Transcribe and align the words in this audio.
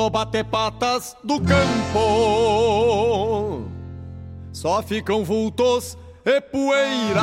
no 0.00 0.08
bate-patas 0.08 1.14
do 1.22 1.38
campo 1.42 1.98
só 4.50 4.82
ficam 4.82 5.22
vultos 5.22 5.98
e 6.24 6.40
poeira. 6.40 7.20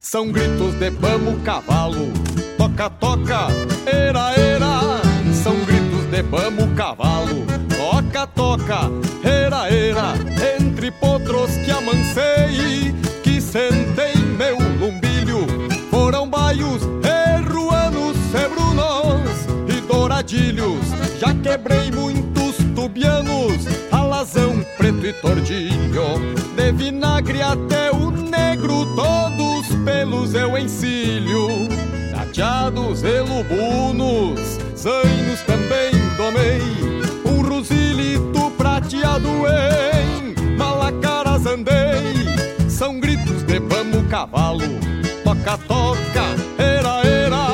São 0.00 0.32
gritos 0.32 0.74
de 0.80 0.90
bambo 0.90 1.38
cavalo, 1.44 2.12
toca, 2.58 2.90
toca, 2.90 3.46
era, 3.86 4.32
era. 4.32 5.00
São 5.32 5.54
gritos 5.64 6.04
de 6.10 6.20
bambo 6.24 6.66
cavalo, 6.74 7.46
toca, 7.68 8.26
toca, 8.26 8.90
era, 9.22 9.68
era. 9.72 10.14
Entre 10.58 10.90
potros 10.90 11.52
que 11.64 11.70
amancei 11.70 12.92
já 21.20 21.34
quebrei 21.42 21.90
muitos 21.90 22.56
tubianos, 22.74 23.66
alazão 23.90 24.64
preto 24.78 25.04
e 25.04 25.12
tordilho, 25.12 26.34
de 26.56 26.72
vinagre 26.72 27.42
até 27.42 27.90
o 27.90 28.10
negro, 28.10 28.86
todos 28.96 29.66
pelos 29.84 30.32
eu 30.32 30.56
encilho. 30.56 31.68
Tateados 32.14 33.02
e 33.02 33.20
lubunos, 33.20 34.40
zainos 34.74 35.40
também 35.42 35.92
domei, 36.16 36.62
um 37.26 37.46
rosilito 37.46 38.50
prateado 38.56 39.28
em 39.28 40.56
malacaras 40.56 41.44
andei. 41.44 42.70
São 42.70 42.98
gritos 42.98 43.42
de 43.42 43.60
bamo 43.60 44.02
cavalo, 44.08 44.64
toca, 45.24 45.58
toca, 45.68 46.24
era, 46.56 47.06
era 47.06 47.51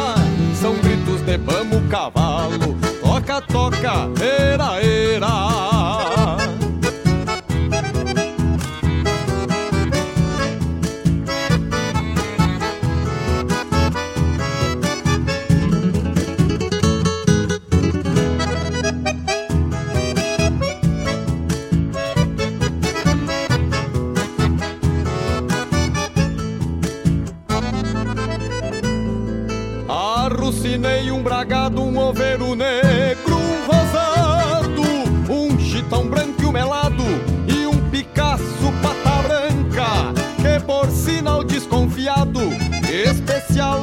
cavalo. 1.89 2.77
Toca, 3.03 3.41
toca, 3.41 4.09
ei! 4.21 4.58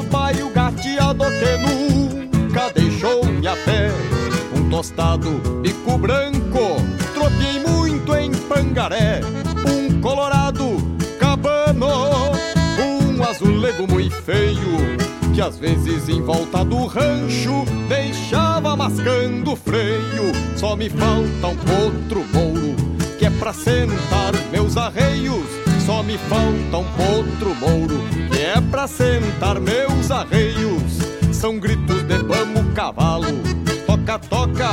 Baio 0.03 0.50
gateado 0.50 1.25
que 1.25 1.57
nunca 1.57 2.71
deixou-me 2.74 3.47
a 3.47 3.56
pé 3.56 3.92
Um 4.56 4.69
tostado, 4.69 5.30
bico 5.62 5.97
branco, 5.97 6.77
tropiei 7.13 7.59
muito 7.59 8.15
em 8.15 8.31
Pangaré 8.31 9.21
Um 9.68 10.01
colorado, 10.01 10.77
cabano, 11.19 11.88
um 12.80 13.24
azulego 13.24 13.88
muito 13.92 14.15
feio 14.15 15.06
que 15.36 15.42
às 15.42 15.57
vezes 15.59 16.07
em 16.07 16.21
volta 16.21 16.63
do 16.63 16.86
rancho 16.86 17.65
deixava 17.89 18.74
mascando 18.74 19.51
o 19.51 19.56
freio. 19.57 20.31
Só 20.56 20.77
me 20.77 20.89
falta 20.89 21.47
um 21.47 21.57
potro 21.57 22.24
mouro, 22.33 22.74
que 23.19 23.25
é 23.25 23.30
pra 23.31 23.51
sentar 23.51 24.31
meus 24.50 24.77
arreios. 24.77 25.64
Só 25.85 26.01
me 26.01 26.17
falta 26.17 26.77
um 26.77 26.83
potro 26.93 27.53
mouro, 27.55 27.99
que 28.31 28.41
é 28.41 28.59
pra 28.71 28.87
sentar 28.87 29.59
meus 29.59 30.09
arreios. 30.09 30.97
São 31.31 31.59
gritos 31.59 32.01
de 32.03 32.17
vamos 32.17 32.73
cavalo, 32.73 33.27
toca, 33.85 34.17
toca, 34.17 34.69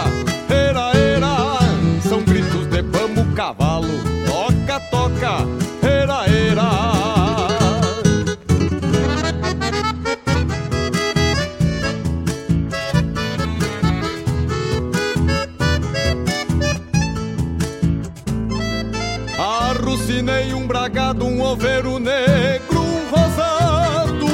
um 21.87 21.99
negro, 21.99 22.81
um 22.81 23.11
rosado, 23.11 24.27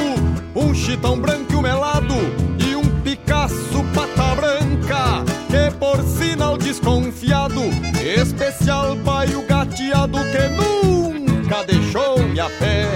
um 0.55 0.73
chitão 0.73 1.19
branco 1.19 1.51
e 1.51 1.55
um 1.55 1.61
melado 1.61 2.15
e 2.65 2.75
um 2.75 2.83
Picasso 3.01 3.83
pata 3.93 4.35
branca, 4.35 5.23
que 5.49 5.75
por 5.77 6.01
sinal 6.03 6.57
desconfiado, 6.57 7.61
especial 8.03 8.95
paio 8.97 9.45
gateado 9.47 10.17
que 10.31 10.49
nunca 10.49 11.63
deixou-me 11.63 12.39
a 12.39 12.49
pé. 12.49 12.87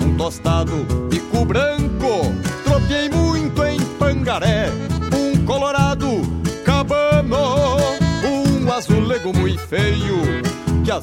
Um 0.00 0.16
tostado, 0.16 0.86
bico 1.10 1.44
branco, 1.44 2.32
tropiei 2.64 3.08
muito 3.08 3.64
em 3.64 3.80
Pangaré, 3.98 4.70
um 5.12 5.44
colorado, 5.44 6.22
cabano, 6.64 7.76
um 8.24 8.72
azulego 8.72 9.36
muito 9.36 9.60
feio 9.60 10.19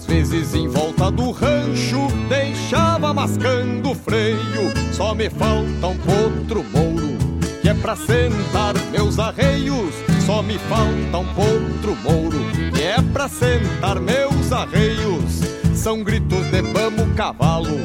vezes 0.08 0.56
em 0.56 0.68
volta 0.68 1.12
do 1.12 1.32
rancho 1.32 2.08
deixava 2.30 3.14
mascando 3.14 3.92
o 3.92 3.96
freio. 3.96 4.72
Só 4.94 5.14
me 5.14 5.30
falta 5.30 5.88
um 5.88 5.98
potro 5.98 6.64
mouro, 6.64 7.18
que 7.62 7.70
é 7.70 7.74
pra 7.74 7.96
sentar 7.96 8.74
meus 8.92 9.20
arreios. 9.20 9.94
Só 10.26 10.42
me 10.42 10.58
falta 10.58 11.18
um 11.18 11.26
potro 11.34 11.96
mouro, 12.04 12.40
que 12.74 12.82
é 12.82 13.02
pra 13.14 13.28
sentar 13.28 14.00
meus 14.00 14.52
arreios. 14.52 15.42
São 15.76 16.04
gritos 16.04 16.46
de 16.52 16.62
vamos 16.62 17.14
cavalo, 17.16 17.78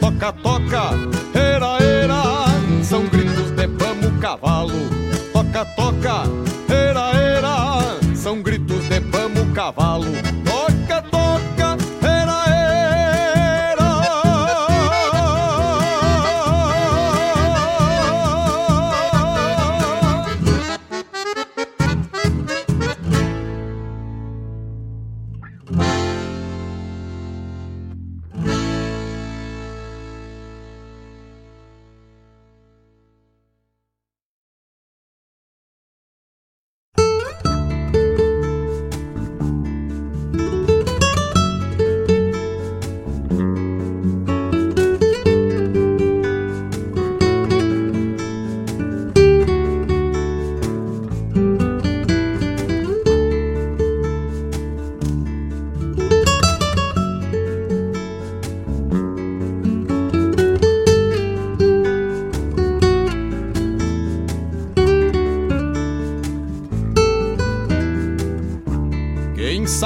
toca, 0.00 0.32
toca, 0.32 0.90
era, 1.32 1.82
era. 1.82 2.44
São 2.82 3.06
gritos 3.06 3.50
de 3.52 3.66
vamos 3.66 4.20
cavalo, 4.20 4.74
toca, 5.32 5.64
toca, 5.76 6.22
era, 6.68 7.10
era. 7.16 7.98
São 8.14 8.42
gritos 8.42 8.88
de 8.88 9.00
vamos 9.00 9.52
cavalo, 9.54 10.06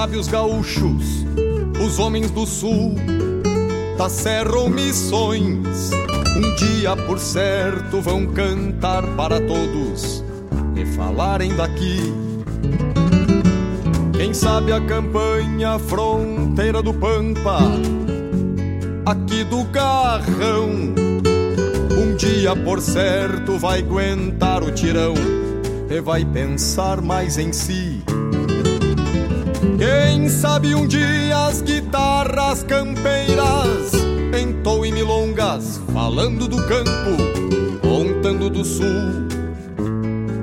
Quem 0.03 0.09
sabe 0.09 0.19
os 0.19 0.27
gaúchos, 0.27 1.25
os 1.81 2.01
homens 2.01 2.29
do 2.29 2.45
sul, 2.45 2.97
da 3.97 4.09
serra 4.09 4.57
ou 4.57 4.69
missões, 4.69 5.93
um 6.37 6.55
dia 6.57 6.97
por 7.07 7.21
certo 7.21 8.01
vão 8.01 8.27
cantar 8.27 9.07
para 9.15 9.41
todos 9.41 10.25
e 10.75 10.85
falarem 10.97 11.55
daqui. 11.55 12.13
Quem 14.17 14.35
sabe 14.35 14.73
a 14.73 14.81
campanha 14.81 15.79
fronteira 15.79 16.83
do 16.83 16.93
Pampa, 16.93 17.61
aqui 19.07 19.45
do 19.45 19.63
Garrão, 19.71 20.97
um 21.97 22.17
dia 22.17 22.57
por 22.57 22.81
certo 22.81 23.57
vai 23.57 23.79
aguentar 23.79 24.65
o 24.65 24.73
tirão 24.73 25.15
e 25.89 26.01
vai 26.01 26.25
pensar 26.25 27.01
mais 27.01 27.39
em 27.39 27.53
si. 27.53 28.03
Quem 30.23 30.29
sabe 30.29 30.73
um 30.73 30.87
dia 30.87 31.37
as 31.37 31.63
guitarras 31.63 32.63
campeiras 32.63 33.93
entou 34.41 34.87
em 34.87 34.93
milongas, 34.93 35.81
falando 35.93 36.47
do 36.47 36.59
campo, 36.59 37.81
contando 37.81 38.49
do 38.49 38.65
sul 38.65 39.27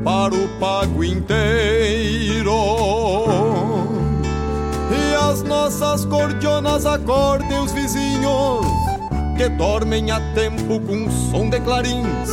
para 0.04 0.36
o 0.36 0.50
pago 0.60 1.02
inteiro. 1.02 2.52
E 4.92 5.16
as 5.16 5.44
nossas 5.44 6.04
cordionas 6.04 6.86
acordem 6.86 7.58
os 7.60 7.72
vizinhos 7.72 8.66
que 9.38 9.48
dormem 9.48 10.12
a 10.12 10.20
tempo 10.34 10.82
com 10.82 11.10
som 11.10 11.50
de 11.50 11.62
clarins, 11.62 12.30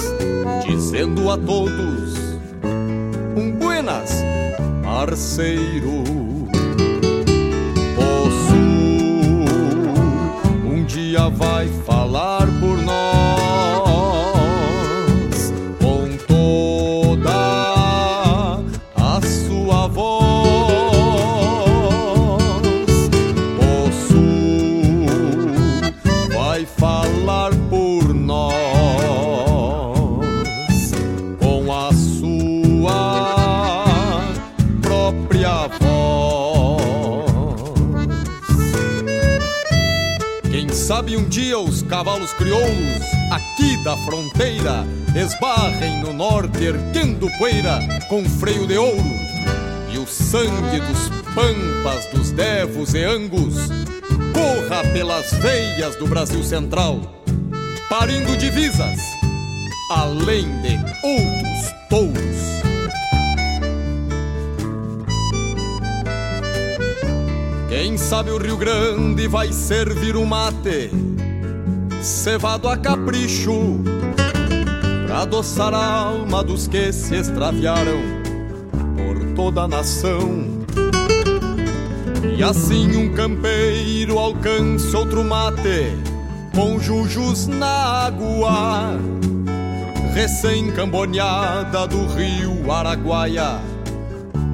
dizendo 0.67 1.31
a 1.31 1.39
todos 1.39 2.19
um 3.37 3.53
buenas, 3.53 4.11
parceiro. 4.83 6.36
Vai 11.17 11.67
falar 11.87 11.96
crioulos 42.57 43.03
aqui 43.31 43.77
da 43.85 43.97
fronteira 43.99 44.87
esbarrem 45.15 46.01
no 46.03 46.13
norte 46.13 46.65
erguendo 46.65 47.29
poeira 47.39 47.81
com 48.09 48.25
freio 48.25 48.67
de 48.67 48.79
ouro 48.79 49.03
e 49.93 49.99
o 49.99 50.07
sangue 50.07 50.81
dos 50.81 51.09
pampas, 51.35 52.07
dos 52.07 52.31
devos 52.33 52.95
e 52.95 53.05
angus 53.05 53.69
corra 54.33 54.83
pelas 54.93 55.33
veias 55.35 55.97
do 55.97 56.07
Brasil 56.07 56.43
Central, 56.43 57.01
parindo 57.89 58.37
divisas 58.37 58.99
além 59.91 60.45
de 60.63 60.77
outros 61.05 61.75
touros. 61.89 62.47
Quem 67.69 67.97
sabe 67.99 68.31
o 68.31 68.39
Rio 68.39 68.57
Grande 68.57 69.29
vai 69.29 69.53
servir 69.53 70.17
um 70.17 70.25
mate, 70.25 70.91
cevado 72.07 72.69
a 72.69 72.77
capricho, 72.77 73.81
pra 75.07 75.23
adoçar 75.23 75.75
a 75.75 75.85
alma 75.85 76.43
dos 76.45 76.69
que 76.69 76.93
se 76.93 77.17
extraviaram 77.17 78.01
por 78.97 79.35
toda 79.35 79.63
a 79.63 79.69
nação. 79.69 80.47
E 82.39 82.43
assim 82.45 82.97
um 82.97 83.13
campeiro 83.13 84.19
alcança 84.19 84.97
outro 84.97 85.25
mate 85.25 85.97
com 86.55 86.79
jujus 86.79 87.49
na 87.49 88.07
água, 88.07 88.95
recém-camboneada 90.15 91.89
do 91.89 92.07
rio 92.07 92.71
Araguaia, 92.71 93.61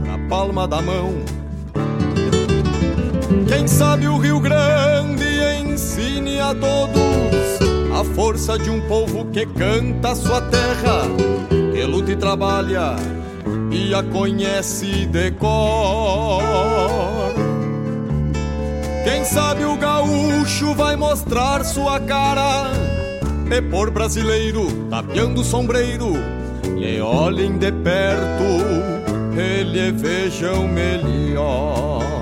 pra 0.02 0.18
palma 0.28 0.66
da 0.66 0.80
mão. 0.80 1.12
Quem 3.47 3.68
sabe 3.68 4.09
o 4.09 4.16
Rio 4.16 4.40
Grande 4.40 4.91
ensine 5.92 6.40
a 6.40 6.54
todos 6.54 7.61
a 7.94 8.02
força 8.14 8.58
de 8.58 8.70
um 8.70 8.80
povo 8.88 9.26
que 9.26 9.44
canta 9.44 10.14
sua 10.14 10.40
terra, 10.40 11.02
que 11.50 11.84
luta 11.84 12.12
e 12.12 12.16
trabalha 12.16 12.96
e 13.70 13.94
a 13.94 14.02
conhece 14.02 15.04
de 15.06 15.30
cor. 15.32 16.42
Quem 19.04 19.22
sabe 19.25 19.64
o 19.64 19.76
gaúcho 19.76 20.75
vai 20.75 20.94
mostrar 20.94 21.64
sua 21.64 21.99
cara 21.99 22.70
E 23.50 23.61
por 23.61 23.90
brasileiro, 23.90 24.68
tapeando 24.88 25.40
o 25.40 25.44
sombreiro 25.44 26.12
Lhe 26.78 27.00
olhem 27.00 27.58
de 27.58 27.72
perto, 27.72 28.44
ele 29.37 29.90
vejam 29.90 30.68
melhor 30.68 32.21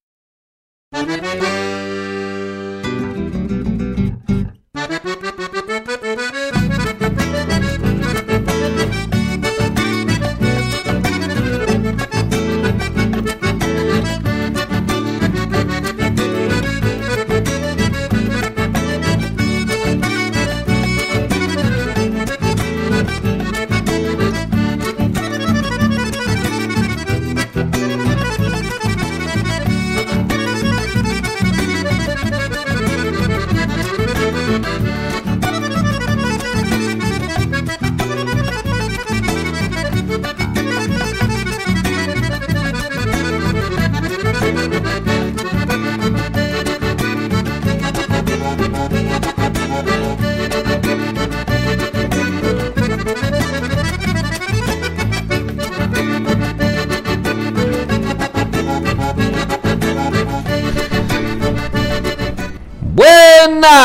¡Bum, 0.93 1.07
bum! 1.07 1.90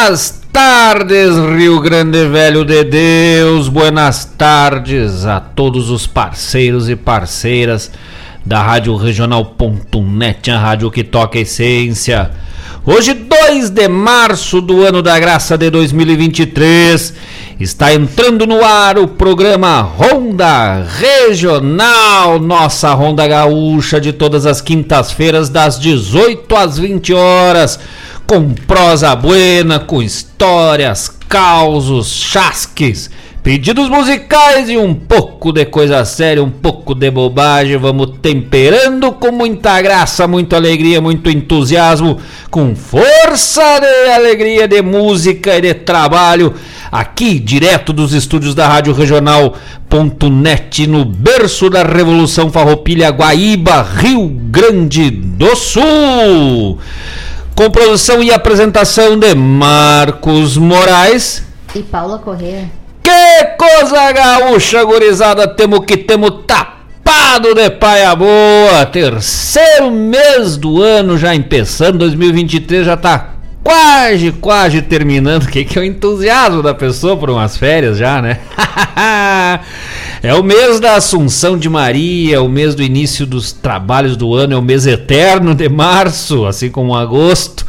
Buenas 0.06 0.40
tardes, 0.52 1.36
Rio 1.58 1.80
Grande 1.80 2.28
Velho 2.28 2.64
de 2.64 2.84
Deus. 2.84 3.68
Buenas 3.68 4.24
tardes 4.24 5.26
a 5.26 5.40
todos 5.40 5.90
os 5.90 6.06
parceiros 6.06 6.88
e 6.88 6.94
parceiras 6.94 7.90
da 8.44 8.62
Rádio 8.62 8.94
Regional.net, 8.94 10.48
a 10.48 10.60
rádio 10.60 10.92
que 10.92 11.02
toca 11.02 11.40
a 11.40 11.42
essência. 11.42 12.30
Hoje, 12.84 13.14
2 13.14 13.70
de 13.70 13.88
março 13.88 14.60
do 14.60 14.86
ano 14.86 15.02
da 15.02 15.18
graça 15.18 15.58
de 15.58 15.70
2023, 15.70 17.12
está 17.58 17.92
entrando 17.92 18.46
no 18.46 18.64
ar 18.64 18.98
o 18.98 19.08
programa 19.08 19.80
Ronda 19.80 20.84
Regional, 20.84 22.38
nossa 22.38 22.94
Ronda 22.94 23.26
Gaúcha 23.26 24.00
de 24.00 24.12
todas 24.12 24.46
as 24.46 24.60
quintas-feiras, 24.60 25.48
das 25.48 25.80
18 25.80 26.54
às 26.54 26.78
20 26.78 27.12
horas 27.12 27.80
com 28.26 28.50
prosa 28.50 29.14
buena, 29.14 29.78
com 29.78 30.02
histórias, 30.02 31.08
causos, 31.28 32.12
chasques, 32.12 33.08
pedidos 33.40 33.88
musicais 33.88 34.68
e 34.68 34.76
um 34.76 34.92
pouco 34.92 35.52
de 35.52 35.64
coisa 35.64 36.04
séria, 36.04 36.42
um 36.42 36.50
pouco 36.50 36.92
de 36.92 37.08
bobagem. 37.08 37.76
Vamos 37.76 38.14
temperando 38.20 39.12
com 39.12 39.30
muita 39.30 39.80
graça, 39.80 40.26
muita 40.26 40.56
alegria, 40.56 41.00
muito 41.00 41.30
entusiasmo, 41.30 42.18
com 42.50 42.74
força 42.74 43.78
de 43.78 44.10
alegria, 44.10 44.66
de 44.66 44.82
música 44.82 45.56
e 45.56 45.60
de 45.60 45.74
trabalho. 45.74 46.52
Aqui, 46.90 47.38
direto 47.38 47.92
dos 47.92 48.12
estúdios 48.12 48.56
da 48.56 48.66
Rádio 48.66 48.92
Regional.net, 48.92 50.86
no 50.88 51.04
berço 51.04 51.70
da 51.70 51.84
Revolução 51.84 52.50
Farroupilha, 52.50 53.10
Guaíba, 53.10 53.82
Rio 53.82 54.28
Grande 54.28 55.10
do 55.10 55.54
Sul 55.54 56.80
com 57.56 57.70
produção 57.70 58.22
e 58.22 58.30
apresentação 58.30 59.18
de 59.18 59.34
Marcos 59.34 60.58
Moraes 60.58 61.42
e 61.74 61.82
Paula 61.82 62.18
Corrêa. 62.18 62.70
Que 63.02 63.44
coisa 63.56 64.12
gaúcha, 64.12 64.84
gurizada, 64.84 65.48
temos 65.48 65.80
que 65.86 65.96
temos 65.96 66.44
tapado 66.46 67.54
de 67.54 67.70
paia 67.70 68.14
boa. 68.14 68.84
Terceiro 68.92 69.90
mês 69.90 70.58
do 70.58 70.82
ano 70.82 71.16
já 71.16 71.34
empeçando, 71.34 71.98
2023 71.98 72.84
já 72.84 72.96
tá 72.96 73.30
quase, 73.64 74.32
quase 74.32 74.82
terminando. 74.82 75.44
O 75.44 75.48
que, 75.50 75.64
que 75.64 75.78
é 75.78 75.82
o 75.82 75.84
entusiasmo 75.84 76.62
da 76.62 76.74
pessoa 76.74 77.16
por 77.16 77.30
umas 77.30 77.56
férias 77.56 77.96
já, 77.96 78.20
né? 78.20 78.38
é 80.26 80.34
o 80.34 80.42
mês 80.42 80.80
da 80.80 80.96
Assunção 80.96 81.56
de 81.56 81.68
Maria, 81.68 82.42
o 82.42 82.48
mês 82.48 82.74
do 82.74 82.82
início 82.82 83.24
dos 83.24 83.52
trabalhos 83.52 84.16
do 84.16 84.34
ano, 84.34 84.54
é 84.54 84.56
o 84.56 84.62
mês 84.62 84.84
eterno 84.84 85.54
de 85.54 85.68
março, 85.68 86.46
assim 86.46 86.68
como 86.68 86.96
agosto. 86.96 87.64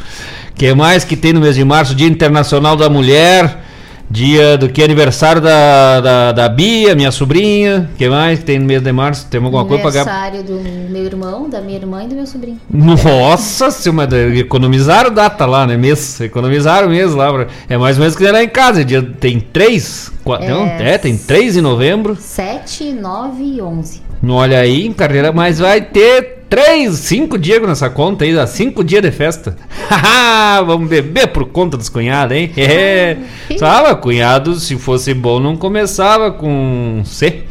que 0.56 0.74
mais 0.74 1.04
que 1.04 1.16
tem 1.16 1.32
no 1.32 1.40
mês 1.40 1.54
de 1.54 1.64
março? 1.64 1.94
Dia 1.94 2.08
Internacional 2.08 2.76
da 2.76 2.90
Mulher. 2.90 3.62
Dia 4.10 4.56
do 4.56 4.68
que 4.70 4.82
aniversário 4.82 5.40
da, 5.42 6.00
da, 6.00 6.32
da 6.32 6.48
Bia, 6.48 6.94
minha 6.94 7.10
sobrinha. 7.12 7.90
que 7.98 8.08
mais 8.08 8.38
que 8.38 8.44
tem 8.46 8.58
no 8.58 8.64
mês 8.64 8.80
de 8.82 8.90
março? 8.90 9.26
Tem 9.26 9.42
alguma 9.42 9.64
coisa 9.66 9.82
pra 9.82 9.92
pagar? 9.92 10.00
Aniversário 10.02 10.42
do 10.44 10.90
meu 10.90 11.04
irmão, 11.04 11.48
da 11.50 11.60
minha 11.60 11.78
irmã 11.78 12.04
e 12.04 12.08
do 12.08 12.14
meu 12.14 12.26
sobrinho. 12.26 12.58
Nossa 12.70 13.70
senhora, 13.70 14.34
economizaram 14.38 15.10
data 15.12 15.44
lá, 15.44 15.66
né? 15.66 15.76
Mês. 15.76 16.20
Economizaram 16.20 16.88
mês 16.88 17.12
lá. 17.14 17.30
pra- 17.32 17.46
É 17.68 17.76
mais 17.76 17.96
ou 17.96 18.00
menos 18.00 18.16
que 18.16 18.24
lá 18.30 18.42
em 18.42 18.48
casa. 18.48 18.84
Dia, 18.84 19.02
tem 19.20 19.38
três? 19.40 20.10
Qua- 20.24 20.38
É. 20.42 20.48
Não, 20.48 20.64
é, 20.66 20.96
tem 20.98 21.16
três 21.16 21.56
em 21.56 21.60
novembro. 21.60 22.16
7, 22.18 22.92
9 22.92 23.42
e 23.42 23.60
11. 23.62 24.02
Não 24.22 24.34
olha 24.36 24.58
aí 24.58 24.92
carreira, 24.94 25.32
mas 25.32 25.58
vai 25.58 25.80
ter 25.80 26.37
três, 26.48 26.94
cinco 26.96 27.38
dias 27.38 27.60
nessa 27.62 27.90
conta 27.90 28.24
aí, 28.24 28.34
dá 28.34 28.46
cinco 28.46 28.82
dias 28.82 29.02
de 29.02 29.10
festa. 29.10 29.56
Vamos 30.66 30.88
beber 30.88 31.28
por 31.28 31.46
conta 31.46 31.76
dos 31.76 31.88
cunhados, 31.88 32.36
hein? 32.36 32.50
É. 32.56 33.16
Sabe, 33.58 34.00
cunhado, 34.00 34.54
se 34.54 34.76
fosse 34.76 35.14
bom, 35.14 35.38
não 35.38 35.56
começava 35.56 36.32
com 36.32 37.02
C. 37.04 37.44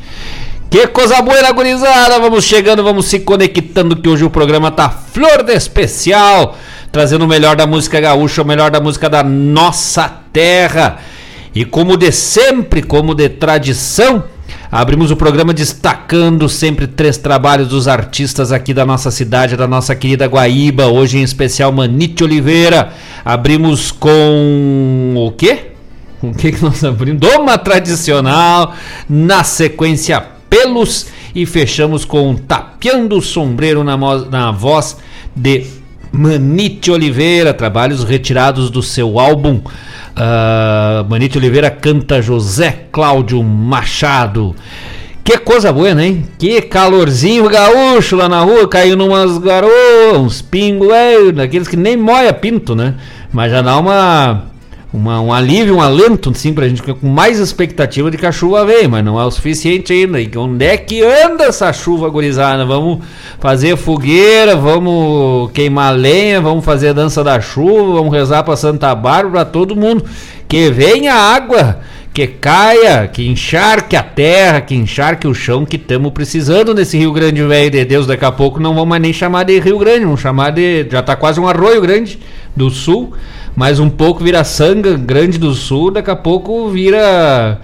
Que 0.69 0.85
coisa 0.87 1.21
boa, 1.21 1.41
né, 1.41 1.51
gurizada! 1.53 2.19
Vamos 2.19 2.43
chegando, 2.43 2.83
vamos 2.83 3.05
se 3.05 3.19
conectando, 3.19 3.95
que 3.95 4.09
hoje 4.09 4.25
o 4.25 4.29
programa 4.29 4.69
tá 4.69 4.89
flor 4.89 5.41
de 5.41 5.53
especial, 5.53 6.57
trazendo 6.91 7.23
o 7.23 7.27
melhor 7.27 7.55
da 7.55 7.65
música 7.65 8.01
gaúcha, 8.01 8.41
o 8.41 8.45
melhor 8.45 8.69
da 8.69 8.81
música 8.81 9.09
da 9.09 9.23
nossa 9.23 10.21
terra. 10.33 10.97
E 11.55 11.63
como 11.63 11.95
de 11.95 12.11
sempre, 12.11 12.83
como 12.83 13.15
de 13.15 13.29
tradição, 13.29 14.25
abrimos 14.71 15.11
o 15.11 15.15
programa 15.15 15.53
destacando 15.53 16.47
sempre 16.49 16.87
três 16.87 17.17
trabalhos 17.17 17.67
dos 17.67 17.87
artistas 17.87 18.51
aqui 18.51 18.73
da 18.73 18.85
nossa 18.85 19.11
cidade, 19.11 19.55
da 19.55 19.67
nossa 19.67 19.95
querida 19.95 20.25
Guaíba, 20.25 20.87
hoje 20.87 21.17
em 21.17 21.23
especial 21.23 21.71
Manite 21.71 22.23
Oliveira. 22.23 22.93
Abrimos 23.23 23.91
com 23.91 25.13
o 25.15 25.31
quê? 25.31 25.71
Com 26.19 26.31
o 26.31 26.33
que, 26.33 26.51
que 26.51 26.63
nós 26.63 26.83
abrimos? 26.83 27.21
Doma 27.21 27.57
tradicional, 27.57 28.73
na 29.09 29.43
sequência 29.43 30.23
Pelos 30.49 31.07
e 31.35 31.45
fechamos 31.45 32.05
com 32.05 32.35
Tapeando 32.35 33.17
o 33.17 33.21
Sombreiro 33.21 33.83
na, 33.83 33.97
na 33.97 34.51
voz 34.51 34.97
de 35.35 35.65
Manite 36.11 36.91
Oliveira, 36.91 37.53
trabalhos 37.53 38.03
retirados 38.03 38.69
do 38.69 38.81
seu 38.81 39.19
álbum. 39.19 39.61
Ah, 40.15 41.05
Manite 41.09 41.37
Oliveira 41.37 41.69
canta 41.69 42.21
José 42.21 42.87
Cláudio 42.91 43.43
Machado. 43.43 44.55
Que 45.23 45.37
coisa 45.37 45.73
boa, 45.73 45.89
hein? 46.01 46.25
Que 46.39 46.61
calorzinho 46.61 47.49
gaúcho 47.49 48.15
lá 48.15 48.29
na 48.29 48.41
rua, 48.41 48.67
caindo 48.67 49.05
umas 49.05 49.37
garoas, 49.37 50.17
uns 50.17 50.41
pingos, 50.41 50.87
daqueles 51.35 51.67
que 51.67 51.75
nem 51.75 51.97
moia 51.97 52.31
pinto, 52.31 52.73
né? 52.73 52.95
Mas 53.33 53.51
já 53.51 53.61
dá 53.61 53.77
uma, 53.77 54.45
uma, 54.93 55.19
um 55.19 55.33
alívio, 55.33 55.75
um 55.75 55.81
alento, 55.81 56.29
assim, 56.29 56.53
pra 56.53 56.67
gente 56.67 56.81
ficar 56.81 56.93
com 56.93 57.07
mais 57.07 57.39
expectativa 57.39 58.09
de 58.09 58.17
que 58.17 58.25
a 58.25 58.31
chuva 58.31 58.65
venha, 58.65 58.87
mas 58.87 59.03
não 59.03 59.19
é 59.19 59.25
o 59.25 59.31
suficiente 59.31 59.91
ainda. 59.91 60.19
E 60.19 60.31
onde 60.37 60.65
é 60.65 60.77
que 60.77 61.03
anda 61.03 61.43
essa 61.45 61.71
chuva, 61.73 62.09
gurizada? 62.09 62.65
Vamos 62.65 62.99
fazer 63.39 63.75
fogueira, 63.75 64.55
vamos 64.55 65.51
queimar 65.51 65.93
lenha, 65.93 66.39
vamos 66.39 66.63
fazer 66.63 66.89
a 66.89 66.93
dança 66.93 67.23
da 67.23 67.39
chuva, 67.41 67.93
vamos 67.93 68.13
rezar 68.13 68.43
pra 68.43 68.55
Santa 68.55 68.95
Bárbara, 68.95 69.29
pra 69.29 69.45
todo 69.45 69.75
mundo. 69.75 70.05
Que 70.47 70.71
venha 70.71 71.13
água, 71.13 71.79
que 72.13 72.25
caia, 72.25 73.07
que 73.07 73.27
encharque 73.27 73.95
a 73.95 74.01
terra, 74.01 74.61
que 74.61 74.73
encharque 74.73 75.27
o 75.27 75.35
chão 75.35 75.65
que 75.65 75.75
estamos 75.75 76.13
precisando 76.13 76.73
nesse 76.73 76.97
Rio 76.97 77.11
Grande 77.11 77.43
Velho 77.43 77.69
de 77.69 77.83
Deus. 77.83 78.07
Daqui 78.07 78.23
a 78.23 78.31
pouco 78.31 78.59
não 78.59 78.73
vamos 78.73 78.87
mais 78.87 79.01
nem 79.01 79.11
chamar 79.11 79.43
de 79.43 79.59
Rio 79.59 79.77
Grande, 79.77 80.05
vamos 80.05 80.21
chamar 80.21 80.51
de. 80.51 80.87
Já 80.89 81.03
tá 81.03 81.15
quase 81.15 81.41
um 81.41 81.47
arroio 81.47 81.81
grande 81.81 82.17
do 82.55 82.69
sul, 82.69 83.13
mais 83.57 83.79
um 83.79 83.89
pouco 83.89 84.23
vira 84.23 84.43
Sanga 84.43 84.95
Grande 84.95 85.39
do 85.39 85.51
Sul, 85.55 85.89
daqui 85.89 86.11
a 86.11 86.15
pouco 86.15 86.69
vira. 86.69 87.59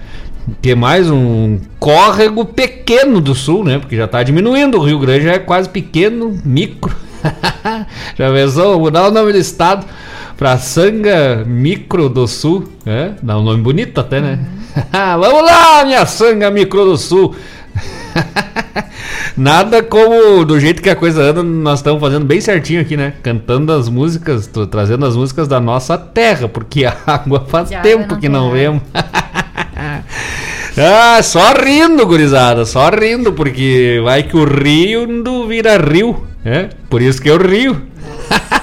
Que 0.59 0.73
mais 0.73 1.07
um 1.07 1.59
córrego 1.79 2.43
pequeno 2.43 3.21
do 3.21 3.35
sul, 3.35 3.63
né? 3.63 3.77
Porque 3.77 3.95
já 3.95 4.07
tá 4.07 4.23
diminuindo. 4.23 4.79
O 4.79 4.83
Rio 4.83 4.97
Grande 4.97 5.25
já 5.25 5.33
é 5.33 5.39
quase 5.39 5.69
pequeno, 5.69 6.35
micro. 6.43 6.93
já 8.17 8.33
pensou? 8.33 8.79
Mudar 8.79 9.07
o 9.07 9.11
nome 9.11 9.31
do 9.31 9.37
estado 9.37 9.85
pra 10.35 10.57
Sanga 10.57 11.45
Micro 11.45 12.09
do 12.09 12.27
Sul. 12.27 12.67
É? 12.85 13.11
Dá 13.21 13.37
um 13.37 13.43
nome 13.43 13.61
bonito 13.61 14.01
até, 14.01 14.19
né? 14.19 14.39
Vamos 14.91 15.45
lá, 15.45 15.85
minha 15.85 16.05
Sanga 16.07 16.49
Micro 16.49 16.85
do 16.85 16.97
Sul. 16.97 17.35
Nada 19.37 19.83
como 19.83 20.43
do 20.45 20.59
jeito 20.59 20.81
que 20.81 20.89
a 20.89 20.95
coisa 20.95 21.21
anda, 21.21 21.43
nós 21.43 21.79
estamos 21.79 21.99
fazendo 21.99 22.25
bem 22.25 22.41
certinho 22.41 22.81
aqui, 22.81 22.97
né? 22.97 23.13
Cantando 23.21 23.71
as 23.71 23.89
músicas, 23.89 24.49
trazendo 24.69 25.05
as 25.05 25.15
músicas 25.15 25.47
da 25.47 25.59
nossa 25.59 25.97
terra, 25.97 26.47
porque 26.47 26.85
a 26.85 26.95
água 27.05 27.45
faz 27.47 27.69
Já 27.69 27.81
tempo 27.81 28.13
não 28.13 28.19
que 28.19 28.29
não 28.29 28.51
vemos. 28.51 28.81
ah, 30.77 31.21
só 31.21 31.53
rindo, 31.53 32.05
gurizada, 32.05 32.65
só 32.65 32.89
rindo, 32.89 33.33
porque 33.33 34.01
vai 34.03 34.23
que 34.23 34.35
o 34.35 34.45
rio 34.45 35.07
não 35.07 35.47
vira 35.47 35.77
rio, 35.77 36.25
né? 36.43 36.69
Por 36.89 37.01
isso 37.01 37.21
que 37.21 37.29
eu 37.29 37.37
rio. 37.37 37.81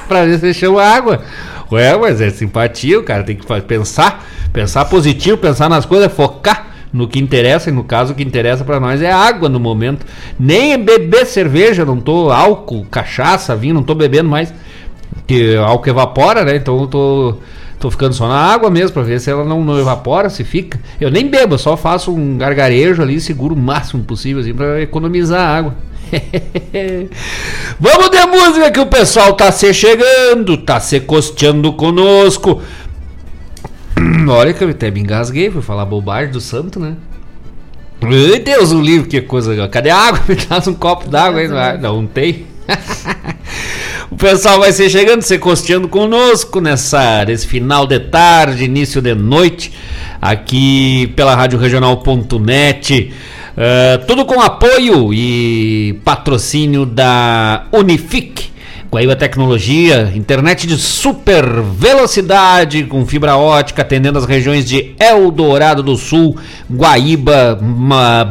pra 0.08 0.24
ver 0.24 0.38
se 0.38 0.52
chama 0.54 0.82
água. 0.82 1.22
Ué, 1.70 1.96
mas 1.96 2.20
é 2.20 2.30
simpatia, 2.30 2.98
o 2.98 3.04
cara 3.04 3.22
tem 3.22 3.36
que 3.36 3.46
pensar, 3.62 4.24
pensar 4.52 4.84
positivo, 4.86 5.38
pensar 5.38 5.68
nas 5.68 5.86
coisas, 5.86 6.12
focar 6.12 6.69
no 6.92 7.06
que 7.06 7.18
interessa, 7.18 7.70
e 7.70 7.72
no 7.72 7.84
caso 7.84 8.12
o 8.12 8.16
que 8.16 8.22
interessa 8.22 8.64
pra 8.64 8.80
nós 8.80 9.00
é 9.02 9.10
água 9.10 9.48
no 9.48 9.60
momento. 9.60 10.04
Nem 10.38 10.78
beber 10.82 11.26
cerveja, 11.26 11.84
não 11.84 12.00
tô 12.00 12.30
álcool, 12.30 12.86
cachaça, 12.90 13.54
vinho, 13.56 13.74
não 13.74 13.82
tô 13.82 13.94
bebendo 13.94 14.28
mais. 14.28 14.52
Que 15.26 15.56
álcool 15.56 15.90
evapora, 15.90 16.44
né? 16.44 16.56
Então 16.56 16.80
eu 16.80 16.86
tô 16.86 17.36
tô 17.80 17.90
ficando 17.90 18.12
só 18.12 18.28
na 18.28 18.36
água 18.36 18.70
mesmo 18.70 18.92
pra 18.92 19.02
ver 19.02 19.18
se 19.18 19.30
ela 19.30 19.42
não, 19.42 19.64
não 19.64 19.78
evapora, 19.78 20.28
se 20.28 20.44
fica. 20.44 20.78
Eu 21.00 21.10
nem 21.10 21.26
bebo, 21.26 21.56
só 21.56 21.78
faço 21.78 22.14
um 22.14 22.36
gargarejo 22.36 23.00
ali, 23.00 23.18
seguro 23.18 23.54
o 23.54 23.58
máximo 23.58 24.04
possível 24.04 24.42
assim 24.42 24.52
para 24.52 24.82
economizar 24.82 25.40
água. 25.40 25.74
Vamos 27.80 28.10
de 28.10 28.26
música 28.26 28.70
que 28.70 28.80
o 28.80 28.86
pessoal 28.86 29.32
tá 29.32 29.50
se 29.50 29.72
chegando, 29.72 30.58
tá 30.58 30.78
se 30.78 31.00
costeando 31.00 31.72
conosco. 31.72 32.60
Olha 34.28 34.52
que 34.52 34.62
eu 34.62 34.68
até 34.68 34.90
me 34.90 35.00
engasguei, 35.00 35.50
fui 35.50 35.62
falar 35.62 35.84
bobagem 35.84 36.32
do 36.32 36.40
santo, 36.40 36.78
né? 36.78 36.94
Ai, 38.02 38.38
Deus, 38.38 38.72
o 38.72 38.80
livro, 38.80 39.08
que 39.08 39.20
coisa. 39.20 39.68
Cadê 39.68 39.90
a 39.90 39.96
água? 39.96 40.20
Me 40.28 40.36
traz 40.36 40.66
um 40.66 40.74
copo 40.74 41.08
d'água 41.08 41.40
aí. 41.40 41.48
Não, 41.78 41.96
não 41.96 42.06
tem. 42.06 42.46
o 44.10 44.16
pessoal 44.16 44.58
vai 44.58 44.72
ser 44.72 44.88
chegando, 44.88 45.22
se 45.22 45.38
costeando 45.38 45.88
conosco 45.88 46.60
nessa, 46.60 47.24
nesse 47.26 47.46
final 47.46 47.86
de 47.86 48.00
tarde, 48.00 48.64
início 48.64 49.02
de 49.02 49.14
noite, 49.14 49.72
aqui 50.20 51.12
pela 51.14 51.34
Rádio 51.34 51.58
Regional.net. 51.58 53.12
Ah, 53.56 54.00
tudo 54.06 54.24
com 54.24 54.40
apoio 54.40 55.12
e 55.12 56.00
patrocínio 56.04 56.86
da 56.86 57.66
Unifique. 57.72 58.50
Guaíba 58.90 59.14
Tecnologia, 59.14 60.12
internet 60.16 60.66
de 60.66 60.76
super 60.76 61.44
velocidade 61.62 62.82
com 62.82 63.06
fibra 63.06 63.36
ótica, 63.36 63.82
atendendo 63.82 64.18
as 64.18 64.24
regiões 64.24 64.68
de 64.68 64.96
Eldorado 64.98 65.80
do 65.80 65.96
Sul, 65.96 66.36
Guaíba, 66.68 67.56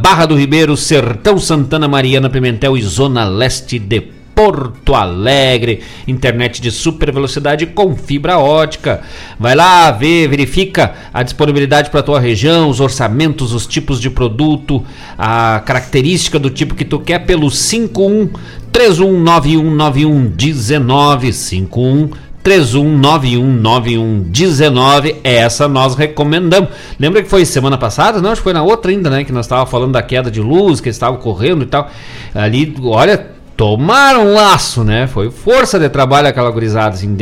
Barra 0.01 0.25
do 0.25 0.35
Ribeiro, 0.35 0.75
Sertão 0.75 1.39
Santana, 1.39 1.87
Mariana, 1.87 2.29
Pimentel 2.29 2.75
e 2.75 2.81
Zona 2.81 3.23
Leste 3.23 3.79
de 3.79 4.18
Porto 4.39 4.95
Alegre. 4.95 5.81
Internet 6.07 6.61
de 6.61 6.71
super 6.71 7.11
velocidade 7.11 7.65
com 7.65 7.93
fibra 7.93 8.39
ótica. 8.39 9.01
Vai 9.37 9.53
lá, 9.53 9.91
vê, 9.91 10.29
verifica 10.29 10.93
a 11.13 11.21
disponibilidade 11.23 11.89
para 11.89 12.01
tua 12.01 12.21
região, 12.21 12.69
os 12.69 12.79
orçamentos, 12.79 13.51
os 13.51 13.67
tipos 13.67 13.99
de 13.99 14.09
produto, 14.09 14.81
a 15.17 15.61
característica 15.65 16.39
do 16.39 16.49
tipo 16.49 16.73
que 16.73 16.85
tu 16.85 16.99
quer 16.99 17.25
pelo 17.25 17.51
51 17.51 18.29
31919119 18.71 21.33
51 21.33 22.09
31919119 22.41 25.17
essa 25.21 25.67
nós 25.67 25.95
recomendamos. 25.95 26.69
Lembra 26.97 27.21
que 27.21 27.29
foi 27.29 27.43
semana 27.43 27.77
passada? 27.77 28.21
Não, 28.21 28.31
acho 28.31 28.39
que 28.39 28.45
foi 28.45 28.53
na 28.53 28.63
outra 28.63 28.89
ainda, 28.89 29.09
né? 29.09 29.25
Que 29.25 29.33
nós 29.33 29.47
estávamos 29.47 29.69
falando 29.69 29.91
da 29.91 30.01
queda 30.01 30.31
de 30.31 30.39
luz, 30.39 30.79
que 30.79 30.87
estava 30.87 31.17
correndo 31.17 31.63
e 31.63 31.67
tal. 31.67 31.89
Ali, 32.33 32.73
olha, 32.81 33.37
tomaram 33.59 34.33
laço, 34.33 34.85
né? 34.85 35.05
Foi 35.05 35.29
força 35.29 35.77
de 35.77 35.89
trabalho 35.89 36.29
aquela 36.29 36.49
gurizada. 36.49 36.95
Assim, 36.95 37.13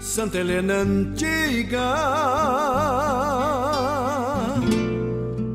Santa 0.00 0.38
Helena 0.38 0.82
antiga. 0.82 1.94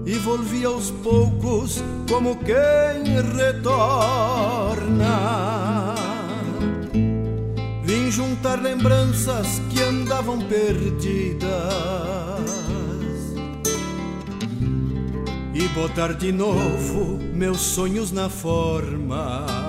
E 0.07 0.13
volvi 0.17 0.65
aos 0.65 0.89
poucos 0.89 1.83
como 2.09 2.35
quem 2.37 3.03
retorna. 3.35 3.93
Vim 7.83 8.09
juntar 8.09 8.59
lembranças 8.59 9.61
que 9.69 9.79
andavam 9.83 10.39
perdidas. 10.39 11.45
E 15.53 15.67
botar 15.75 16.13
de 16.13 16.31
novo 16.31 17.19
meus 17.35 17.59
sonhos 17.61 18.11
na 18.11 18.29
forma 18.29 19.64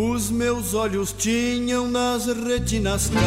Os 0.00 0.30
meus 0.30 0.74
olhos 0.74 1.12
tinham 1.12 1.88
nas 1.88 2.26
retinas 2.26 3.10
casas 3.10 3.18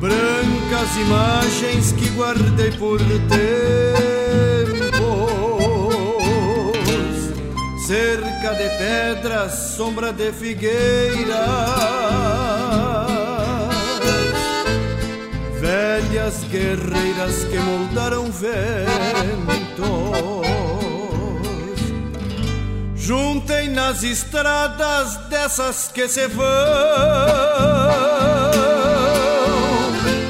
Brancas 0.00 0.96
imagens 0.96 1.92
que 1.92 2.08
guardei 2.08 2.72
por 2.72 2.98
tempos. 2.98 3.30
Cerca 7.86 8.54
de 8.54 8.68
pedras, 8.76 9.76
sombra 9.76 10.12
de 10.12 10.32
figueiras. 10.32 11.38
Velhas 15.60 16.42
guerreiras 16.50 17.44
que 17.44 17.58
moldaram 17.60 18.24
vento 18.32 19.80
Juntem 23.10 23.68
nas 23.70 24.04
estradas 24.04 25.16
dessas 25.28 25.90
que 25.92 26.06
se 26.06 26.28
vão 26.28 26.46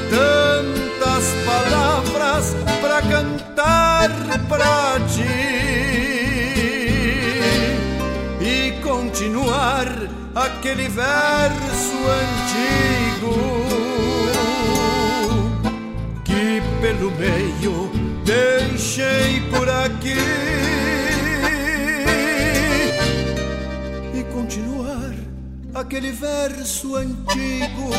tantas 0.09 1.25
palavras 1.45 2.55
para 2.81 3.03
cantar 3.03 4.09
pra 4.49 4.99
ti 5.13 5.21
e 8.41 8.71
continuar 8.81 9.85
aquele 10.33 10.89
verso 10.89 11.99
antigo 12.23 13.35
que 16.23 16.63
pelo 16.81 17.11
meio 17.11 17.91
deixei 18.25 19.39
por 19.51 19.69
aqui. 19.69 20.70
Continuar 24.51 25.13
aquele 25.73 26.11
verso 26.11 26.97
antigo 26.97 27.89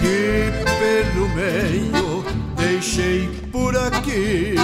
que 0.00 0.50
pelo 0.80 1.28
meio 1.36 2.24
deixei 2.56 3.28
por 3.52 3.76
aqui. 3.76 4.56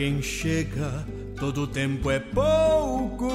Quem 0.00 0.22
chega, 0.22 1.04
todo 1.38 1.66
tempo 1.66 2.10
é 2.10 2.18
pouco. 2.18 3.28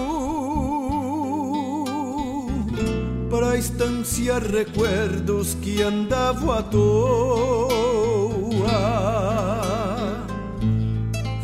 Pra 3.30 3.56
estanciar 3.56 4.41
recuerdos 4.41 5.54
que 5.62 5.84
andavam 5.84 6.51
à 6.51 6.63
toa. 6.63 7.69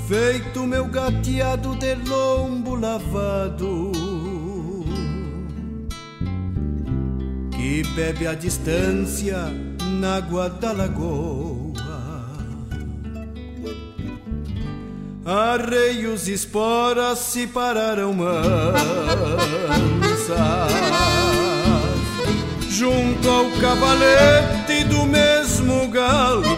Feito 0.08 0.66
meu 0.66 0.86
gateado 0.86 1.76
de 1.76 1.94
lombo 1.94 2.74
lavado. 2.74 3.92
Que 7.52 7.84
bebe 7.96 8.26
a 8.26 8.34
distância 8.34 9.38
na 10.00 10.16
água 10.16 10.50
da 10.50 10.72
lagoa. 10.72 11.51
Arreios 15.32 16.28
e 16.28 16.34
esporas 16.34 17.20
se 17.20 17.48
pararam 17.48 18.14
mansas. 18.14 18.82
Junto 22.68 23.30
ao 23.30 23.50
cavalete 23.52 24.84
do 24.90 25.06
mesmo 25.06 25.88
galpão 25.88 26.52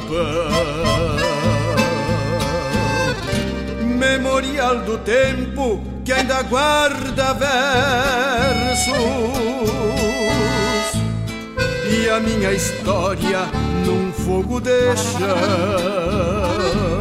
Memorial 3.95 4.79
do 4.79 4.97
tempo 4.97 5.79
que 6.03 6.11
ainda 6.11 6.41
guarda 6.41 7.33
versos. 7.33 8.97
E 11.91 12.09
a 12.09 12.19
minha 12.19 12.51
história 12.51 13.41
num 13.85 14.11
fogo 14.11 14.59
de 14.59 14.97
chão 14.97 16.92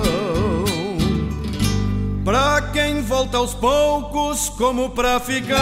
Pra 2.24 2.62
quem 2.72 3.02
volta 3.02 3.37
aos 3.37 3.52
poucos, 3.52 4.48
como 4.50 4.90
pra 4.90 5.18
ficar. 5.18 5.58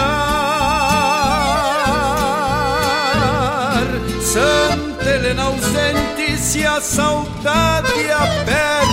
Santa 4.21 5.09
Helena 5.09 5.45
ausente, 5.45 6.37
se 6.37 6.67
a 6.67 6.79
saudade 6.79 8.13
aperta. 8.13 8.91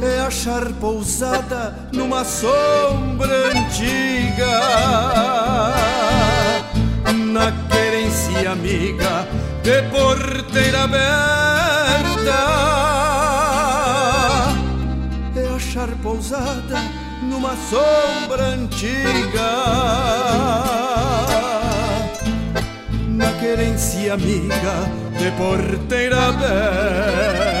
É 0.00 0.20
achar 0.20 0.72
pousada 0.74 1.74
numa 1.92 2.24
sombra 2.24 3.50
antiga. 3.56 4.60
Na 7.12 7.50
querência 7.68 8.52
amiga 8.52 9.26
de 9.64 9.82
porteira 9.90 10.84
aberta 10.84 12.77
pousada 16.02 16.78
numa 17.22 17.54
sombra 17.56 18.44
antiga. 18.46 19.50
Na 23.08 23.32
querência 23.38 24.14
amiga 24.14 24.90
de 25.18 25.30
porteira 25.32 26.28
aberta. 26.28 27.57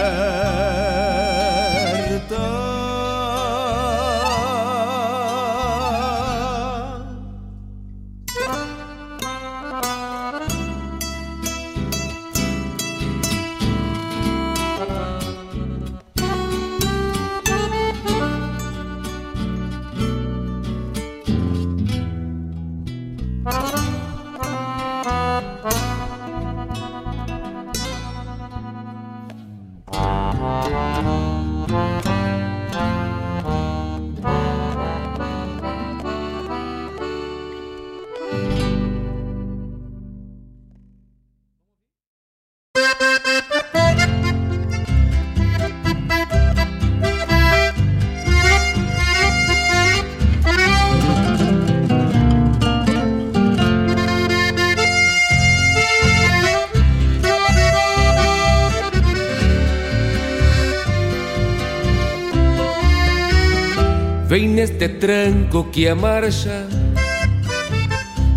Vem 64.68 64.78
neste 64.78 64.88
tranco 64.88 65.64
que 65.64 65.88
a 65.88 65.94
marcha 65.94 66.66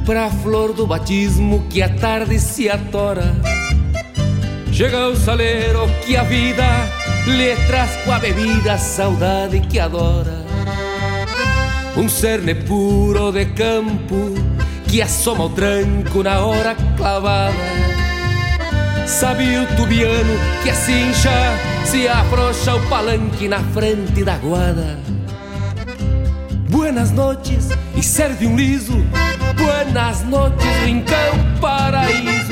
Pra 0.05 0.29
flor 0.29 0.73
do 0.73 0.87
batismo 0.87 1.65
que 1.69 1.81
a 1.81 1.89
tarde 1.89 2.39
se 2.39 2.69
atora. 2.69 3.35
Chega 4.71 5.09
o 5.09 5.15
saleiro 5.15 5.87
que 6.05 6.15
a 6.17 6.23
vida 6.23 6.65
lhe 7.27 7.55
traz 7.67 7.95
com 8.03 8.11
a 8.11 8.19
bebida 8.19 8.73
a 8.73 8.77
saudade 8.77 9.59
que 9.61 9.79
adora. 9.79 10.43
Um 11.95 12.09
cerne 12.09 12.55
puro 12.55 13.31
de 13.31 13.45
campo 13.45 14.33
que 14.87 15.01
assoma 15.01 15.45
o 15.45 15.49
tranco 15.49 16.23
na 16.23 16.39
hora 16.39 16.75
clavada. 16.97 17.55
Sabe 19.05 19.57
o 19.57 19.67
tubiano 19.75 20.33
que 20.63 20.69
a 20.69 20.75
cincha 20.75 21.31
se 21.85 22.07
afrouxa 22.07 22.75
o 22.75 22.89
palanque 22.89 23.47
na 23.47 23.59
frente 23.59 24.23
da 24.23 24.37
guarda 24.37 25.10
Buenas 26.81 27.11
noches 27.11 27.69
e 27.95 28.01
serve 28.01 28.47
um 28.47 28.55
liso. 28.55 29.05
Buenas 29.55 30.23
noches, 30.23 30.65
rincão 30.83 31.37
paraíso. 31.61 32.51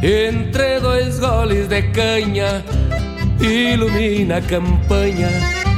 Entre 0.00 0.78
dois 0.78 1.18
goles 1.18 1.66
de 1.66 1.82
canha, 1.82 2.64
ilumina 3.40 4.36
a 4.36 4.40
campanha 4.40 5.28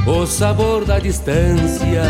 o 0.05 0.27
sabor 0.27 0.85
da 0.85 0.99
distância. 0.99 2.03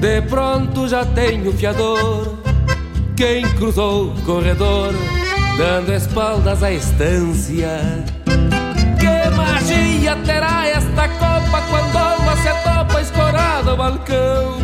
De 0.00 0.22
pronto 0.22 0.88
já 0.88 1.04
tenho 1.04 1.52
fiador, 1.52 2.38
quem 3.14 3.46
cruzou 3.50 4.12
o 4.12 4.22
corredor, 4.22 4.94
dando 5.58 5.92
espaldas 5.92 6.62
à 6.62 6.72
estância. 6.72 7.82
Que 8.98 9.30
magia 9.36 10.16
terá 10.24 10.66
esta 10.66 11.06
copa 11.06 11.62
quando 11.68 11.98
se 12.42 12.48
atopa 12.48 12.57
escorada 13.08 13.70
ao 13.70 13.76
balcão. 13.76 14.58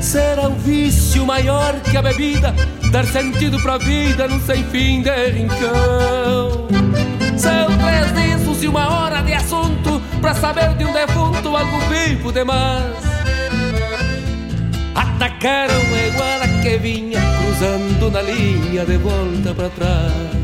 Será 0.00 0.48
um 0.48 0.54
vício 0.54 1.26
maior 1.26 1.74
que 1.80 1.96
a 1.96 2.02
bebida, 2.02 2.54
dar 2.90 3.04
sentido 3.04 3.60
pra 3.60 3.76
vida 3.76 4.26
num 4.26 4.40
sem 4.40 4.64
fim 4.64 5.02
de 5.02 5.30
rincão. 5.30 6.66
São 7.36 7.66
três 7.78 8.12
discos 8.14 8.62
e 8.62 8.68
uma 8.68 8.88
hora 8.88 9.20
de 9.22 9.34
assunto 9.34 10.00
pra 10.20 10.34
saber 10.34 10.74
de 10.76 10.84
um 10.84 10.92
defunto 10.92 11.56
algo 11.56 11.78
vivo 11.90 12.32
demais. 12.32 12.96
Atacaram 14.94 15.74
a 15.74 16.06
iguana 16.06 16.62
que 16.62 16.78
vinha 16.78 17.20
cruzando 17.38 18.10
na 18.10 18.22
linha 18.22 18.84
de 18.86 18.96
volta 18.96 19.54
pra 19.54 19.68
trás. 19.70 20.35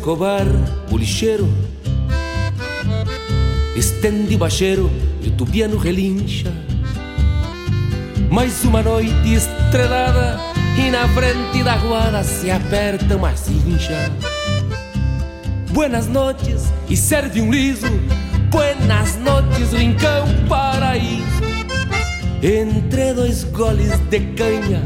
Escobar, 0.00 0.46
o 0.90 0.96
lixeiro, 0.96 1.46
estende 3.76 4.34
o 4.34 4.38
bacheiro 4.38 4.90
e 5.20 5.28
o 5.28 5.32
tubiano 5.32 5.76
relincha. 5.76 6.50
Mais 8.30 8.64
uma 8.64 8.82
noite 8.82 9.34
estrelada 9.34 10.40
e 10.78 10.90
na 10.90 11.06
frente 11.08 11.62
da 11.62 11.76
guarda 11.76 12.24
se 12.24 12.50
aperta 12.50 13.14
uma 13.14 13.36
cincha. 13.36 14.10
Buenas 15.70 16.06
noches 16.06 16.72
e 16.88 16.96
serve 16.96 17.42
um 17.42 17.50
liso, 17.50 17.86
buenas 18.50 19.16
noches, 19.16 19.70
rincão 19.74 20.26
paraíso. 20.48 21.42
entre 22.42 23.12
dois 23.12 23.44
goles 23.44 23.90
de 24.08 24.20
canha, 24.34 24.82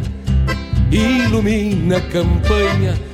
ilumina 0.91 1.99
a 1.99 2.01
campanha 2.01 3.14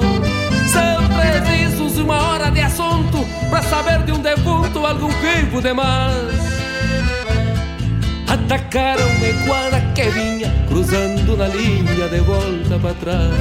Uma 2.03 2.21
hora 2.29 2.49
de 2.49 2.61
assunto 2.61 3.25
pra 3.49 3.61
saber 3.61 4.03
de 4.03 4.11
um 4.11 4.19
defunto 4.19 4.85
algum 4.85 5.09
vivo 5.09 5.61
demais. 5.61 6.51
Atacaram-me 8.27 9.33
quadra 9.45 9.81
que 9.93 10.09
vinha 10.09 10.51
cruzando 10.67 11.37
na 11.37 11.47
linha 11.47 12.09
de 12.09 12.19
volta 12.19 12.79
para 12.81 12.93
trás. 12.95 13.31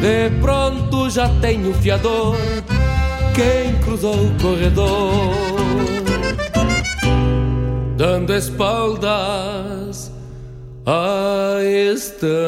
De 0.00 0.30
pronto 0.40 1.10
já 1.10 1.28
tenho 1.40 1.72
fiador, 1.74 2.36
quem 3.34 3.74
cruzou 3.82 4.26
o 4.26 4.34
corredor 4.40 5.64
dando 7.96 8.34
espaldas 8.34 10.10
à 10.84 11.58
estância. 11.62 12.44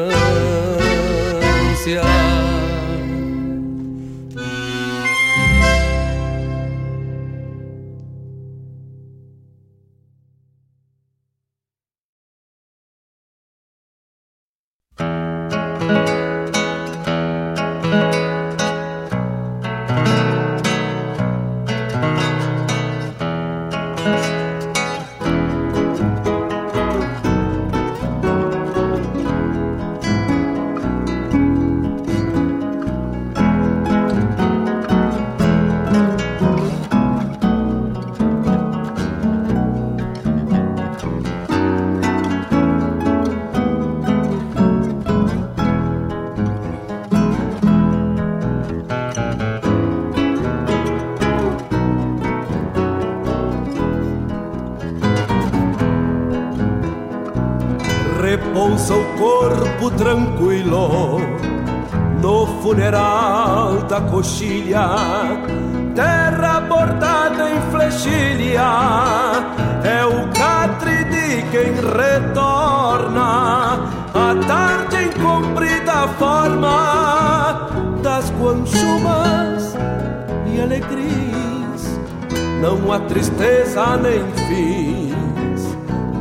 Tristeza 83.08 83.96
nem 83.96 84.24
fins 84.46 85.76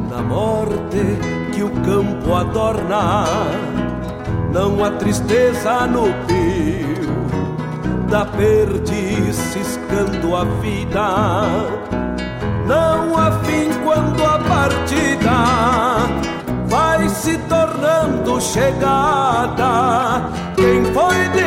na 0.09 0.21
morte 0.21 1.01
que 1.53 1.63
o 1.63 1.69
campo 1.69 2.33
adorna. 2.33 3.25
Não 4.51 4.83
há 4.83 4.91
tristeza 4.91 5.85
no 5.87 6.05
pio 6.25 7.05
da 8.09 8.25
perdiz 8.25 9.35
ciscando 9.35 10.35
a 10.35 10.45
vida. 10.61 11.09
Não 12.65 13.17
há 13.17 13.31
fim 13.43 13.69
quando 13.83 14.23
a 14.23 14.39
partida 14.39 15.35
vai 16.67 17.09
se 17.09 17.37
tornando 17.49 18.39
chegada. 18.39 20.29
Quem 20.55 20.85
foi 20.93 21.29
de 21.29 21.44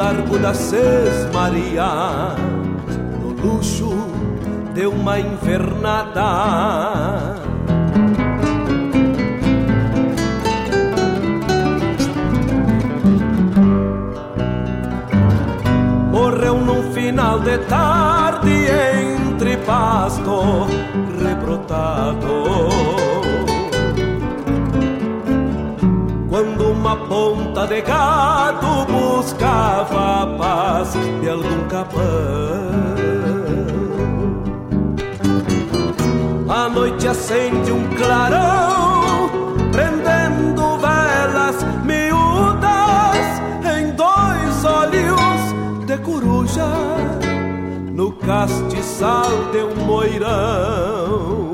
largo 0.00 0.38
da 0.38 0.54
Sesmaria 0.54 1.84
no 3.20 3.32
luxo 3.32 3.90
de 4.72 4.86
uma 4.86 5.20
invernada. 5.20 6.30
Morreu 16.10 16.56
num 16.56 16.90
final 16.94 17.40
de 17.40 17.58
tarde 17.58 18.68
entre 19.36 19.58
pasto 19.58 20.66
rebrotado. 21.22 22.39
De 27.70 27.82
gado 27.82 28.84
buscava 28.86 30.22
a 30.22 30.26
paz 30.36 30.92
de 31.20 31.28
algum 31.28 31.68
capão. 31.68 32.00
A 36.48 36.68
noite 36.68 37.06
acende 37.06 37.70
um 37.70 37.88
clarão, 37.90 39.30
prendendo 39.70 40.78
velas 40.78 41.62
miúdas 41.84 43.40
em 43.78 43.92
dois 43.92 44.64
olhos 44.64 45.86
de 45.86 45.96
coruja 45.98 46.66
no 47.92 48.10
castiçal 48.14 49.30
de 49.52 49.58
um 49.58 49.86
moirão. 49.86 51.49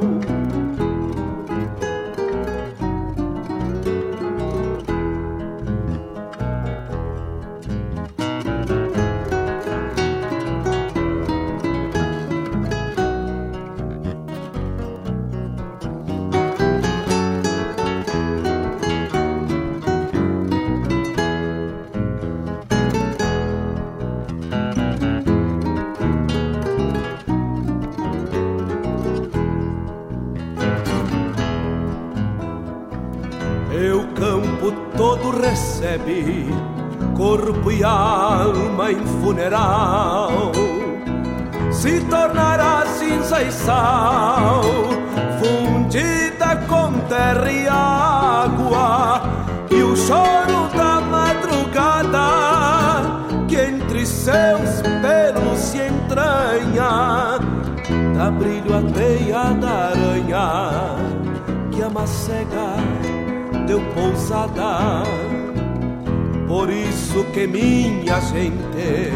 Por 66.46 66.70
isso 66.70 67.24
que 67.32 67.46
minha 67.46 68.20
gente 68.20 69.12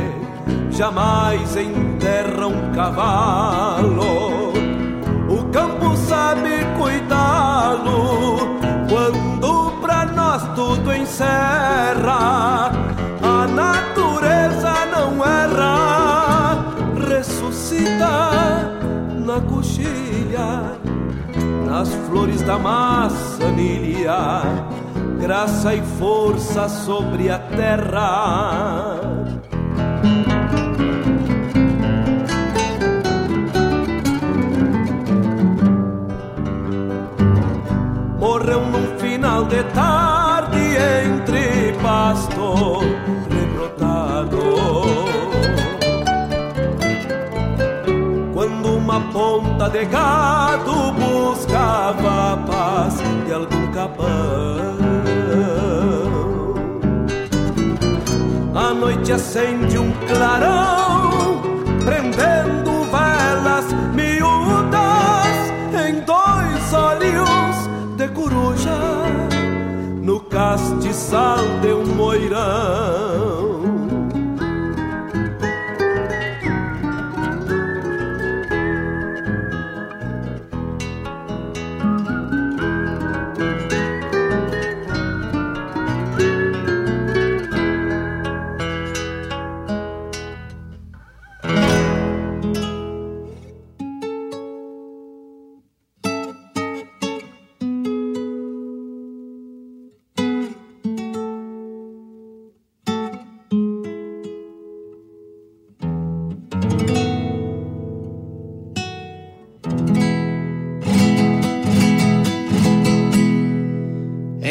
jamais 0.70 1.56
enterra 1.56 2.46
um 2.46 2.72
cavalo. 2.72 4.52
O 5.28 5.44
campo 5.52 5.96
sabe 5.96 6.64
cuidá-lo 6.78 8.38
quando 8.88 9.70
pra 9.80 10.04
nós 10.06 10.42
tudo 10.54 10.92
encerra. 10.92 12.72
A 13.22 13.46
natureza 13.46 14.86
não 14.92 15.24
erra, 15.24 16.64
ressuscita 17.08 18.76
na 19.24 19.40
coxilha, 19.40 20.76
nas 21.64 21.88
flores 22.08 22.42
da 22.42 22.58
maçanilha, 22.58 24.42
graça 25.20 25.74
e 25.74 25.82
força 25.82 26.68
sobre 26.68 27.30
a 27.30 27.38
terra. 27.38 29.10
morreu 38.40 38.60
num 38.66 38.98
final 38.98 39.44
de 39.44 39.62
tarde 39.64 40.58
entre 41.04 41.72
pasto 41.82 42.78
rebrotado. 43.28 44.38
Quando 48.32 48.76
uma 48.76 49.00
ponta 49.12 49.68
de 49.68 49.84
gado 49.84 50.92
buscava 50.92 52.32
a 52.32 52.36
paz 52.36 52.94
de 53.26 53.32
algum 53.32 53.70
capão. 53.72 54.69
Acende 59.12 59.69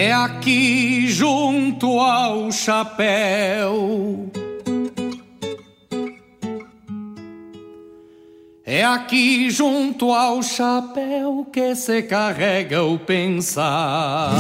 É 0.02 0.14
aqui 0.14 1.10
junto 1.10 2.00
ao 2.00 2.54
chapéu. 2.54 4.32
É 8.66 8.86
aqui 8.86 9.50
junto 9.50 10.14
ao 10.14 10.42
chapéu 10.42 11.46
que 11.52 11.76
se 11.76 12.02
carrega 12.04 12.82
o 12.82 12.98
pensar. 12.98 14.32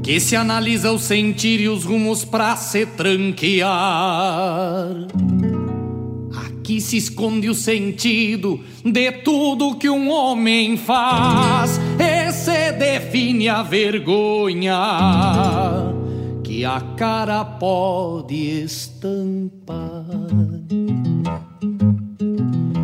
Que 0.00 0.20
se 0.20 0.36
analisa 0.36 0.92
o 0.92 1.00
sentir 1.00 1.60
e 1.60 1.68
os 1.68 1.84
rumos 1.84 2.24
pra 2.24 2.54
se 2.54 2.86
tranquear. 2.86 3.66
Aqui 6.46 6.80
se 6.80 6.96
esconde 6.96 7.48
o 7.48 7.54
sentido 7.56 8.60
de 8.84 9.10
tudo 9.10 9.74
que 9.74 9.90
um 9.90 10.08
homem 10.10 10.76
faz. 10.76 11.70
Se 11.70 12.17
define 12.78 13.48
a 13.48 13.62
vergonha 13.62 14.74
que 16.44 16.64
a 16.64 16.80
cara 16.96 17.44
pode 17.44 18.62
estampar. 18.62 20.06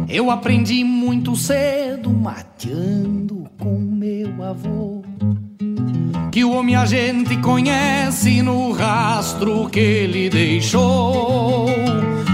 Eu 0.09 0.31
aprendi 0.31 0.85
muito 0.85 1.35
cedo, 1.35 2.11
mateando 2.11 3.47
com 3.59 3.79
meu 3.79 4.45
avô, 4.45 5.03
que 6.31 6.45
o 6.45 6.53
homem 6.53 6.77
a 6.77 6.85
gente 6.85 7.37
conhece 7.39 8.43
no 8.43 8.73
rastro 8.73 9.69
que 9.71 9.81
ele 9.81 10.29
deixou. 10.29 11.67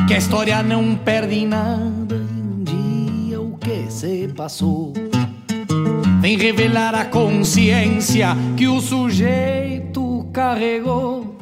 Que 0.09 0.15
a 0.15 0.19
história 0.19 0.63
não 0.63 0.97
perde 0.97 1.47
nada 1.47 2.17
e 2.17 2.43
um 2.43 2.65
dia 2.65 3.41
o 3.41 3.57
que 3.57 3.91
se 3.91 4.29
passou. 4.35 4.93
Vem 6.21 6.37
revelar 6.37 6.95
a 6.95 7.05
consciência 7.05 8.37
que 8.57 8.69
o 8.69 8.81
sujeito 8.81 10.29
carregou. 10.33 11.37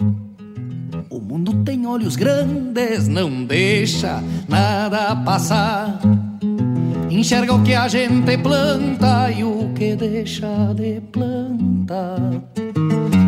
O 1.11 1.20
mundo 1.20 1.64
tem 1.64 1.86
olhos 1.86 2.16
grandes, 2.16 3.09
não 3.09 3.44
deixa 3.44 4.22
nada 4.48 5.14
passar. 5.16 6.00
Enxerga 7.11 7.54
o 7.54 7.62
que 7.62 7.74
a 7.74 7.88
gente 7.88 8.38
planta 8.38 9.30
e 9.30 9.42
o 9.42 9.72
que 9.74 9.96
deixa 9.96 10.72
de 10.74 11.00
plantar. 11.00 12.20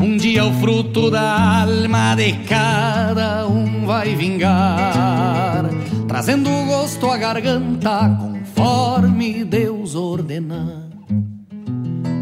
Um 0.03 0.17
dia 0.17 0.45
o 0.45 0.53
fruto 0.61 1.11
da 1.11 1.63
alma 1.63 2.15
de 2.15 2.33
cada 2.49 3.47
um 3.47 3.87
vai 3.87 4.15
vingar, 4.15 5.65
trazendo 6.07 6.51
gosto 6.67 7.11
à 7.11 7.17
garganta 7.17 8.17
conforme 8.21 9.45
Deus 9.45 9.95
ordenar. 9.95 10.90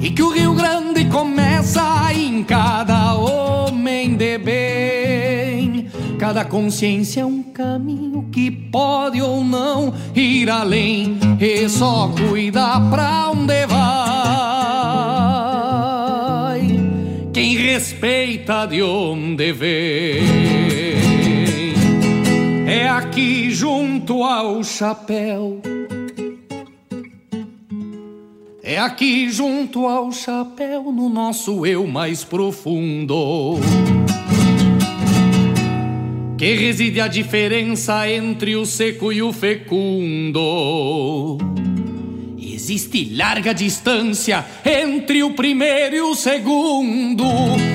E 0.00 0.10
que 0.10 0.22
o 0.22 0.30
Rio 0.30 0.54
Grande 0.54 1.04
começa 1.06 2.12
em 2.14 2.44
cada 2.44 3.14
homem 3.14 4.14
de 4.14 4.38
bem. 4.38 5.88
Cada 6.18 6.44
consciência 6.44 7.22
é 7.22 7.24
um 7.24 7.42
caminho 7.42 8.28
que 8.30 8.50
pode 8.50 9.20
ou 9.20 9.42
não 9.42 9.92
ir 10.14 10.48
além. 10.50 11.18
E 11.40 11.68
só 11.68 12.12
cuida 12.16 12.80
pra 12.90 13.30
onde 13.30 13.66
vai. 13.66 13.88
Quem 17.32 17.56
respeita 17.56 18.66
de 18.66 18.82
onde 18.82 19.52
vem. 19.52 20.22
É 22.66 22.88
aqui 22.88 23.50
junto 23.50 24.22
ao 24.22 24.62
chapéu. 24.62 25.60
É 28.70 28.76
aqui 28.76 29.30
junto 29.30 29.86
ao 29.86 30.12
chapéu, 30.12 30.92
no 30.92 31.08
nosso 31.08 31.64
eu 31.64 31.86
mais 31.86 32.22
profundo, 32.22 33.54
que 36.36 36.54
reside 36.54 37.00
a 37.00 37.08
diferença 37.08 38.06
entre 38.10 38.56
o 38.56 38.66
seco 38.66 39.10
e 39.10 39.22
o 39.22 39.32
fecundo. 39.32 40.38
Existe 42.38 43.14
larga 43.14 43.54
distância 43.54 44.44
entre 44.62 45.22
o 45.22 45.30
primeiro 45.30 45.96
e 45.96 46.02
o 46.02 46.14
segundo, 46.14 47.24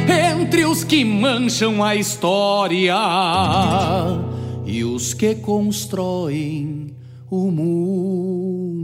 entre 0.08 0.64
os 0.64 0.84
que 0.84 1.04
mancham 1.04 1.84
a 1.84 1.96
história 1.96 2.94
e 4.64 4.84
os 4.84 5.16
que 5.16 5.34
constroem 5.34 6.94
o 7.32 7.50
mundo. 7.50 8.84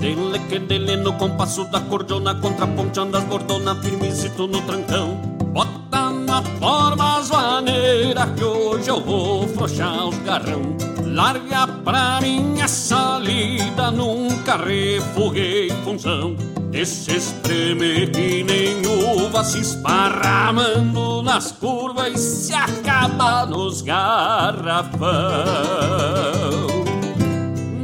Dele 0.00 0.38
que 0.48 0.58
dele 0.58 0.96
no 0.96 1.12
compasso 1.12 1.64
da 1.66 1.78
cordiona 1.78 2.34
Contraponteando 2.34 3.18
as 3.18 3.24
bordonas 3.24 3.84
firmezito 3.84 4.46
no 4.46 4.62
trancão. 4.62 5.16
Bota 5.52 6.08
na 6.10 6.42
forma 6.42 7.18
as 7.18 7.28
maneiras 7.28 8.30
Que 8.34 8.42
hoje 8.42 8.88
eu 8.88 8.98
vou 8.98 9.46
frouxar 9.48 10.08
os 10.08 10.16
garrão. 10.20 10.74
Larga 11.04 11.66
pra 11.84 12.18
minha 12.22 12.66
salida 12.66 13.90
Nunca 13.90 14.56
refuguei 14.56 15.68
função. 15.84 16.34
Esse 16.72 17.16
espreme 17.16 18.06
que 18.06 18.42
nem 18.42 18.80
uva 19.18 19.44
Se 19.44 19.60
esparramando 19.60 21.20
nas 21.20 21.52
curvas 21.52 22.14
E 22.14 22.18
se 22.18 22.54
acaba 22.54 23.44
nos 23.44 23.82
garrafão. 23.82 25.00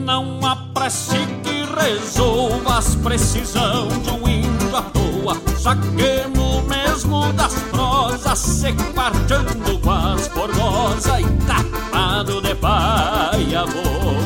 Não 0.03 0.41
apresse 0.47 1.19
resolva 1.77 2.79
as 2.79 2.95
precisão 2.97 3.89
de 3.89 4.11
um 4.11 4.29
índio 4.29 4.77
à 4.77 4.83
toa. 4.83 5.37
Saquemos 5.59 6.65
mesmo 6.65 7.33
das 7.35 7.55
prosas, 7.71 8.39
se 8.39 8.73
quarteando 8.95 9.79
com 9.81 9.91
as 9.91 10.27
e 10.27 11.25
tapado 11.47 12.41
de 12.41 12.55
paia 12.55 13.65
boa. 13.67 14.17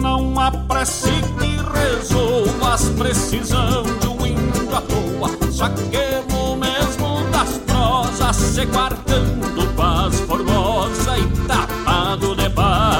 Não 0.00 0.40
apresse 0.40 1.10
que 1.38 1.56
resolva 1.78 2.74
as 2.74 2.88
precisão 2.90 3.82
de 4.00 4.08
um 4.08 4.26
índio 4.26 4.74
à 4.74 4.80
toa. 4.80 5.30
Saquemos 5.52 6.58
mesmo 6.58 7.30
das 7.30 7.58
prosas, 7.58 8.36
se 8.36 8.66
quarteando 8.66 9.66
com 9.74 9.82
as 9.82 10.14
e 11.18 11.46
tapado 11.46 12.34
de 12.34 12.48
paia 12.50 12.95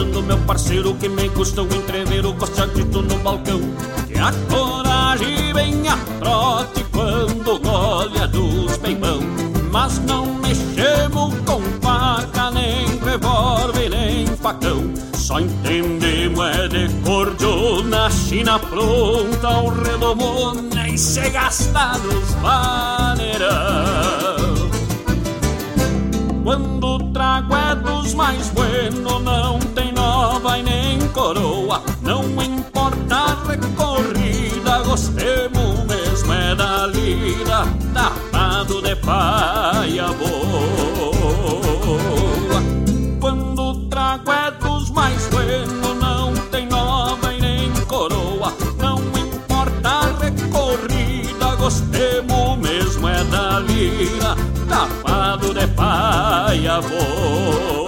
forcejando 0.00 0.22
meu 0.22 0.38
parceiro 0.38 0.94
que 0.94 1.08
me 1.08 1.28
custa 1.30 1.62
o 1.62 1.66
entrever 1.74 2.24
o 2.24 2.34
costeadito 2.34 3.02
no 3.02 3.18
balcão. 3.18 3.60
Que 4.06 4.18
a 4.18 4.32
coragem 4.48 5.52
vem 5.52 5.88
a 5.88 5.96
trote 6.18 6.84
quando 6.90 7.60
olha 7.68 8.26
dos 8.28 8.76
peibão. 8.78 9.20
Mas 9.70 9.98
não 10.00 10.26
mexemos 10.34 11.34
com 11.44 11.62
faca, 11.80 12.50
nem 12.50 12.98
revólver, 12.98 13.90
nem 13.90 14.26
facão. 14.26 14.92
Só 15.14 15.38
entendemos 15.38 16.44
é 16.44 16.66
de 16.68 16.88
cordiona, 17.04 18.10
china 18.10 18.58
pronta, 18.58 19.48
o 19.60 19.68
redomona 19.68 20.88
e 20.88 20.98
se 20.98 21.28
gasta 21.30 21.98
nos 21.98 22.32
vaneirão. 22.42 23.50
Quando 26.42 26.98
trago 27.12 27.54
é 27.54 27.76
dos 27.76 28.14
mais 28.14 28.48
bueno, 28.48 29.20
não 29.20 29.59
e 30.48 30.62
nem 30.62 30.98
coroa. 31.08 31.82
Não 32.00 32.24
importa 32.42 33.14
a 33.14 33.36
recorrida, 33.46 34.78
gostemos 34.84 35.84
mesmo 35.86 36.32
é 36.32 36.54
da 36.54 36.86
lida, 36.86 37.66
tapado 37.92 38.80
de 38.80 38.96
paia 38.96 40.06
boa. 40.08 41.10
Quando 43.20 43.62
o 43.62 43.88
trago 43.88 44.32
é 44.32 44.50
dos 44.52 44.90
mais 44.90 45.26
bueno, 45.28 45.94
não 45.94 46.32
tem 46.50 46.66
nova 46.66 47.34
e 47.34 47.40
nem 47.40 47.70
coroa. 47.86 48.54
Não 48.78 48.98
importa 48.98 49.88
a 49.88 50.06
recorrida, 50.22 51.54
gostemos 51.56 52.58
mesmo 52.58 53.08
é 53.08 53.22
da 53.24 53.60
lida, 53.60 54.34
tapado 54.68 55.52
de 55.52 55.66
paia 55.68 56.80
boa. 56.80 57.79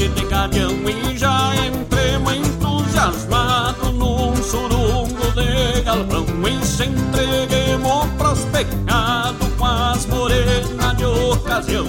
De 0.00 0.06
uma 0.06 0.08
sede 0.08 0.08
de 0.08 0.24
garião 0.26 0.72
E 0.88 1.16
já 1.16 1.52
entremos 1.66 2.32
entusiasmado 2.32 3.92
num 3.92 4.34
surungo 4.36 5.32
de 5.34 5.82
galpão. 5.82 6.24
E 6.48 6.66
se 6.66 6.84
entreguemos 6.84 8.06
pros 8.16 8.44
pecados 8.46 9.48
com 9.58 9.66
as 9.66 10.06
morenas 10.06 10.96
de 10.96 11.04
ocasião. 11.04 11.86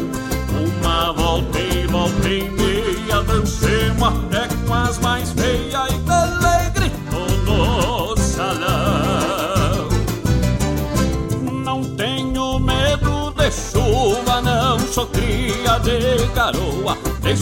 Uma 0.81 1.13
volta 1.13 1.59
e 1.59 1.87
volta 1.87 2.27
e 2.27 2.49
meia 2.49 3.23
dancemos 3.23 4.03
até 4.03 4.47
com 4.67 4.73
as 4.73 4.97
mais 4.99 5.31
feias 5.31 5.89
E 5.89 6.69
grito 6.71 7.19
no 7.45 8.17
salão. 8.17 9.89
Não 11.63 11.83
tenho 11.95 12.59
medo 12.59 13.31
de 13.31 13.51
chuva, 13.51 14.41
não 14.41 14.79
sou 14.79 15.07
cria 15.07 15.79
de 15.79 16.27
garoa 16.35 16.97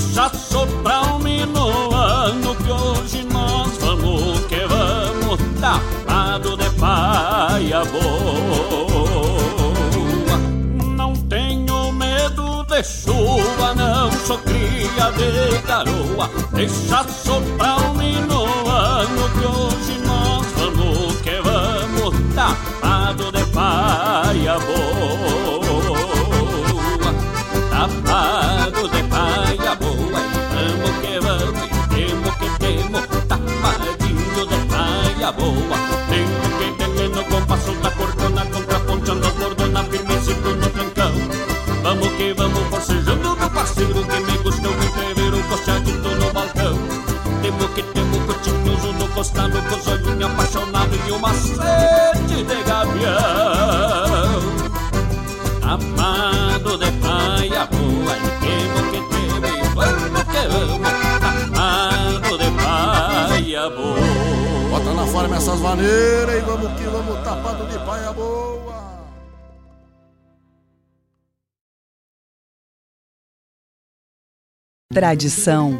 Deixa 0.09 0.27
soprar 0.33 1.13
um 1.13 1.19
minuano 1.19 2.55
que 2.55 2.71
hoje 2.71 3.23
nós 3.31 3.77
vamos 3.77 4.39
que 4.47 4.65
vamos 4.65 5.39
Tapado 5.61 6.57
de 6.57 6.67
paia 6.71 7.85
boa 7.85 9.19
Não 10.97 11.13
tenho 11.13 11.91
medo 11.91 12.63
de 12.63 12.83
chuva, 12.83 13.75
não 13.75 14.11
sou 14.11 14.39
cria 14.39 15.11
de 15.11 15.61
garoa. 15.67 16.27
Deixa 16.53 17.03
soprar 17.07 17.79
um 17.91 17.93
minuano 17.93 19.29
que 19.39 19.45
hoje 19.45 19.78
cotinhoso 49.39 49.47
no 49.47 49.69
costado 49.69 49.69
Com 49.69 49.75
os 49.75 49.87
olhinhos 49.87 50.31
apaixonados 50.31 50.99
e 51.07 51.11
uma 51.11 51.33
sede 51.33 52.43
de 52.43 52.63
gavião. 52.63 53.19
Amado 55.61 56.77
de 56.77 56.91
paia 56.93 57.65
boa 57.67 58.17
E 58.17 58.29
temo 58.41 58.79
que 58.91 58.99
temo 59.09 59.45
e 59.45 59.61
vamos 59.75 60.23
que 60.23 60.43
vamos 60.47 60.89
Amado 61.53 62.37
de 62.37 62.49
paia 62.63 63.69
boa 63.69 64.69
Bota 64.69 64.93
na 64.93 65.05
forma 65.05 65.35
essas 65.37 65.59
maneiras 65.59 66.35
e 66.35 66.41
vamos 66.41 66.71
que 66.73 66.83
vamos 66.85 67.23
tapado 67.23 67.65
de 67.67 67.77
paia 67.85 68.11
boa. 68.13 68.59
Tradição 74.91 75.79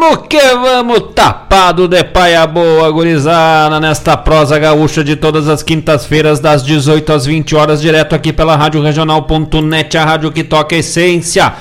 Vamos 0.00 0.28
que 0.28 0.40
vamos, 0.54 1.12
tapado 1.14 1.86
de 1.86 2.02
paia 2.02 2.46
boa, 2.46 2.90
gurizada, 2.90 3.78
nesta 3.78 4.16
prosa 4.16 4.58
gaúcha 4.58 5.04
de 5.04 5.14
todas 5.14 5.46
as 5.46 5.62
quintas-feiras, 5.62 6.40
das 6.40 6.64
18 6.64 7.12
às 7.12 7.26
20 7.26 7.54
horas, 7.54 7.82
direto 7.82 8.14
aqui 8.14 8.32
pela 8.32 8.56
Rádio 8.56 8.80
Regional.net, 8.80 9.98
a 9.98 10.04
rádio 10.06 10.32
que 10.32 10.42
toca 10.42 10.74
a 10.74 10.78
essência. 10.78 11.52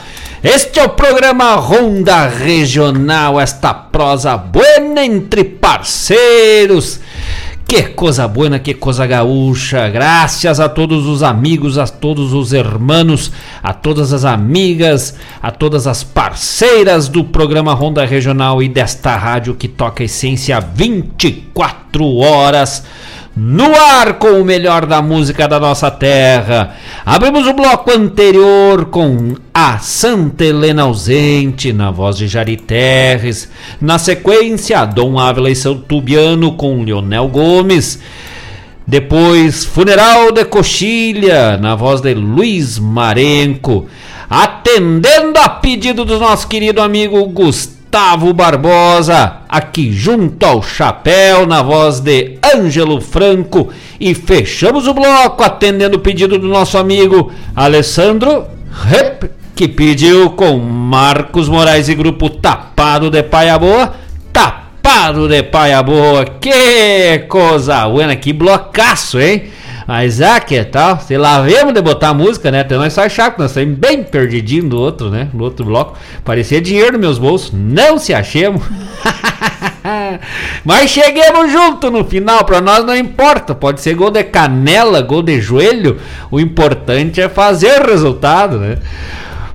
Este 0.42 0.80
é 0.80 0.86
o 0.86 0.90
programa 0.90 1.56
Ronda 1.56 2.30
Regional, 2.30 3.42
esta 3.42 3.74
prosa 3.74 4.38
buena 4.38 5.04
entre 5.04 5.44
parceiros. 5.44 7.02
Que 7.70 7.84
coisa 7.84 8.28
boa, 8.28 8.58
que 8.58 8.74
coisa 8.74 9.06
gaúcha. 9.06 9.88
Graças 9.90 10.60
a 10.60 10.68
todos 10.68 11.06
os 11.06 11.22
amigos, 11.22 11.78
a 11.78 11.86
todos 11.86 12.34
os 12.34 12.52
hermanos, 12.52 13.32
a 13.62 13.76
todas 13.76 14.12
as 14.12 14.26
amigas, 14.26 15.16
a 15.40 15.52
todas 15.52 15.86
as 15.86 16.04
parceiras 16.04 17.08
do 17.08 17.24
programa 17.24 17.76
Ronda 17.76 18.04
Regional 18.04 18.64
e 18.64 18.68
desta 18.68 19.16
rádio 19.16 19.54
que 19.54 19.68
toca 19.68 20.04
essência 20.04 20.60
24 20.60 22.16
horas 22.16 22.84
no 23.42 23.74
ar 23.74 24.16
com 24.16 24.42
o 24.42 24.44
melhor 24.44 24.86
da 24.86 25.02
música 25.02 25.48
da 25.48 25.58
nossa 25.62 25.90
terra. 25.90 26.76
Abrimos 27.06 27.48
o 27.48 27.54
bloco 27.54 27.90
anterior 27.90 28.88
com 28.88 29.34
a 29.54 29.78
Santa 29.78 30.44
Helena 30.44 30.84
ausente, 30.84 31.72
na 31.72 31.90
voz 31.90 32.18
de 32.18 32.28
Jari 32.28 32.58
Terres. 32.58 33.50
Na 33.80 33.98
sequência, 33.98 34.84
Dom 34.84 35.18
Ávila 35.18 35.50
e 35.50 35.56
seu 35.56 35.76
tubiano 35.76 36.52
com 36.58 36.84
Leonel 36.84 37.30
Gomes. 37.30 38.02
Depois, 38.86 39.64
Funeral 39.64 40.34
de 40.34 40.44
Coxilha, 40.44 41.56
na 41.56 41.76
voz 41.76 42.02
de 42.02 42.14
Luiz 42.14 42.78
Marenco. 42.78 43.88
Atendendo 44.30 45.40
a 45.40 45.48
pedido 45.48 46.04
do 46.04 46.20
nosso 46.20 46.46
querido 46.46 46.82
amigo 46.82 47.26
Gustavo. 47.28 47.79
Gustavo 47.90 48.34
Barbosa, 48.34 49.38
aqui 49.50 49.92
junto 49.92 50.46
ao 50.46 50.62
chapéu, 50.62 51.48
na 51.48 51.64
voz 51.64 52.00
de 52.00 52.38
Ângelo 52.56 53.02
Franco. 53.02 53.70
E 54.00 54.14
fechamos 54.14 54.86
o 54.86 54.94
bloco 54.94 55.42
atendendo 55.42 55.98
o 55.98 56.00
pedido 56.00 56.38
do 56.38 56.48
nosso 56.48 56.78
amigo 56.78 57.32
Alessandro 57.56 58.46
Rep, 58.72 59.32
que 59.56 59.68
pediu 59.68 60.30
com 60.30 60.60
Marcos 60.60 61.50
Moraes 61.50 61.90
e 61.90 61.96
grupo 61.96 62.30
Tapado 62.30 63.10
de 63.10 63.24
Paia 63.24 63.58
Boa. 63.58 63.92
Tapado 64.32 65.28
de 65.28 65.42
Paia 65.42 65.82
Boa, 65.82 66.26
que 66.26 67.26
coisa 67.28 67.90
buena, 67.90 68.16
que 68.16 68.32
blocaço, 68.32 69.20
hein? 69.20 69.46
Mas 69.90 70.22
ah, 70.22 70.40
que 70.40 70.64
tal? 70.66 71.00
Se 71.00 71.18
lá 71.18 71.42
vemos 71.42 71.74
de 71.74 71.82
botar 71.82 72.14
música, 72.14 72.52
né? 72.52 72.60
Até 72.60 72.78
nós 72.78 72.94
só 72.94 73.06
achar 73.06 73.34
que 73.34 73.40
nós 73.40 73.50
saímos 73.50 73.80
bem 73.80 74.04
perdidinho 74.04 74.70
do 74.70 74.80
outro, 74.80 75.10
né? 75.10 75.30
No 75.34 75.44
outro 75.44 75.66
bloco. 75.66 75.98
Parecia 76.24 76.62
dinheiro 76.62 76.92
nos 76.92 77.02
meus 77.02 77.18
bolsos. 77.18 77.52
Não 77.52 77.98
se 77.98 78.14
achemos. 78.14 78.62
Mas 80.64 80.92
cheguemos 80.92 81.52
junto 81.52 81.90
no 81.90 82.06
final, 82.06 82.46
para 82.46 82.62
nós 82.62 82.86
não 82.86 82.96
importa. 82.96 83.56
Pode 83.56 83.82
ser 83.82 83.96
gol 83.96 84.12
de 84.12 84.24
canela, 84.24 85.02
gol 85.02 85.24
de 85.24 85.42
joelho. 85.42 85.98
O 86.30 86.40
importante 86.40 87.20
é 87.20 87.28
fazer 87.28 87.82
resultado, 87.82 88.60
né? 88.60 88.78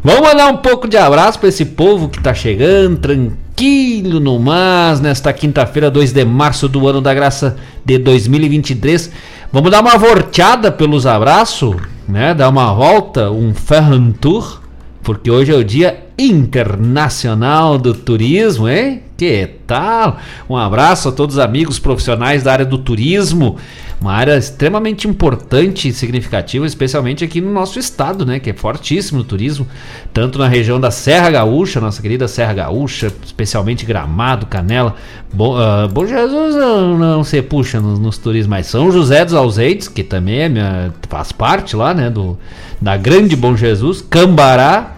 Vamos 0.02 0.20
mandar 0.20 0.48
um 0.48 0.56
pouco 0.56 0.88
de 0.88 0.96
abraço 0.96 1.38
para 1.38 1.48
esse 1.48 1.64
povo 1.64 2.08
que 2.08 2.20
tá 2.20 2.34
chegando, 2.34 2.98
tranquilo 2.98 4.18
no 4.18 4.40
mas, 4.40 5.00
nesta 5.00 5.32
quinta-feira, 5.32 5.92
2 5.92 6.12
de 6.12 6.24
março 6.24 6.68
do 6.68 6.88
ano 6.88 7.00
da 7.00 7.14
graça 7.14 7.56
de 7.84 7.98
2023. 7.98 9.12
Vamos 9.54 9.70
dar 9.70 9.82
uma 9.82 9.96
volteada 9.96 10.72
pelos 10.72 11.06
abraços, 11.06 11.76
né? 12.08 12.34
Dar 12.34 12.48
uma 12.48 12.74
volta, 12.74 13.30
um 13.30 13.54
ferran 13.54 14.10
tour, 14.10 14.60
porque 15.00 15.30
hoje 15.30 15.52
é 15.52 15.54
o 15.54 15.62
dia 15.62 16.06
internacional 16.18 17.78
do 17.78 17.94
turismo, 17.94 18.68
hein? 18.68 19.03
Que 19.16 19.46
tal? 19.66 20.18
Um 20.48 20.56
abraço 20.56 21.08
a 21.08 21.12
todos 21.12 21.36
os 21.36 21.42
amigos 21.42 21.78
profissionais 21.78 22.42
da 22.42 22.52
área 22.52 22.66
do 22.66 22.78
turismo 22.78 23.56
uma 24.04 24.12
área 24.12 24.36
extremamente 24.36 25.08
importante 25.08 25.88
e 25.88 25.92
significativa, 25.92 26.66
especialmente 26.66 27.24
aqui 27.24 27.40
no 27.40 27.50
nosso 27.50 27.78
estado, 27.78 28.26
né, 28.26 28.38
que 28.38 28.50
é 28.50 28.52
fortíssimo 28.52 29.20
o 29.20 29.24
turismo, 29.24 29.66
tanto 30.12 30.38
na 30.38 30.46
região 30.46 30.78
da 30.78 30.90
Serra 30.90 31.30
Gaúcha, 31.30 31.80
nossa 31.80 32.02
querida 32.02 32.28
Serra 32.28 32.52
Gaúcha, 32.52 33.10
especialmente 33.24 33.86
Gramado, 33.86 34.44
Canela. 34.44 34.94
Bom, 35.32 35.56
uh, 35.56 35.88
Bom 35.88 36.06
Jesus 36.06 36.54
não, 36.54 36.98
não 36.98 37.24
se 37.24 37.40
puxa 37.40 37.80
nos, 37.80 37.98
nos 37.98 38.18
turismos, 38.18 38.50
mas 38.50 38.66
São 38.66 38.92
José 38.92 39.24
dos 39.24 39.32
Ausentes, 39.32 39.88
que 39.88 40.02
também 40.02 40.40
é 40.40 40.48
minha, 40.50 40.92
faz 41.08 41.32
parte 41.32 41.74
lá, 41.74 41.94
né, 41.94 42.10
do, 42.10 42.38
da 42.80 42.98
grande 42.98 43.34
Bom 43.34 43.56
Jesus, 43.56 44.02
Cambará, 44.02 44.93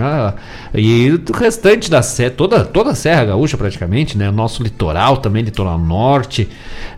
ah, 0.00 0.34
e 0.74 1.10
o 1.10 1.32
restante 1.32 1.90
da 1.90 2.02
serra, 2.02 2.30
toda, 2.30 2.64
toda 2.64 2.90
a 2.90 2.94
Serra 2.94 3.26
Gaúcha 3.26 3.56
praticamente, 3.56 4.16
né? 4.16 4.28
O 4.28 4.32
nosso 4.32 4.62
litoral 4.62 5.18
também, 5.18 5.42
litoral 5.42 5.78
norte, 5.78 6.48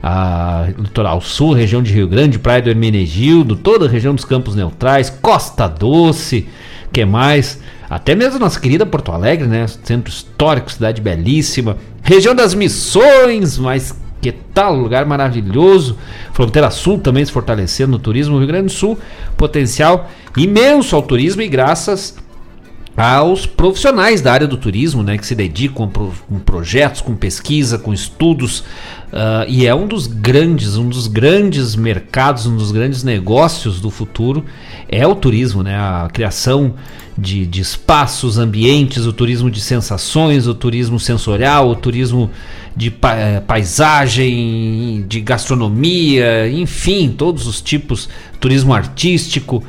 a, 0.03 0.69
litoral 0.79 1.21
sul, 1.21 1.53
região 1.53 1.83
de 1.83 1.93
Rio 1.93 2.09
Grande, 2.09 2.39
Praia 2.39 2.63
do 2.63 2.71
Hermenegildo, 2.71 3.57
toda 3.57 3.87
a 3.87 3.89
região 3.89 4.15
dos 4.15 4.25
Campos 4.25 4.55
Neutrais, 4.55 5.11
Costa 5.11 5.69
Doce, 5.69 6.49
que 6.93 7.05
mais? 7.05 7.61
Até 7.89 8.15
mesmo 8.15 8.39
nossa 8.39 8.61
querida 8.61 8.87
Porto 8.87 9.13
Alegre, 9.13 9.49
né? 9.49 9.67
Centro 9.67 10.13
histórico, 10.13 10.71
cidade 10.73 11.01
belíssima. 11.01 11.77
Região 12.03 12.35
das 12.35 12.55
Missões, 12.55 13.59
mas 13.59 13.95
que 14.21 14.31
tal 14.31 14.75
lugar 14.75 15.07
maravilhoso. 15.07 15.97
Fronteira 16.33 16.71
Sul 16.71 16.99
também 16.99 17.25
se 17.25 17.33
fortalecendo 17.33 17.93
no 17.93 17.99
turismo. 17.99 18.39
Rio 18.39 18.47
Grande 18.47 18.67
do 18.67 18.73
Sul, 18.73 18.99
potencial 19.37 20.09
imenso 20.37 20.95
ao 20.95 21.03
turismo 21.03 21.43
e 21.43 21.49
graças 21.49 22.17
aos 23.01 23.47
profissionais 23.47 24.21
da 24.21 24.33
área 24.33 24.47
do 24.47 24.57
turismo, 24.57 25.03
né, 25.03 25.17
que 25.17 25.27
se 25.27 25.35
dedicam 25.35 25.89
pro, 25.89 26.13
com 26.29 26.39
projetos, 26.39 27.01
com 27.01 27.15
pesquisa, 27.15 27.79
com 27.79 27.95
estudos, 27.95 28.61
uh, 28.61 29.49
e 29.49 29.67
é 29.67 29.75
um 29.75 29.87
dos 29.87 30.07
grandes, 30.07 30.77
um 30.77 30.89
dos 30.89 31.07
grandes 31.07 31.75
mercados, 31.75 32.45
um 32.45 32.57
dos 32.57 32.71
grandes 32.71 33.03
negócios 33.03 33.81
do 33.81 33.91
futuro 33.91 34.45
é 34.89 35.07
o 35.07 35.15
turismo, 35.15 35.63
né, 35.63 35.77
a 35.77 36.09
criação 36.13 36.75
de, 37.17 37.47
de 37.47 37.61
espaços, 37.61 38.39
ambientes, 38.39 39.07
o 39.07 39.13
turismo 39.13 39.51
de 39.51 39.61
sensações, 39.61 40.47
o 40.47 40.55
turismo 40.55 40.99
sensorial, 40.99 41.71
o 41.71 41.77
turismo 41.77 42.31
de 42.77 42.91
pa 42.91 43.15
eh, 43.15 43.41
paisagem, 43.41 45.05
de 45.07 45.21
gastronomia, 45.21 46.49
enfim, 46.49 47.15
todos 47.17 47.47
os 47.47 47.61
tipos, 47.61 48.09
turismo 48.39 48.73
artístico. 48.73 49.63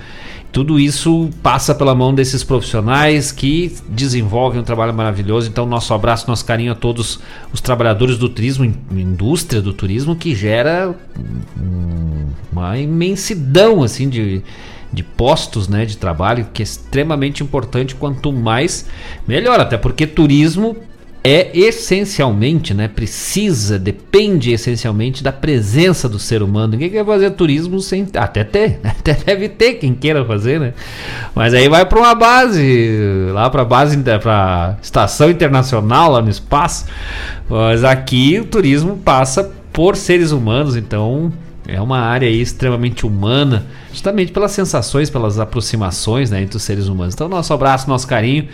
Tudo 0.52 0.78
isso 0.78 1.30
passa 1.42 1.74
pela 1.74 1.96
mão 1.96 2.14
desses 2.14 2.44
profissionais 2.44 3.32
que 3.32 3.74
desenvolvem 3.88 4.60
um 4.60 4.64
trabalho 4.64 4.94
maravilhoso. 4.94 5.48
Então, 5.48 5.66
nosso 5.66 5.94
abraço, 5.94 6.28
nosso 6.28 6.44
carinho 6.44 6.74
a 6.74 6.76
todos 6.76 7.20
os 7.54 7.62
trabalhadores 7.62 8.18
do 8.18 8.28
turismo, 8.28 8.66
indústria 8.92 9.62
do 9.62 9.72
turismo, 9.72 10.14
que 10.14 10.36
gera 10.36 10.94
uma 12.52 12.78
imensidão 12.78 13.82
assim 13.82 14.10
de, 14.10 14.42
de 14.92 15.04
postos 15.04 15.70
né, 15.70 15.86
de 15.86 15.96
trabalho, 15.96 16.48
que 16.54 16.62
é 16.62 16.66
extremamente 16.66 17.42
importante. 17.42 17.96
Quanto 17.96 18.34
mais, 18.34 18.88
melhor. 19.26 19.58
Até 19.58 19.78
porque 19.78 20.06
turismo 20.06 20.76
é 21.24 21.52
essencialmente, 21.54 22.74
né, 22.74 22.88
precisa, 22.88 23.78
depende 23.78 24.52
essencialmente 24.52 25.24
da 25.24 25.32
presença 25.32 26.10
do 26.10 26.18
ser 26.18 26.42
humano. 26.42 26.74
Ninguém 26.74 26.90
quer 26.90 27.06
fazer 27.06 27.30
turismo 27.32 27.80
sem 27.80 28.08
até 28.16 28.44
ter, 28.44 28.80
até 28.84 29.14
deve 29.14 29.48
ter 29.48 29.76
quem 29.76 29.94
queira 29.94 30.26
fazer, 30.26 30.60
né? 30.60 30.74
Mas 31.36 31.54
aí 31.54 31.70
vai 31.70 31.86
para 31.86 32.00
uma 32.00 32.16
base, 32.16 33.30
lá 33.34 33.50
para 33.50 33.64
base 33.64 33.98
para 33.98 34.78
estação 34.82 35.30
internacional 35.30 36.12
lá 36.12 36.22
no 36.22 36.30
espaço. 36.30 36.86
Mas 37.48 37.84
aqui 37.84 38.40
o 38.40 38.46
turismo 38.46 38.98
passa 38.98 39.52
por 39.72 39.96
seres 39.96 40.32
humanos, 40.32 40.76
então 40.76 41.32
é 41.68 41.80
uma 41.80 42.00
área 42.00 42.28
extremamente 42.28 43.06
humana, 43.06 43.68
justamente 43.94 44.32
pelas 44.32 44.52
sensações, 44.52 45.10
pelas 45.10 45.40
aproximações 45.40 46.32
né, 46.32 46.42
entre 46.42 46.58
os 46.58 46.64
seres 46.64 46.88
humanos. 46.88 47.14
Então, 47.14 47.30
nosso 47.30 47.54
abraço, 47.54 47.88
nosso 47.88 48.08
carinho 48.08 48.48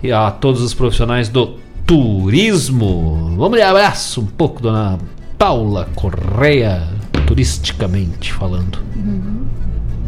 e 0.00 0.12
a 0.12 0.30
todos 0.30 0.62
os 0.62 0.72
profissionais 0.72 1.28
do 1.28 1.63
turismo. 1.86 3.34
Vamos 3.36 3.58
de 3.58 3.62
abraço 3.62 4.20
um 4.20 4.26
pouco, 4.26 4.62
dona 4.62 4.98
Paula 5.38 5.88
Correia, 5.94 6.82
turisticamente 7.26 8.32
falando. 8.32 8.78
Uhum. 8.96 9.46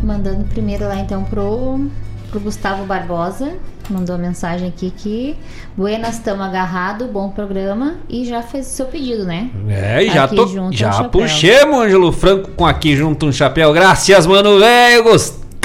Mandando 0.02 0.44
primeiro 0.44 0.84
lá 0.84 0.98
então 0.98 1.24
pro, 1.24 1.86
pro 2.30 2.40
Gustavo 2.40 2.84
Barbosa. 2.84 3.54
Mandou 3.88 4.18
mensagem 4.18 4.68
aqui 4.68 4.90
que 4.90 5.36
Buenas, 5.76 6.18
tamo 6.18 6.42
agarrado, 6.42 7.06
bom 7.06 7.30
programa. 7.30 7.96
E 8.08 8.24
já 8.24 8.42
fez 8.42 8.66
o 8.66 8.70
seu 8.70 8.86
pedido, 8.86 9.24
né? 9.24 9.50
É, 9.68 10.02
e 10.02 10.10
já, 10.10 10.26
tô, 10.26 10.44
um 10.44 10.72
já 10.72 10.90
chapéu. 10.90 11.10
puxemos 11.10 11.78
Ângelo 11.78 12.10
Franco 12.10 12.50
com 12.50 12.66
aqui 12.66 12.96
junto 12.96 13.26
um 13.26 13.32
chapéu. 13.32 13.72
Graças, 13.72 14.26
mano, 14.26 14.58
velho. 14.58 15.04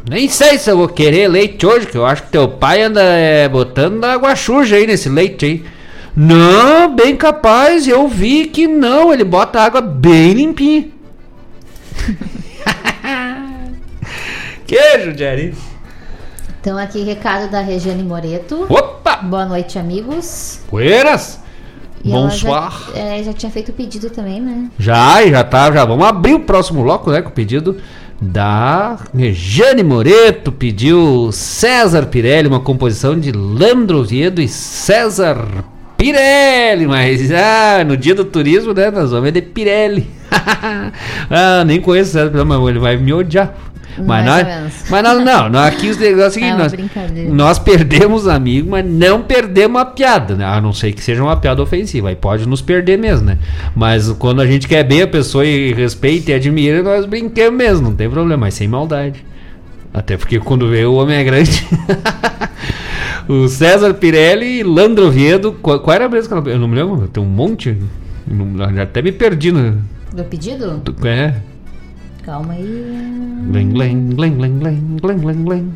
nem 0.10 0.28
sei 0.28 0.58
se 0.58 0.70
eu 0.70 0.78
vou 0.78 0.90
querer 0.90 1.30
leite 1.30 1.66
hoje, 1.66 1.88
que 1.88 1.98
eu 1.98 2.06
acho 2.06 2.24
que 2.24 2.32
teu 2.32 2.50
pai 2.50 2.82
anda 2.82 3.02
é, 3.02 3.48
botando 3.48 4.04
água 4.04 4.36
suja 4.36 4.76
aí 4.76 4.86
nesse 4.86 5.08
leite 5.08 5.46
aí. 5.46 5.66
Não, 6.16 6.94
bem 6.94 7.16
capaz, 7.16 7.88
eu 7.88 8.08
vi 8.10 8.48
que 8.48 8.68
não, 8.68 9.14
ele 9.14 9.24
bota 9.24 9.62
água 9.62 9.80
bem 9.80 10.34
limpinha. 10.34 10.90
Queijo, 14.68 15.18
Jerry. 15.18 15.56
Então 16.60 16.78
aqui 16.78 17.04
recado 17.04 17.50
da 17.50 17.62
Regiane 17.62 18.04
Moreto. 18.04 18.66
Opa! 18.70 19.16
Boa 19.18 19.46
noite, 19.46 19.80
amigos. 19.80 20.60
Buenas! 20.70 21.40
E 22.04 22.10
Bonsoir. 22.10 22.72
Já, 22.94 23.00
é, 23.00 23.24
já 23.24 23.34
tinha 23.34 23.52
feito 23.52 23.70
o 23.70 23.74
pedido 23.74 24.10
também, 24.10 24.42
né? 24.42 24.70
Já, 24.80 25.26
já 25.28 25.44
tá, 25.44 25.72
já 25.72 25.86
vamos 25.86 26.06
abrir 26.06 26.34
o 26.34 26.40
próximo 26.40 26.84
bloco, 26.84 27.12
né, 27.12 27.22
com 27.22 27.30
o 27.30 27.34
pedido 27.34 27.78
da 28.22 28.98
Regiane 29.16 29.84
Moreto, 29.84 30.52
pediu 30.52 31.32
César 31.32 32.06
Pirelli, 32.06 32.48
uma 32.48 32.60
composição 32.60 33.20
de 33.20 33.32
Landro 33.32 34.00
Oviedo 34.00 34.42
e 34.42 34.48
César 34.48 35.48
Pirelli, 35.98 36.86
mas 36.86 37.32
ah, 37.32 37.84
no 37.84 37.98
dia 37.98 38.14
do 38.14 38.26
turismo, 38.26 38.74
né, 38.74 38.92
nós 38.92 39.10
vamos 39.10 39.26
ver 39.26 39.32
de 39.32 39.42
Pirelli. 39.42 40.08
ah, 41.30 41.64
nem 41.66 41.82
conheço 41.82 42.12
o 42.12 42.14
César 42.14 42.30
Pirelli, 42.30 42.48
mas 42.48 42.68
ele 42.70 42.80
vai 42.80 42.98
me 42.98 43.12
odiar. 43.12 43.56
Mas 43.98 44.26
Mais 44.26 44.48
nós, 44.48 44.74
mas 44.90 45.04
nós 45.04 45.26
não, 45.26 45.50
nós 45.50 45.74
aqui 45.74 45.90
os 45.90 45.98
negócios 45.98 46.42
é 46.42 46.56
o 46.56 46.70
seguinte, 46.70 46.92
É 46.98 47.00
uma 47.00 47.08
nós, 47.08 47.34
nós 47.34 47.60
perdemos 47.60 48.28
amigos, 48.28 48.70
mas 48.70 48.86
não 48.86 49.22
perdemos 49.22 49.82
a 49.82 49.86
piada, 49.86 50.36
né? 50.36 50.46
A 50.46 50.62
não 50.62 50.74
ser 50.74 50.94
que 50.94 51.04
seja 51.04 51.22
uma 51.22 51.36
piada 51.38 51.62
ofensiva, 51.62 52.10
aí 52.10 52.16
pode 52.16 52.48
nos 52.48 52.62
perder 52.62 52.98
mesmo, 52.98 53.26
né? 53.26 53.38
Mas 53.76 54.10
quando 54.14 54.42
a 54.42 54.48
gente 54.48 54.68
quer 54.68 54.84
bem 54.84 55.02
a 55.02 55.08
pessoa 55.08 55.46
e 55.46 55.74
respeita 55.74 56.32
e 56.32 56.34
admira, 56.34 56.82
nós 56.82 57.06
brincamos 57.06 57.58
mesmo, 57.58 57.90
não 57.90 57.96
tem 57.96 58.10
problema, 58.10 58.46
mas 58.46 58.54
sem 58.54 58.68
maldade. 58.68 59.24
Até 59.94 60.16
porque 60.16 60.40
quando 60.40 60.70
vê 60.70 60.86
o 60.86 60.94
homem 60.94 61.18
é 61.18 61.24
grande. 61.24 61.68
o 63.28 63.48
César 63.48 63.94
Pirelli 63.94 64.60
e 64.60 64.64
Landro 64.64 65.08
Oviedo, 65.08 65.54
qual, 65.62 65.80
qual 65.80 65.96
era 65.96 66.08
mesmo 66.08 66.30
que 66.30 66.34
ela, 66.34 66.56
eu 66.56 66.60
não 66.60 66.68
me 66.68 66.76
lembro, 66.76 67.08
tem 67.08 67.22
um 67.22 67.26
monte, 67.28 67.78
até 68.82 69.02
me 69.02 69.12
perdi 69.12 69.52
no, 69.52 69.82
Do 70.14 70.24
pedido? 70.24 70.82
é, 71.06 71.36
Calma 72.24 72.54
aí. 72.54 72.68
Glen, 73.52 73.74
glen, 73.74 74.16
glen, 74.16 74.38
glen, 74.38 74.60
glen, 74.60 74.98
glen, 75.02 75.22
glen, 75.22 75.46
glen. 75.46 75.74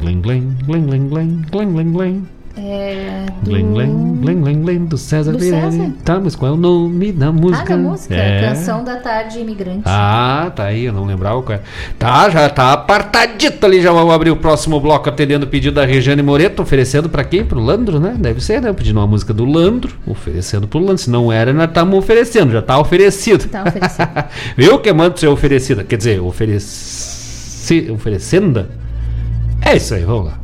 Glen, 0.00 0.22
glen, 0.22 0.56
glen, 0.66 0.86
glen, 0.86 1.08
glen, 1.10 1.42
glen, 1.50 1.72
glen, 1.74 1.92
glen. 1.92 2.26
É. 2.56 3.26
Do... 3.42 3.50
Glen, 3.50 3.72
glen, 3.72 4.16
glen, 4.20 4.40
glen, 4.40 4.62
glen, 4.62 4.84
do 4.84 4.96
César 4.96 5.32
Do. 5.32 5.40
César? 5.40 5.92
Tá, 6.04 6.20
mas 6.20 6.36
qual 6.36 6.52
é 6.52 6.54
o 6.54 6.56
nome 6.56 7.10
da 7.10 7.32
música? 7.32 7.74
Ah, 7.74 7.76
da 7.76 7.82
música. 7.82 8.14
É. 8.14 8.48
Canção 8.48 8.84
da 8.84 8.96
Tarde 8.96 9.40
Imigrante. 9.40 9.82
Ah, 9.84 10.52
tá 10.54 10.64
aí, 10.64 10.84
eu 10.84 10.92
não 10.92 11.04
lembrava 11.04 11.42
qual 11.42 11.54
era. 11.54 11.64
Tá, 11.98 12.30
já 12.30 12.48
tá 12.48 12.72
apartadito 12.72 13.66
ali, 13.66 13.82
já 13.82 13.90
vamos 13.90 14.14
abrir 14.14 14.30
o 14.30 14.36
próximo 14.36 14.78
bloco 14.80 15.08
atendendo 15.08 15.46
o 15.46 15.48
pedido 15.48 15.74
da 15.74 15.84
Regiane 15.84 16.22
Moreto, 16.22 16.62
oferecendo 16.62 17.08
pra 17.08 17.24
quem? 17.24 17.44
Pro 17.44 17.60
Landro, 17.60 17.98
né? 17.98 18.14
Deve 18.16 18.40
ser, 18.40 18.62
né? 18.62 18.72
Pedindo 18.72 19.00
uma 19.00 19.06
música 19.06 19.34
do 19.34 19.44
Landro, 19.44 19.92
oferecendo 20.06 20.68
pro 20.68 20.78
Landro. 20.78 20.98
Se 20.98 21.10
não 21.10 21.32
era, 21.32 21.52
nós 21.52 21.68
estamos 21.68 21.98
oferecendo, 21.98 22.52
já 22.52 22.62
tá 22.62 22.78
oferecido. 22.78 23.48
Tá 23.48 23.64
oferecido. 23.64 24.08
Viu 24.56 24.78
que 24.78 24.92
manda 24.92 25.16
ser 25.16 25.26
oferecida? 25.26 25.82
Quer 25.82 25.96
dizer, 25.96 26.20
ofereci... 26.20 27.90
oferecenda? 27.90 28.68
É 29.60 29.76
isso 29.76 29.94
aí, 29.94 30.04
vamos 30.04 30.26
lá. 30.26 30.38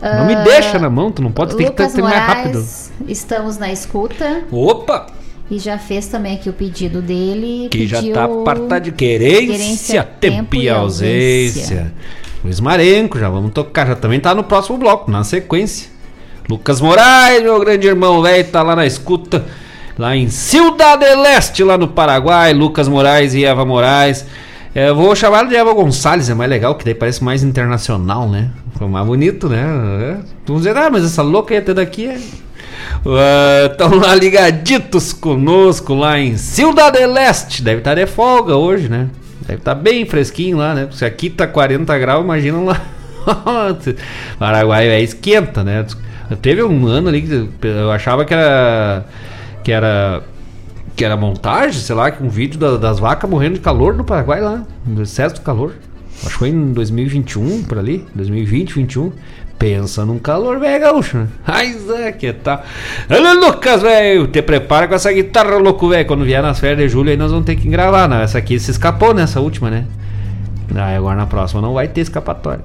Não 0.00 0.26
me 0.26 0.36
deixa 0.36 0.78
na 0.78 0.88
mão, 0.88 1.10
tu 1.10 1.22
não 1.22 1.32
pode, 1.32 1.56
tem 1.56 1.66
que 1.66 1.72
Lucas 1.72 1.92
ter 1.92 2.02
mais 2.02 2.16
rápido. 2.16 2.64
Estamos 3.06 3.58
na 3.58 3.72
escuta. 3.72 4.44
Opa! 4.50 5.06
E 5.50 5.58
já 5.58 5.78
fez 5.78 6.06
também 6.06 6.34
aqui 6.34 6.48
o 6.50 6.52
pedido 6.52 7.00
dele. 7.00 7.68
Que 7.70 7.86
já 7.86 8.02
tá 8.12 8.24
apartado 8.24 8.84
de 8.84 8.92
querência, 8.92 9.46
querência, 9.46 10.02
tempo 10.04 10.56
e 10.56 10.68
ausência. 10.68 11.92
Luiz 12.44 12.60
Marenco, 12.60 13.18
já 13.18 13.28
vamos 13.28 13.52
tocar, 13.52 13.86
já 13.86 13.96
também 13.96 14.20
tá 14.20 14.34
no 14.34 14.44
próximo 14.44 14.78
bloco, 14.78 15.10
na 15.10 15.24
sequência. 15.24 15.88
Lucas 16.48 16.80
Moraes, 16.80 17.42
meu 17.42 17.58
grande 17.60 17.86
irmão 17.86 18.22
velho, 18.22 18.46
tá 18.48 18.62
lá 18.62 18.76
na 18.76 18.86
escuta, 18.86 19.44
lá 19.98 20.16
em 20.16 20.30
Ciudad 20.30 20.98
del 20.98 21.24
Este, 21.24 21.64
lá 21.64 21.76
no 21.76 21.88
Paraguai. 21.88 22.52
Lucas 22.52 22.86
Moraes 22.86 23.34
e 23.34 23.44
Eva 23.44 23.64
Moraes. 23.64 24.24
É, 24.78 24.92
vou 24.92 25.12
chamar 25.16 25.48
de 25.48 25.56
Eva 25.56 25.72
Gonçalves, 25.72 26.30
é 26.30 26.34
mais 26.34 26.48
legal, 26.48 26.76
que 26.76 26.84
daí 26.84 26.94
parece 26.94 27.24
mais 27.24 27.42
internacional, 27.42 28.28
né? 28.28 28.48
Foi 28.76 28.86
mais 28.86 29.04
bonito, 29.04 29.48
né? 29.48 29.58
É. 29.58 30.18
Vamos 30.46 30.62
dizer, 30.62 30.76
ah, 30.76 30.88
mas 30.88 31.04
essa 31.04 31.20
louca 31.20 31.52
aí 31.52 31.58
até 31.58 31.74
daqui 31.74 32.06
é. 32.06 32.16
Estão 33.66 33.96
lá 33.96 34.14
ligaditos 34.14 35.12
conosco 35.12 35.94
lá 35.94 36.20
em 36.20 36.36
Ciudad 36.36 36.92
del 36.92 37.16
Este. 37.16 37.60
Deve 37.60 37.78
estar 37.78 37.96
de 37.96 38.06
folga 38.06 38.54
hoje, 38.54 38.88
né? 38.88 39.08
Deve 39.40 39.58
estar 39.58 39.74
bem 39.74 40.06
fresquinho 40.06 40.58
lá, 40.58 40.72
né? 40.72 40.88
Se 40.92 41.04
aqui 41.04 41.28
tá 41.28 41.48
40 41.48 41.98
graus, 41.98 42.22
imagina 42.22 42.60
lá. 42.60 42.80
Paraguai 44.38 44.86
é 44.90 45.02
esquenta, 45.02 45.64
né? 45.64 45.84
Teve 46.40 46.62
um 46.62 46.86
ano 46.86 47.08
ali 47.08 47.22
que 47.22 47.66
eu 47.66 47.90
achava 47.90 48.24
que 48.24 48.32
era 48.32 49.04
que 49.64 49.72
era 49.72 50.22
que 50.98 51.04
era 51.04 51.16
montagem, 51.16 51.80
sei 51.80 51.94
lá, 51.94 52.10
que 52.10 52.20
um 52.22 52.28
vídeo 52.28 52.58
da- 52.58 52.76
das 52.76 52.98
vacas 52.98 53.30
morrendo 53.30 53.54
de 53.54 53.60
calor 53.60 53.94
no 53.94 54.02
Paraguai 54.02 54.40
lá, 54.40 54.64
no 54.84 55.00
excesso 55.02 55.36
de 55.36 55.40
calor. 55.42 55.74
Acho 56.24 56.30
que 56.30 56.38
foi 56.38 56.48
em 56.48 56.72
2021, 56.72 57.62
por 57.62 57.78
ali, 57.78 58.04
2020, 58.16 58.74
21. 58.74 59.12
Pensa 59.56 60.04
num 60.04 60.18
calor, 60.18 60.58
velho, 60.58 60.80
gaúcho, 60.80 61.18
né? 61.18 61.28
Ai, 61.46 61.72
Zé, 61.74 62.10
que 62.12 62.32
tal? 62.32 62.62
Olha, 63.08 63.32
Lucas, 63.32 63.80
velho, 63.82 64.26
te 64.26 64.42
prepara 64.42 64.88
com 64.88 64.94
essa 64.94 65.12
guitarra, 65.12 65.56
louco, 65.56 65.88
velho. 65.88 66.04
Quando 66.06 66.24
vier 66.24 66.42
nas 66.42 66.58
férias 66.58 66.78
de 66.78 66.88
julho 66.88 67.10
aí 67.10 67.16
nós 67.16 67.30
vamos 67.30 67.46
ter 67.46 67.54
que 67.54 67.68
gravar, 67.68 68.08
né? 68.08 68.22
Essa 68.24 68.38
aqui 68.38 68.58
se 68.58 68.72
escapou 68.72 69.14
nessa 69.14 69.40
última, 69.40 69.70
né? 69.70 69.84
Aí 70.74 70.96
agora 70.96 71.16
na 71.16 71.26
próxima 71.26 71.60
não 71.62 71.74
vai 71.74 71.86
ter 71.86 72.00
escapatória. 72.00 72.60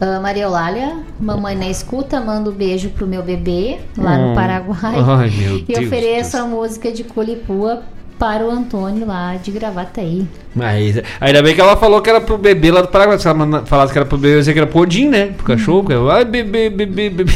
Uh, 0.00 0.20
Maria 0.22 0.44
Eulália, 0.44 0.96
mamãe 1.20 1.54
na 1.54 1.68
escuta, 1.68 2.20
manda 2.20 2.48
um 2.48 2.52
beijo 2.54 2.88
pro 2.90 3.06
meu 3.06 3.22
bebê 3.22 3.78
lá 3.98 4.12
Hum. 4.16 4.28
no 4.30 4.34
Paraguai. 4.34 4.94
Ai, 5.06 5.30
meu 5.30 5.58
e 5.58 5.60
Deus 5.62 5.86
ofereço 5.86 6.38
a 6.38 6.44
música 6.44 6.90
de 6.90 7.04
Colipua 7.04 7.82
para 8.18 8.44
o 8.46 8.50
Antônio 8.50 9.06
lá 9.06 9.36
de 9.36 9.50
Gravataí. 9.50 10.26
Mas 10.54 11.00
ainda 11.20 11.42
bem 11.42 11.54
que 11.54 11.60
ela 11.60 11.76
falou 11.76 12.00
que 12.00 12.08
era 12.08 12.20
pro 12.20 12.38
bebê 12.38 12.70
lá 12.70 12.80
do 12.82 12.88
Paraguai. 12.88 13.18
Se 13.18 13.28
ela 13.28 13.66
falasse 13.66 13.92
que 13.92 13.98
era 13.98 14.06
pro 14.06 14.16
bebê, 14.18 14.34
eu 14.36 14.38
dizer 14.40 14.52
que 14.54 14.58
era 14.58 14.66
pro 14.66 14.80
Odin, 14.80 15.08
né? 15.08 15.26
Pro 15.36 15.44
cachorro. 15.44 15.84
que 15.86 15.92
eu, 15.92 16.10
Ai, 16.10 16.24
bebê, 16.24 16.70
bebê, 16.70 17.10
bebê. 17.10 17.32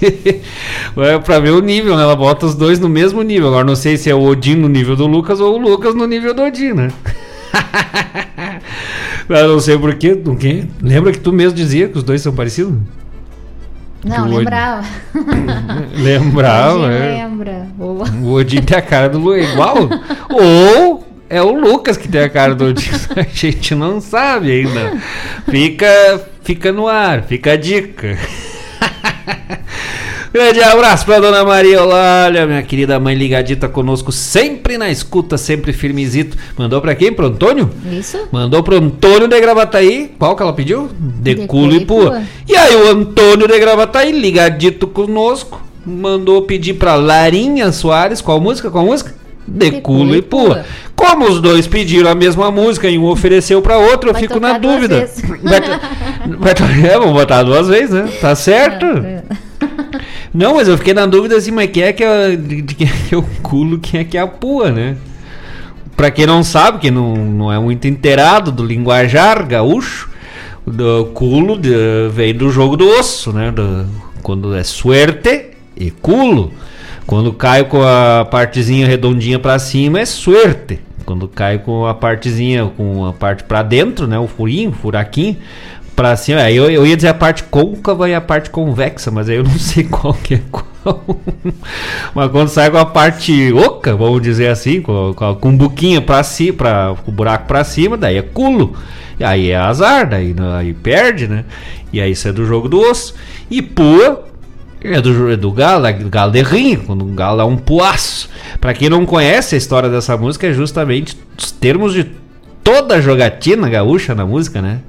É 0.96 1.18
pra 1.18 1.38
ver 1.38 1.50
o 1.50 1.60
nível, 1.60 1.96
né? 1.96 2.02
Ela 2.02 2.14
bota 2.16 2.44
os 2.44 2.54
dois 2.54 2.78
no 2.78 2.88
mesmo 2.88 3.22
nível. 3.22 3.48
Agora 3.48 3.64
não 3.64 3.74
sei 3.76 3.96
se 3.96 4.10
é 4.10 4.14
o 4.14 4.22
Odin 4.22 4.56
no 4.56 4.68
nível 4.68 4.94
do 4.96 5.06
Lucas 5.06 5.40
ou 5.40 5.54
o 5.54 5.58
Lucas 5.58 5.94
no 5.94 6.06
nível 6.06 6.34
do 6.34 6.42
Odin, 6.42 6.72
né? 6.72 6.88
Eu 9.28 9.48
não 9.48 9.60
sei 9.60 9.78
porquê. 9.78 10.14
Do 10.14 10.36
quê? 10.36 10.64
Lembra 10.82 11.12
que 11.12 11.18
tu 11.20 11.32
mesmo 11.32 11.56
dizia 11.56 11.88
que 11.88 11.96
os 11.98 12.04
dois 12.04 12.20
são 12.20 12.34
parecidos? 12.34 12.74
Não, 14.04 14.26
o 14.28 14.36
lembrava. 14.36 14.86
Lembrava, 15.96 16.78
Hoje 16.80 16.96
é. 16.96 17.24
lembra. 17.24 17.66
O 17.78 18.32
Odin 18.32 18.60
tem 18.60 18.76
a 18.76 18.82
cara 18.82 19.08
do 19.08 19.18
Lu 19.18 19.36
igual. 19.36 19.76
Ou 20.28 21.06
é 21.30 21.40
o 21.40 21.58
Lucas 21.58 21.96
que 21.96 22.06
tem 22.06 22.20
a 22.20 22.28
cara 22.28 22.54
do 22.54 22.66
Odin. 22.66 22.90
A 23.16 23.22
gente 23.22 23.74
não 23.74 24.02
sabe 24.02 24.50
ainda. 24.52 24.98
Fica, 25.48 26.20
fica 26.42 26.70
no 26.70 26.86
ar, 26.86 27.22
fica 27.22 27.52
a 27.52 27.56
dica. 27.56 28.18
Grande 30.34 30.60
abraço 30.60 31.06
pra 31.06 31.20
dona 31.20 31.44
Maria 31.44 31.76
Eulália, 31.76 32.44
minha 32.44 32.60
querida 32.60 32.98
mãe 32.98 33.14
ligadita 33.14 33.68
conosco, 33.68 34.10
sempre 34.10 34.76
na 34.76 34.90
escuta, 34.90 35.38
sempre 35.38 35.72
firmezito. 35.72 36.36
Mandou 36.58 36.80
pra 36.80 36.92
quem? 36.96 37.12
Pro 37.12 37.26
Antônio? 37.26 37.70
Isso? 37.88 38.18
Mandou 38.32 38.60
pro 38.60 38.78
Antônio 38.78 39.28
de 39.28 39.40
Gravataí. 39.40 40.10
Qual 40.18 40.34
que 40.34 40.42
ela 40.42 40.52
pediu? 40.52 40.90
De, 40.98 41.36
De 41.36 41.46
culo 41.46 41.76
e 41.76 41.86
pua. 41.86 42.20
E 42.48 42.56
aí 42.56 42.74
o 42.74 42.88
Antônio 42.90 43.46
de 43.46 43.56
Gravataí, 43.60 44.10
ligadito 44.10 44.88
conosco, 44.88 45.62
mandou 45.86 46.42
pedir 46.42 46.74
pra 46.74 46.96
Larinha 46.96 47.70
Soares. 47.70 48.20
Qual 48.20 48.40
música? 48.40 48.72
Qual 48.72 48.84
música? 48.84 49.14
De, 49.46 49.70
culo 49.82 50.16
e 50.16 50.22
pua. 50.22 50.64
Como 50.96 51.28
os 51.28 51.40
dois 51.40 51.68
pediram 51.68 52.10
a 52.10 52.14
mesma 52.14 52.50
música 52.50 52.88
e 52.90 52.98
um 52.98 53.04
ofereceu 53.04 53.62
pra 53.62 53.78
outro, 53.78 54.08
eu 54.08 54.14
Vai 54.14 54.22
fico 54.22 54.40
na 54.40 54.58
dúvida. 54.58 55.08
Vai, 55.44 55.60
vai 56.38 56.54
é, 56.90 56.98
vamos 56.98 57.12
botar 57.12 57.44
duas 57.44 57.68
vezes, 57.68 57.90
né? 57.90 58.08
Tá 58.20 58.34
certo? 58.34 58.84
Não, 60.32 60.54
mas 60.54 60.68
eu 60.68 60.76
fiquei 60.76 60.94
na 60.94 61.06
dúvida 61.06 61.36
assim, 61.36 61.50
mas 61.50 61.70
quem 61.70 61.82
é 61.84 61.92
que 61.92 62.02
é, 62.02 62.36
de, 62.36 62.62
quem 62.74 62.86
é 62.86 62.90
que 63.08 63.14
é 63.14 63.18
o 63.18 63.22
culo, 63.42 63.78
quem 63.78 64.00
é 64.00 64.04
que 64.04 64.16
é 64.18 64.20
a 64.20 64.26
pua, 64.26 64.70
né? 64.70 64.96
Pra 65.96 66.10
quem 66.10 66.26
não 66.26 66.42
sabe, 66.42 66.78
que 66.78 66.90
não, 66.90 67.14
não 67.14 67.52
é 67.52 67.58
muito 67.58 67.86
inteirado 67.86 68.50
do 68.50 68.64
linguajar 68.64 69.46
gaúcho, 69.46 70.10
do 70.66 71.06
culo 71.14 71.56
de- 71.58 72.08
vem 72.10 72.34
do 72.34 72.50
jogo 72.50 72.76
do 72.76 72.88
osso, 72.88 73.32
né? 73.32 73.50
Do- 73.52 73.86
quando 74.22 74.54
é 74.54 74.64
suerte 74.64 75.50
e 75.76 75.90
culo. 75.90 76.52
Quando 77.06 77.32
cai 77.32 77.64
com 77.64 77.82
a 77.82 78.24
partezinha 78.24 78.86
redondinha 78.86 79.38
pra 79.38 79.58
cima 79.58 80.00
é 80.00 80.06
suerte. 80.06 80.80
Quando 81.04 81.28
cai 81.28 81.58
com 81.58 81.86
a 81.86 81.92
partezinha, 81.92 82.72
com 82.76 83.04
a 83.04 83.12
parte 83.12 83.44
pra 83.44 83.62
dentro, 83.62 84.06
né? 84.06 84.18
O 84.18 84.26
furinho, 84.26 84.70
o 84.70 84.72
furaquinho, 84.72 85.36
pra 85.94 86.16
cima. 86.16 86.50
Eu, 86.50 86.70
eu 86.70 86.86
ia 86.86 86.96
dizer 86.96 87.08
a 87.08 87.14
parte 87.14 87.44
côncava 87.44 88.08
e 88.08 88.14
a 88.14 88.20
parte 88.20 88.50
convexa, 88.50 89.10
mas 89.10 89.28
aí 89.28 89.36
eu 89.36 89.44
não 89.44 89.56
sei 89.58 89.84
qual 89.84 90.14
que 90.14 90.34
é 90.34 90.42
qual. 90.50 90.64
mas 92.14 92.30
quando 92.30 92.48
sai 92.48 92.70
com 92.70 92.78
a 92.78 92.86
parte 92.86 93.52
oca, 93.52 93.96
vamos 93.96 94.20
dizer 94.20 94.48
assim, 94.48 94.82
com, 94.82 95.14
com, 95.14 95.34
com 95.36 95.56
buquinho 95.56 96.02
pra 96.02 96.22
cima, 96.22 96.56
pra, 96.56 96.94
com 97.04 97.10
o 97.10 97.14
buraco 97.14 97.46
pra 97.46 97.64
cima, 97.64 97.96
daí 97.96 98.16
é 98.16 98.22
culo. 98.22 98.76
E 99.18 99.24
aí 99.24 99.50
é 99.50 99.56
azar, 99.56 100.08
daí, 100.08 100.34
aí 100.58 100.74
perde, 100.74 101.28
né? 101.28 101.44
E 101.92 102.00
aí 102.00 102.10
isso 102.10 102.26
é 102.26 102.32
do 102.32 102.44
jogo 102.44 102.68
do 102.68 102.80
osso. 102.80 103.14
E 103.50 103.62
pua 103.62 104.24
é 104.82 105.00
do, 105.00 105.30
é 105.30 105.36
do 105.36 105.50
galo, 105.50 105.86
é 105.86 105.92
do 105.92 106.10
galo 106.10 106.32
de 106.32 106.42
rinho, 106.42 106.82
quando 106.84 107.04
um 107.04 107.14
galo 107.14 107.40
é 107.40 107.44
um 107.44 107.56
puaço. 107.56 108.28
Pra 108.60 108.74
quem 108.74 108.90
não 108.90 109.06
conhece 109.06 109.54
a 109.54 109.58
história 109.58 109.88
dessa 109.88 110.16
música, 110.16 110.46
é 110.48 110.52
justamente 110.52 111.16
os 111.38 111.50
termos 111.50 111.94
de 111.94 112.04
toda 112.62 113.00
jogatina 113.00 113.68
gaúcha 113.68 114.14
na 114.14 114.26
música, 114.26 114.60
né? 114.60 114.80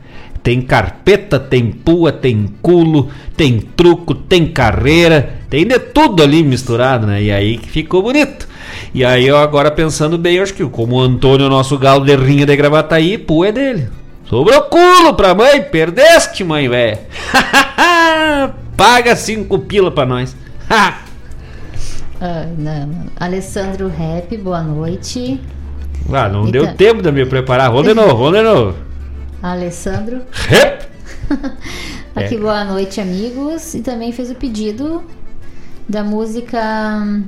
Tem 0.45 0.61
carpeta, 0.61 1.39
tem 1.39 1.71
pua, 1.71 2.11
tem 2.11 2.47
culo, 2.61 3.09
tem 3.35 3.57
truco, 3.59 4.13
tem 4.13 4.45
carreira, 4.45 5.37
tem 5.49 5.65
de 5.65 5.79
tudo 5.79 6.21
ali 6.21 6.43
misturado, 6.43 7.07
né? 7.07 7.19
E 7.19 7.31
aí 7.31 7.57
que 7.57 7.67
ficou 7.67 8.03
bonito. 8.03 8.47
E 8.93 9.03
aí 9.03 9.25
eu 9.25 9.37
agora 9.37 9.71
pensando 9.71 10.19
bem, 10.19 10.39
acho 10.39 10.53
que 10.53 10.63
como 10.63 10.97
o 10.97 11.01
Antônio, 11.01 11.49
nosso 11.49 11.79
galo 11.79 12.05
de 12.05 12.15
rinha 12.15 12.45
de 12.45 12.55
Gravataí, 12.55 13.17
pua 13.17 13.47
é 13.47 13.51
dele. 13.51 13.89
Sobrou 14.25 14.61
culo 14.65 15.15
pra 15.15 15.33
mãe, 15.33 15.63
perdeste, 15.63 16.43
mãe, 16.43 16.69
velho. 16.69 16.99
Paga 18.77 19.15
cinco 19.15 19.57
pila 19.57 19.89
pra 19.89 20.05
nós. 20.05 20.37
Ah, 20.69 20.99
não, 22.55 22.85
não. 22.85 23.05
Alessandro 23.19 23.87
Rap, 23.87 24.37
boa 24.37 24.61
noite. 24.61 25.41
Ah, 26.13 26.29
não 26.29 26.45
Eita. 26.45 26.51
deu 26.51 26.73
tempo 26.75 27.01
de 27.01 27.11
me 27.11 27.25
preparar. 27.25 27.71
Vamos 27.71 27.87
de 27.87 27.95
novo, 27.95 28.15
vamos 28.15 28.37
de 28.37 28.43
novo. 28.43 28.85
Alessandro. 29.51 30.21
Rep! 30.31 30.87
Aqui, 32.15 32.35
É. 32.35 32.37
boa 32.39 32.63
noite, 32.63 32.99
amigos. 33.01 33.73
E 33.73 33.81
também 33.81 34.11
fez 34.11 34.31
o 34.31 34.35
pedido 34.35 35.03
da 35.87 36.03
música 36.03 36.59
hum, 37.03 37.23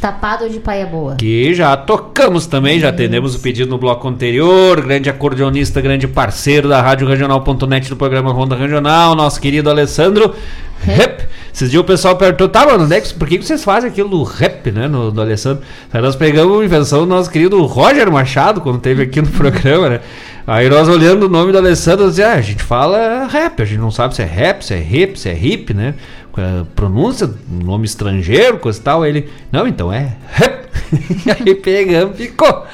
Tapado 0.00 0.48
de 0.48 0.58
Paia 0.58 0.86
Boa. 0.86 1.16
Que 1.16 1.52
já 1.54 1.76
tocamos 1.76 2.46
também, 2.46 2.80
já 2.80 2.88
atendemos 2.88 3.34
o 3.34 3.40
pedido 3.40 3.68
no 3.68 3.76
bloco 3.76 4.08
anterior. 4.08 4.80
Grande 4.80 5.10
acordeonista, 5.10 5.80
grande 5.80 6.08
parceiro 6.08 6.68
da 6.68 6.80
Rádio 6.80 7.06
Regional.net 7.06 7.88
do 7.88 7.96
programa 7.96 8.32
Ronda 8.32 8.56
Regional, 8.56 9.14
nosso 9.14 9.38
querido 9.38 9.68
Alessandro 9.68 10.34
Rep. 10.82 11.28
Esses 11.52 11.70
dias 11.70 11.82
o 11.82 11.84
pessoal 11.84 12.16
perguntou, 12.16 12.48
tá, 12.48 12.64
mano, 12.64 12.84
onde 12.84 12.94
é 12.94 13.00
por 13.00 13.28
que 13.28 13.36
que 13.36 13.44
vocês 13.44 13.62
fazem 13.62 13.90
aquilo 13.90 14.08
do 14.08 14.22
rap, 14.22 14.70
né, 14.70 14.88
no, 14.88 15.10
do 15.10 15.20
Alessandro? 15.20 15.62
Aí 15.92 16.00
nós 16.00 16.16
pegamos 16.16 16.54
uma 16.54 16.64
invenção 16.64 17.00
do 17.00 17.06
nosso 17.06 17.30
querido 17.30 17.62
Roger 17.66 18.10
Machado, 18.10 18.60
quando 18.60 18.78
teve 18.78 19.02
aqui 19.02 19.20
no 19.20 19.28
programa, 19.30 19.90
né? 19.90 20.00
Aí 20.46 20.68
nós 20.70 20.88
olhando 20.88 21.26
o 21.26 21.28
nome 21.28 21.52
do 21.52 21.58
Alessandro, 21.58 22.06
nós 22.06 22.14
dizia, 22.14 22.30
ah, 22.30 22.34
a 22.34 22.40
gente 22.40 22.62
fala 22.62 23.26
rap, 23.26 23.60
a 23.60 23.64
gente 23.64 23.78
não 23.78 23.90
sabe 23.90 24.14
se 24.14 24.22
é 24.22 24.24
rap, 24.24 24.64
se 24.64 24.72
é 24.72 24.80
hip, 24.80 25.18
se 25.18 25.28
é 25.28 25.38
hip, 25.38 25.74
né? 25.74 25.94
A 26.36 26.64
Pronúncia, 26.74 27.30
nome 27.48 27.86
estrangeiro, 27.86 28.58
coisa 28.58 28.78
e 28.78 28.82
tal. 28.82 29.04
Ele, 29.04 29.30
não, 29.50 29.66
então 29.66 29.92
é 29.92 30.16
e 30.92 31.30
aí 31.30 31.54
pegamos, 31.54 32.16
ficou. 32.16 32.66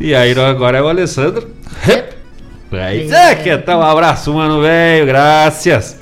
E 0.00 0.14
aí 0.14 0.32
agora 0.38 0.78
é 0.78 0.82
o 0.82 0.88
Alessandro 0.88 1.50
rap. 1.80 2.12
Aí, 2.72 3.10
é, 3.12 3.34
que 3.34 3.56
tal? 3.58 3.80
Um 3.80 3.82
abraço, 3.82 4.32
mano, 4.32 4.62
velho, 4.62 5.04
graças. 5.04 6.00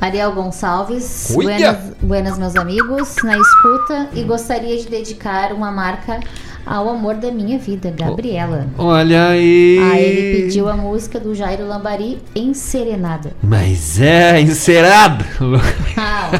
Ariel 0.00 0.32
Gonçalves, 0.32 1.30
buenas, 1.32 1.76
buenas, 2.00 2.38
meus 2.38 2.56
amigos, 2.56 3.16
na 3.22 3.38
escuta 3.38 4.08
e 4.12 4.24
gostaria 4.24 4.76
de 4.76 4.88
dedicar 4.88 5.52
uma 5.52 5.70
marca 5.70 6.18
ao 6.64 6.88
amor 6.88 7.14
da 7.16 7.30
minha 7.30 7.58
vida, 7.58 7.90
Gabriela. 7.90 8.66
Olha 8.78 9.28
aí. 9.28 9.78
Aí 9.92 10.04
ele 10.04 10.42
pediu 10.42 10.68
a 10.68 10.76
música 10.76 11.18
do 11.18 11.34
Jairo 11.34 11.66
Lambari, 11.66 12.18
Enserenada. 12.34 13.32
Mas 13.42 14.00
é, 14.00 14.40
encerado. 14.40 15.24
Ah, 15.96 16.30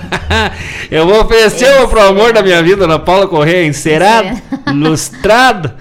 Eu 0.90 1.06
vou 1.06 1.22
oferecer 1.22 1.78
uma 1.78 1.88
pro 1.88 2.00
amor 2.00 2.32
da 2.32 2.42
minha 2.42 2.62
vida, 2.62 2.84
Ana 2.84 2.98
Paula 2.98 3.26
Correia, 3.26 3.66
encerado, 3.66 4.40
lustrado, 4.74 5.72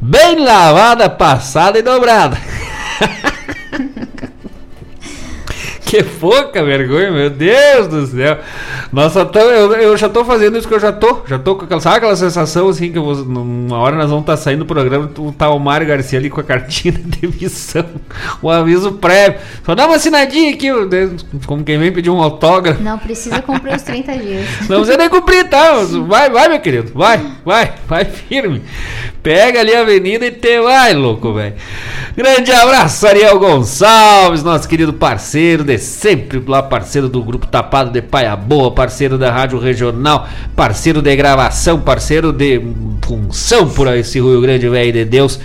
bem 0.00 0.38
lavada, 0.38 1.08
passada 1.08 1.78
e 1.78 1.82
dobrada. 1.82 2.36
Que 5.90 6.02
pouca 6.04 6.62
vergonha, 6.62 7.10
meu 7.10 7.30
Deus 7.30 7.88
do 7.88 8.06
céu. 8.06 8.38
Nossa, 8.92 9.24
tão, 9.24 9.42
eu, 9.42 9.72
eu 9.72 9.96
já 9.96 10.08
tô 10.08 10.24
fazendo 10.24 10.58
isso 10.58 10.68
que 10.68 10.74
eu 10.74 10.80
já 10.80 10.92
tô. 10.92 11.22
Já 11.26 11.38
tô 11.38 11.56
com 11.56 11.64
aquela. 11.64 11.80
Sabe 11.80 11.96
aquela 11.96 12.14
sensação 12.14 12.68
assim 12.68 12.92
que 12.92 12.98
eu 12.98 13.04
vou, 13.04 13.16
numa 13.16 13.78
hora 13.78 13.96
nós 13.96 14.08
vamos 14.08 14.22
estar 14.22 14.36
saindo 14.36 14.60
do 14.60 14.66
programa, 14.66 15.10
tá 15.36 15.50
o 15.50 15.58
Mário 15.58 15.86
Garcia 15.86 16.18
ali 16.18 16.30
com 16.30 16.40
a 16.40 16.44
cartinha 16.44 16.92
de 16.94 17.02
demissão. 17.02 17.86
O 18.42 18.50
aviso 18.50 18.92
prévio. 18.92 19.40
Só 19.64 19.74
dá 19.74 19.86
uma 19.86 19.96
assinadinha 19.96 20.54
aqui, 20.54 20.68
como 21.46 21.64
quem 21.64 21.78
vem 21.78 21.92
pedir 21.92 22.10
um 22.10 22.22
autógrafo. 22.22 22.82
não 22.82 22.98
precisa 22.98 23.40
cumprir 23.42 23.74
os 23.74 23.82
30 23.82 24.16
dias. 24.18 24.46
Não 24.68 24.78
precisa 24.78 24.96
nem 24.96 25.08
cumprir, 25.08 25.48
tá? 25.48 25.72
Vai, 26.06 26.30
vai, 26.30 26.48
meu 26.48 26.60
querido. 26.60 26.92
Vai, 26.94 27.20
vai, 27.44 27.72
vai 27.88 28.04
firme. 28.04 28.62
Pega 29.22 29.60
ali 29.60 29.74
a 29.74 29.80
avenida 29.80 30.26
e 30.26 30.30
te 30.30 30.60
vai, 30.60 30.94
louco, 30.94 31.34
velho. 31.34 31.54
Grande 32.16 32.52
abraço, 32.52 33.06
Ariel 33.06 33.38
Gonçalves, 33.38 34.42
nosso 34.42 34.68
querido 34.68 34.92
parceiro 34.92 35.64
de 35.64 35.78
sempre, 35.80 36.42
lá 36.46 36.62
parceiro 36.62 37.08
do 37.08 37.22
Grupo 37.22 37.46
Tapado 37.46 37.90
de 37.90 38.00
Paia 38.02 38.36
Boa, 38.36 38.70
parceiro 38.70 39.18
da 39.18 39.30
Rádio 39.32 39.58
Regional, 39.58 40.28
parceiro 40.54 41.02
de 41.02 41.16
gravação, 41.16 41.80
parceiro 41.80 42.32
de 42.32 42.60
função 43.04 43.68
por 43.68 43.88
esse 43.96 44.20
Rio 44.20 44.40
Grande, 44.40 44.68
velho 44.68 44.92
de 44.92 45.04
Deus. 45.04 45.40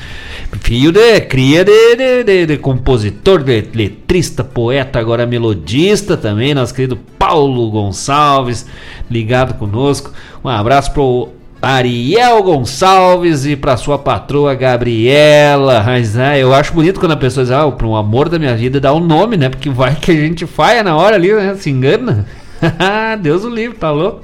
Filho 0.62 0.92
de 0.92 1.20
cria 1.22 1.66
de, 1.66 1.96
de, 1.96 2.24
de- 2.24 2.46
de 2.46 2.58
compositor, 2.58 3.44
de 3.44 3.68
letrista, 3.74 4.44
poeta, 4.44 5.00
agora 5.00 5.26
melodista 5.26 6.16
também, 6.16 6.54
nosso 6.54 6.74
querido 6.74 6.98
Paulo 7.18 7.70
Gonçalves, 7.72 8.66
ligado 9.10 9.56
conosco. 9.56 10.12
Um 10.44 10.50
abraço 10.50 10.92
pro 10.94 11.30
Ariel 11.66 12.44
Gonçalves 12.44 13.44
e 13.48 13.56
para 13.56 13.76
sua 13.76 13.98
patroa 13.98 14.54
Gabriela. 14.54 15.82
Mas 15.84 16.14
né, 16.14 16.40
eu 16.40 16.54
acho 16.54 16.72
bonito 16.72 17.00
quando 17.00 17.14
a 17.14 17.18
pessoa 17.18 17.44
diz, 17.44 17.52
ah, 17.52 17.66
um 17.66 17.96
amor 17.96 18.30
da 18.30 18.38
minha 18.38 18.56
vida 18.56 18.80
dá 18.80 18.94
um 18.94 19.00
nome, 19.00 19.36
né? 19.36 19.50
Porque 19.50 19.68
vai 19.72 19.96
que 19.96 20.12
a 20.12 20.14
gente 20.14 20.46
faia 20.46 20.84
na 20.84 20.96
hora 20.96 21.16
ali, 21.16 21.34
né? 21.34 21.56
Se 21.56 21.72
engana. 21.72 22.28
Deus 23.20 23.44
o 23.44 23.50
livre, 23.50 23.76
tá 23.80 23.90
louco? 23.90 24.22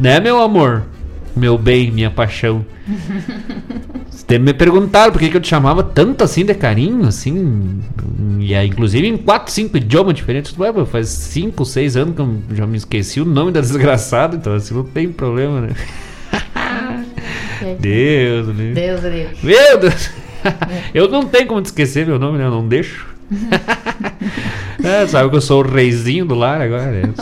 Né, 0.00 0.18
meu 0.18 0.42
amor? 0.42 0.82
Meu 1.36 1.56
bem, 1.56 1.92
minha 1.92 2.10
paixão. 2.10 2.66
Vocês 4.10 4.40
me 4.40 4.52
perguntaram 4.52 5.12
por 5.12 5.20
que, 5.20 5.28
que 5.28 5.36
eu 5.36 5.40
te 5.40 5.48
chamava 5.48 5.84
tanto 5.84 6.24
assim 6.24 6.44
de 6.44 6.54
carinho, 6.54 7.06
assim. 7.06 7.80
E 8.40 8.52
aí, 8.52 8.66
inclusive 8.66 9.06
em 9.06 9.16
quatro, 9.16 9.52
cinco 9.52 9.76
idiomas 9.76 10.14
diferentes. 10.14 10.58
Ué, 10.58 10.72
faz 10.86 11.08
cinco, 11.08 11.64
seis 11.64 11.96
anos 11.96 12.16
que 12.16 12.20
eu 12.20 12.36
já 12.52 12.66
me 12.66 12.76
esqueci 12.76 13.20
o 13.20 13.24
nome 13.24 13.52
da 13.52 13.60
desgraçada, 13.60 14.34
então 14.34 14.54
assim 14.54 14.74
não 14.74 14.82
tem 14.82 15.12
problema, 15.12 15.60
né? 15.60 15.68
Deus, 17.78 18.48
né? 18.48 18.72
Deus, 18.72 19.00
Deus. 19.00 19.42
Meu 19.42 19.78
Deus! 19.78 20.10
eu 20.94 21.08
não 21.08 21.24
tenho 21.24 21.46
como 21.46 21.60
te 21.62 21.66
esquecer 21.66 22.06
meu 22.06 22.18
nome, 22.18 22.38
né? 22.38 22.46
Eu 22.46 22.50
não 22.50 22.66
deixo. 22.66 23.06
é, 24.82 25.06
sabe 25.06 25.30
que 25.30 25.36
eu 25.36 25.40
sou 25.40 25.62
o 25.62 25.68
reizinho 25.68 26.24
do 26.24 26.34
lar 26.34 26.60
agora. 26.60 26.90
Né? 26.90 27.12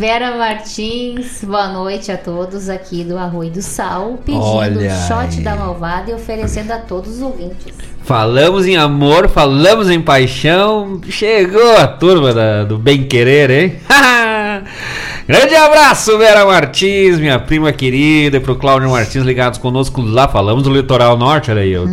Vera 0.00 0.34
Martins, 0.34 1.44
boa 1.44 1.68
noite 1.68 2.10
a 2.10 2.16
todos 2.16 2.70
aqui 2.70 3.04
do 3.04 3.18
Arroio 3.18 3.50
do 3.50 3.60
Sal, 3.60 4.18
pedindo 4.24 4.42
Olha 4.42 4.78
o 4.78 5.06
shot 5.06 5.36
aí. 5.36 5.44
da 5.44 5.54
malvada 5.54 6.10
e 6.10 6.14
oferecendo 6.14 6.70
a 6.72 6.78
todos 6.78 7.16
os 7.16 7.20
ouvintes. 7.20 7.74
Falamos 8.02 8.66
em 8.66 8.78
amor, 8.78 9.28
falamos 9.28 9.90
em 9.90 10.00
paixão. 10.00 10.98
Chegou 11.10 11.76
a 11.76 11.86
turma 11.86 12.32
da- 12.32 12.64
do 12.64 12.78
bem 12.78 13.02
querer, 13.02 13.50
hein? 13.50 13.74
Grande 15.28 15.54
abraço, 15.54 16.18
Vera 16.18 16.44
Martins, 16.44 17.20
minha 17.20 17.38
prima 17.38 17.70
querida, 17.72 18.38
e 18.38 18.40
pro 18.40 18.56
Cláudio 18.56 18.90
Martins 18.90 19.22
ligados 19.22 19.58
conosco 19.60 20.00
lá. 20.02 20.26
Falamos 20.26 20.64
do 20.64 20.72
litoral 20.72 21.16
norte, 21.16 21.52
olha 21.52 21.62
aí. 21.62 21.70
Eu, 21.72 21.86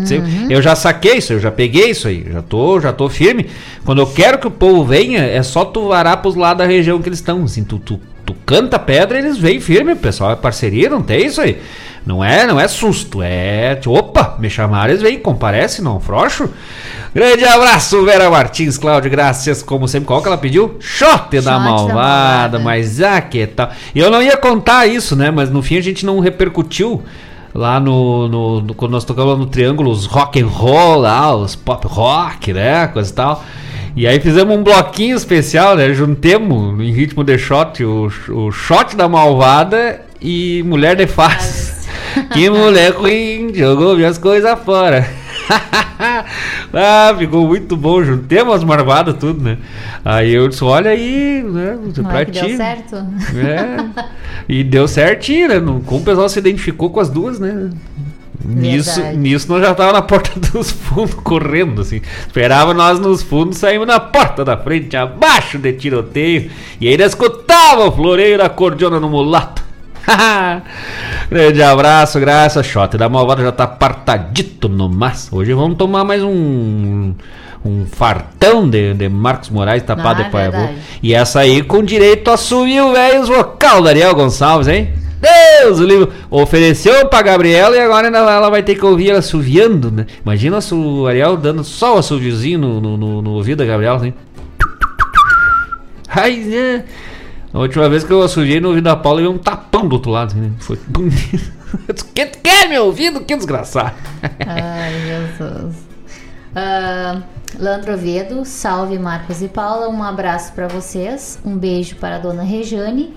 eu 0.49 0.59
já 0.61 0.75
saquei 0.75 1.17
isso, 1.17 1.33
eu 1.33 1.39
já 1.39 1.51
peguei 1.51 1.91
isso 1.91 2.07
aí. 2.07 2.25
Já 2.31 2.41
tô, 2.41 2.79
já 2.79 2.91
tô 2.91 3.07
firme. 3.09 3.45
Quando 3.85 4.01
eu 4.01 4.07
quero 4.07 4.39
que 4.39 4.47
o 4.47 4.51
povo 4.51 4.83
venha, 4.83 5.19
é 5.23 5.43
só 5.43 5.63
tu 5.63 5.87
varar 5.87 6.17
pros 6.21 6.35
lados 6.35 6.65
da 6.65 6.65
região 6.65 6.99
que 6.99 7.09
eles 7.09 7.19
estão. 7.19 7.43
Assim, 7.43 7.63
tu, 7.63 7.77
tu, 7.77 7.96
tu 8.27 8.35
canta 8.45 8.77
pedra, 8.77 9.17
eles 9.17 9.37
vêm 9.37 9.59
firme, 9.61 9.95
pessoal. 9.95 10.31
É 10.31 10.35
parceria, 10.35 10.89
não 10.89 11.01
tem 11.01 11.25
isso 11.25 11.39
aí. 11.41 11.59
Não 12.05 12.23
é, 12.23 12.45
não 12.45 12.59
é 12.59 12.67
susto, 12.67 13.21
é. 13.23 13.79
Opa, 13.85 14.35
me 14.39 14.49
chamaram, 14.49 14.91
eles 14.91 15.01
vêm, 15.01 15.17
comparece, 15.19 15.81
não 15.81 15.99
frouxo. 15.99 16.49
Grande 17.15 17.43
abraço, 17.45 18.03
Vera 18.05 18.29
Martins, 18.29 18.77
Cláudio, 18.77 19.09
graças, 19.09 19.63
como 19.63 19.87
sempre. 19.87 20.07
Qual 20.07 20.21
que 20.21 20.27
ela 20.27 20.37
pediu? 20.37 20.77
Shot 20.79 21.29
da 21.31 21.41
Shot 21.41 21.45
da 21.45 21.59
malvada, 21.59 21.93
malvada. 21.93 22.59
mas 22.59 23.01
ah, 23.01 23.19
que 23.21 23.47
tal. 23.47 23.69
E 23.95 23.99
eu 23.99 24.11
não 24.11 24.21
ia 24.21 24.37
contar 24.37 24.85
isso, 24.87 25.15
né? 25.15 25.31
Mas 25.31 25.49
no 25.49 25.61
fim 25.61 25.77
a 25.77 25.81
gente 25.81 26.05
não 26.05 26.19
repercutiu 26.19 27.01
lá 27.53 27.79
no, 27.79 28.27
no, 28.27 28.61
no- 28.61 28.73
quando 28.73 28.91
nós 28.91 29.03
tocamos 29.03 29.31
lá 29.33 29.37
no 29.39 29.45
Triângulo, 29.47 29.89
os 29.89 30.05
rock 30.05 30.39
and 30.41 30.47
roll 30.47 30.99
lá, 30.99 31.35
os 31.35 31.55
pop 31.55 31.87
rock, 31.87 32.53
né? 32.53 32.87
Coisa 32.87 33.09
e 33.09 33.13
tal. 33.13 33.43
E 33.97 34.05
aí 34.05 34.19
fizemos 34.19 34.55
um 34.55 34.61
bloquinho 34.61 35.17
especial, 35.17 35.75
né? 35.75 35.91
Juntemos 35.91 36.79
em 36.79 36.91
ritmo 36.91 37.23
de 37.23 37.35
shot 37.35 37.83
o, 37.83 38.11
o 38.29 38.51
shot 38.51 38.95
da 38.95 39.09
malvada 39.09 40.01
e 40.21 40.61
mulher 40.67 40.95
de 40.95 41.07
face. 41.07 41.87
que 42.31 42.47
mulher 42.47 42.91
ruim, 42.91 43.51
jogou 43.55 43.95
minhas 43.95 44.19
coisas 44.19 44.55
fora. 44.59 45.03
ah, 46.71 47.15
ficou 47.17 47.47
muito 47.47 47.75
bom, 47.75 48.03
juntemos 48.03 48.53
as 48.53 48.63
marvadas 48.63 49.15
tudo, 49.15 49.43
né? 49.43 49.57
Aí 50.05 50.31
eu 50.31 50.47
disse, 50.47 50.63
olha 50.63 50.91
aí, 50.91 51.41
né? 51.43 51.75
Não 51.97 52.03
pra 52.03 52.21
é 52.21 52.25
ti. 52.25 52.39
deu 52.39 52.55
certo? 52.55 52.95
É. 53.35 54.03
E 54.47 54.63
deu 54.63 54.87
certinho, 54.87 55.47
né? 55.47 55.59
Como 55.87 56.01
o 56.01 56.05
pessoal 56.05 56.29
se 56.29 56.37
identificou 56.37 56.91
com 56.91 56.99
as 56.99 57.09
duas, 57.09 57.39
né? 57.39 57.71
Nisso, 58.43 58.95
Verdade. 58.95 59.17
nisso 59.17 59.51
nós 59.51 59.61
já 59.61 59.73
tava 59.73 59.93
na 59.93 60.01
porta 60.01 60.31
dos 60.51 60.71
fundos 60.71 61.15
correndo, 61.15 61.81
assim. 61.81 62.01
Esperava 62.27 62.73
nós 62.73 62.99
nos 62.99 63.23
fundos, 63.23 63.57
saímos 63.57 63.87
na 63.87 63.99
porta 63.99 64.45
da 64.45 64.55
frente, 64.55 64.95
abaixo 64.95 65.57
de 65.57 65.73
tiroteio. 65.73 66.51
E 66.79 66.87
ainda 66.87 67.03
escutava 67.05 67.85
o 67.87 67.91
floreio 67.91 68.37
da 68.37 68.47
cordiona 68.47 68.99
no 68.99 69.09
mulato. 69.09 69.63
Grande 71.29 71.61
abraço, 71.61 72.19
graças. 72.19 72.65
Shot 72.65 72.97
da 72.97 73.09
malvada 73.09 73.43
já 73.43 73.51
tá 73.51 73.65
apartadito 73.65 74.69
no 74.69 74.87
mas. 74.87 75.27
Hoje 75.31 75.53
vamos 75.53 75.77
tomar 75.77 76.03
mais 76.03 76.23
um. 76.23 77.13
Um 77.65 77.85
fartão 77.85 78.69
de, 78.69 78.93
de 78.93 79.09
Marcos 79.09 79.49
Moraes 79.49 79.83
tapado 79.83 80.21
Ah, 80.21 80.25
de 80.25 80.31
Paiabu. 80.31 80.57
verdade. 80.57 80.77
E 81.03 81.13
essa 81.13 81.39
aí 81.41 81.61
com 81.63 81.83
direito 81.83 82.29
a 82.31 82.37
subir 82.37 82.79
o 82.81 82.93
velho 82.93 83.25
vocal 83.25 83.81
da 83.81 83.89
Ariel 83.89 84.13
Gonçalves, 84.15 84.67
hein? 84.69 84.89
Deus, 85.19 85.79
o 85.79 85.83
livro 85.83 86.11
ofereceu 86.29 87.07
pra 87.07 87.21
Gabriela 87.21 87.75
e 87.75 87.79
agora 87.79 88.07
ela 88.07 88.49
vai 88.49 88.61
ter 88.61 88.75
que 88.75 88.85
ouvir 88.85 89.09
ela 89.09 89.19
assoviando, 89.19 89.91
né? 89.91 90.05
Imagina 90.23 90.59
o 90.71 91.07
Ariel 91.07 91.35
dando 91.37 91.63
só 91.63 91.95
o 91.95 91.97
assoviozinho 91.97 92.59
no, 92.59 92.79
no, 92.81 93.21
no- 93.21 93.31
ouvido 93.31 93.57
da 93.59 93.65
Gabriela, 93.65 93.97
assim. 93.97 94.13
Ai, 96.09 96.35
né? 96.37 96.85
A 97.53 97.59
última 97.59 97.89
vez 97.89 98.03
que 98.03 98.11
eu 98.11 98.21
assoviei 98.21 98.59
no 98.59 98.69
ouvido 98.69 98.83
da 98.85 98.95
Paula, 98.95 99.21
eu 99.21 99.31
um 99.31 99.37
tapão 99.37 99.87
do 99.87 99.93
outro 99.93 100.11
lado, 100.11 100.31
assim, 100.31 100.41
né? 100.41 100.51
Foi 100.59 100.77
bonito. 100.87 101.51
Que 102.13 102.25
quer 102.27 102.69
meu 102.69 102.85
ouvido? 102.85 103.21
Que 103.21 103.35
desgraçado. 103.35 103.95
Ai, 104.45 104.93
Jesus. 105.05 105.75
Ah, 106.55 107.21
Landro 107.59 107.93
Oviedo, 107.93 108.45
salve 108.45 108.97
Marcos 108.99 109.41
e 109.41 109.47
Paula, 109.47 109.89
um 109.89 110.03
abraço 110.03 110.53
para 110.53 110.67
vocês, 110.67 111.39
um 111.45 111.57
beijo 111.57 111.95
para 111.95 112.15
a 112.17 112.19
dona 112.19 112.43
Rejane 112.43 113.13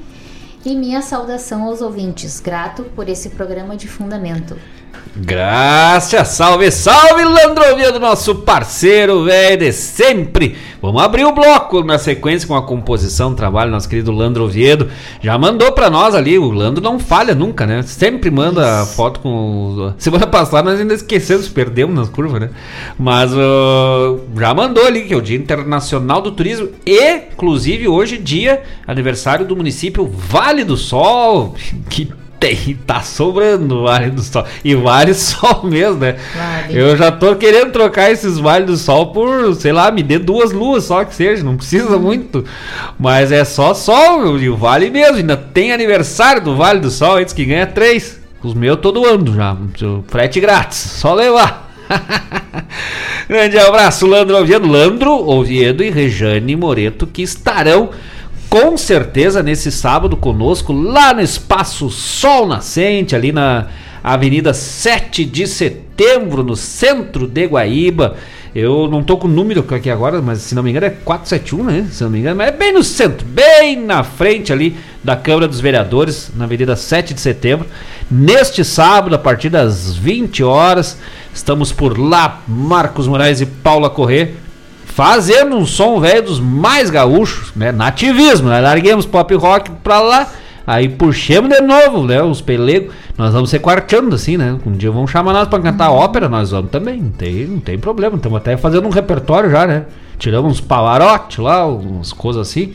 e 0.64 0.74
minha 0.74 1.00
saudação 1.00 1.64
aos 1.64 1.80
ouvintes. 1.80 2.40
Grato 2.40 2.84
por 2.94 3.08
esse 3.08 3.30
programa 3.30 3.76
de 3.76 3.88
fundamento. 3.88 4.56
Graças, 5.16 6.28
salve, 6.28 6.70
salve, 6.70 7.24
Landrovia, 7.24 7.90
do 7.90 7.98
nosso 7.98 8.36
parceiro, 8.36 9.24
velho, 9.24 9.58
de 9.58 9.72
sempre. 9.72 10.56
Vamos 10.80 11.02
abrir 11.02 11.24
o 11.24 11.32
bloco 11.32 11.82
na 11.82 11.98
sequência 11.98 12.46
com 12.46 12.54
a 12.54 12.62
composição, 12.62 13.34
trabalho, 13.34 13.72
nosso 13.72 13.88
querido 13.88 14.12
Landro 14.12 14.44
Oviedo. 14.44 14.88
Já 15.20 15.36
mandou 15.36 15.72
pra 15.72 15.90
nós 15.90 16.14
ali, 16.14 16.38
o 16.38 16.50
Landro 16.52 16.82
não 16.82 17.00
falha 17.00 17.34
nunca, 17.34 17.66
né? 17.66 17.82
Sempre 17.82 18.30
manda 18.30 18.82
Isso. 18.82 18.94
foto 18.94 19.18
com. 19.18 19.92
Semana 19.98 20.28
passada 20.28 20.70
nós 20.70 20.80
ainda 20.80 20.94
esquecemos, 20.94 21.48
perdemos 21.48 21.94
nas 21.94 22.08
curvas, 22.08 22.42
né? 22.42 22.50
Mas 22.96 23.32
ah, 23.34 24.16
já 24.38 24.54
mandou 24.54 24.86
ali, 24.86 25.02
que 25.02 25.12
é 25.12 25.16
o 25.16 25.20
Dia 25.20 25.36
Internacional 25.36 26.22
do 26.22 26.30
Turismo. 26.30 26.68
E, 26.86 27.14
inclusive, 27.32 27.88
hoje, 27.88 28.16
dia 28.16 28.62
aniversário 28.86 29.44
do 29.44 29.56
município 29.56 30.06
Vale 30.06 30.62
do 30.62 30.76
Sol. 30.76 31.56
Que 31.90 32.08
tem, 32.40 32.78
tá 32.86 33.02
sobrando 33.02 33.76
o 33.76 33.82
Vale 33.82 34.10
do 34.10 34.22
Sol. 34.22 34.44
E 34.64 34.74
Vale 34.74 35.12
Sol 35.14 35.62
mesmo, 35.64 36.00
né? 36.00 36.16
Vale. 36.34 36.78
Eu 36.78 36.96
já 36.96 37.12
tô 37.12 37.36
querendo 37.36 37.70
trocar 37.70 38.10
esses 38.10 38.38
Vale 38.38 38.64
do 38.64 38.78
Sol 38.78 39.12
por, 39.12 39.54
sei 39.54 39.72
lá, 39.72 39.90
me 39.90 40.02
dê 40.02 40.18
duas 40.18 40.50
luas 40.50 40.84
só 40.84 41.04
que 41.04 41.14
seja, 41.14 41.44
não 41.44 41.58
precisa 41.58 41.98
muito. 41.98 42.44
Mas 42.98 43.30
é 43.30 43.44
só 43.44 43.74
sol, 43.74 44.38
e 44.38 44.48
o 44.48 44.56
Vale 44.56 44.90
mesmo. 44.90 45.18
Ainda 45.18 45.36
tem 45.36 45.72
aniversário 45.72 46.42
do 46.42 46.56
Vale 46.56 46.80
do 46.80 46.90
Sol, 46.90 47.16
antes 47.16 47.34
que 47.34 47.44
ganha 47.44 47.66
três. 47.66 48.18
Os 48.42 48.54
meus 48.54 48.80
todo 48.80 49.04
ano 49.04 49.34
já. 49.34 49.54
Frete 50.08 50.40
grátis, 50.40 50.78
só 50.78 51.12
levar. 51.12 51.70
Grande 53.28 53.58
abraço, 53.58 54.06
Landro 54.06 54.38
Oviedo. 54.38 54.66
Landro 54.66 55.12
Oviedo 55.12 55.84
e 55.84 55.90
Rejane 55.90 56.56
Moreto 56.56 57.06
que 57.06 57.20
estarão 57.20 57.90
com 58.50 58.76
certeza 58.76 59.44
nesse 59.44 59.70
sábado 59.70 60.16
conosco 60.16 60.72
lá 60.72 61.14
no 61.14 61.20
Espaço 61.20 61.88
Sol 61.88 62.48
Nascente, 62.48 63.14
ali 63.14 63.30
na 63.30 63.68
Avenida 64.02 64.52
7 64.52 65.24
de 65.24 65.46
Setembro, 65.46 66.42
no 66.42 66.56
centro 66.56 67.28
de 67.28 67.46
Guaíba. 67.46 68.16
Eu 68.52 68.88
não 68.90 69.04
tô 69.04 69.16
com 69.16 69.28
o 69.28 69.30
número 69.30 69.64
aqui 69.70 69.88
agora, 69.88 70.20
mas 70.20 70.40
se 70.40 70.56
não 70.56 70.64
me 70.64 70.70
engano 70.70 70.86
é 70.86 70.90
471, 70.90 71.62
né? 71.62 71.88
Se 71.92 72.02
não 72.02 72.10
me 72.10 72.18
engano, 72.18 72.38
mas 72.38 72.48
é 72.48 72.50
bem 72.50 72.72
no 72.72 72.82
centro, 72.82 73.24
bem 73.24 73.80
na 73.80 74.02
frente 74.02 74.52
ali 74.52 74.76
da 75.04 75.14
Câmara 75.14 75.46
dos 75.46 75.60
Vereadores, 75.60 76.32
na 76.36 76.44
Avenida 76.44 76.74
7 76.74 77.14
de 77.14 77.20
Setembro. 77.20 77.68
Neste 78.10 78.64
sábado, 78.64 79.14
a 79.14 79.18
partir 79.18 79.50
das 79.50 79.94
20 79.96 80.42
horas, 80.42 80.98
estamos 81.32 81.70
por 81.70 81.96
lá, 81.96 82.42
Marcos 82.48 83.06
Moraes 83.06 83.40
e 83.40 83.46
Paula 83.46 83.88
Corrêa, 83.88 84.34
fazendo 85.00 85.56
um 85.56 85.64
som 85.64 85.98
velho 85.98 86.24
dos 86.24 86.38
mais 86.38 86.90
gaúchos, 86.90 87.54
né? 87.56 87.72
Nativismo, 87.72 88.50
né? 88.50 88.60
Larguemos 88.60 89.06
pop 89.06 89.34
rock 89.34 89.70
pra 89.82 89.98
lá, 89.98 90.28
aí 90.66 90.90
puxemos 90.90 91.48
de 91.48 91.58
novo, 91.62 92.04
né? 92.04 92.22
Os 92.22 92.42
pelegos, 92.42 92.92
nós 93.16 93.32
vamos 93.32 93.48
ser 93.48 93.60
quarteando 93.60 94.14
assim, 94.14 94.36
né? 94.36 94.58
Um 94.66 94.72
dia 94.72 94.90
vão 94.90 95.06
chamar 95.06 95.32
nós 95.32 95.48
pra 95.48 95.58
cantar 95.58 95.90
ópera, 95.90 96.28
nós 96.28 96.50
vamos 96.50 96.70
também, 96.70 97.00
não 97.00 97.12
tem, 97.12 97.46
não 97.46 97.60
tem 97.60 97.78
problema, 97.78 98.16
estamos 98.16 98.36
até 98.36 98.58
fazendo 98.58 98.86
um 98.86 98.90
repertório 98.90 99.50
já, 99.50 99.66
né? 99.66 99.86
Tiramos 100.18 100.52
uns 100.52 100.60
pavarote 100.60 101.40
lá, 101.40 101.66
umas 101.66 102.12
coisas 102.12 102.46
assim, 102.46 102.74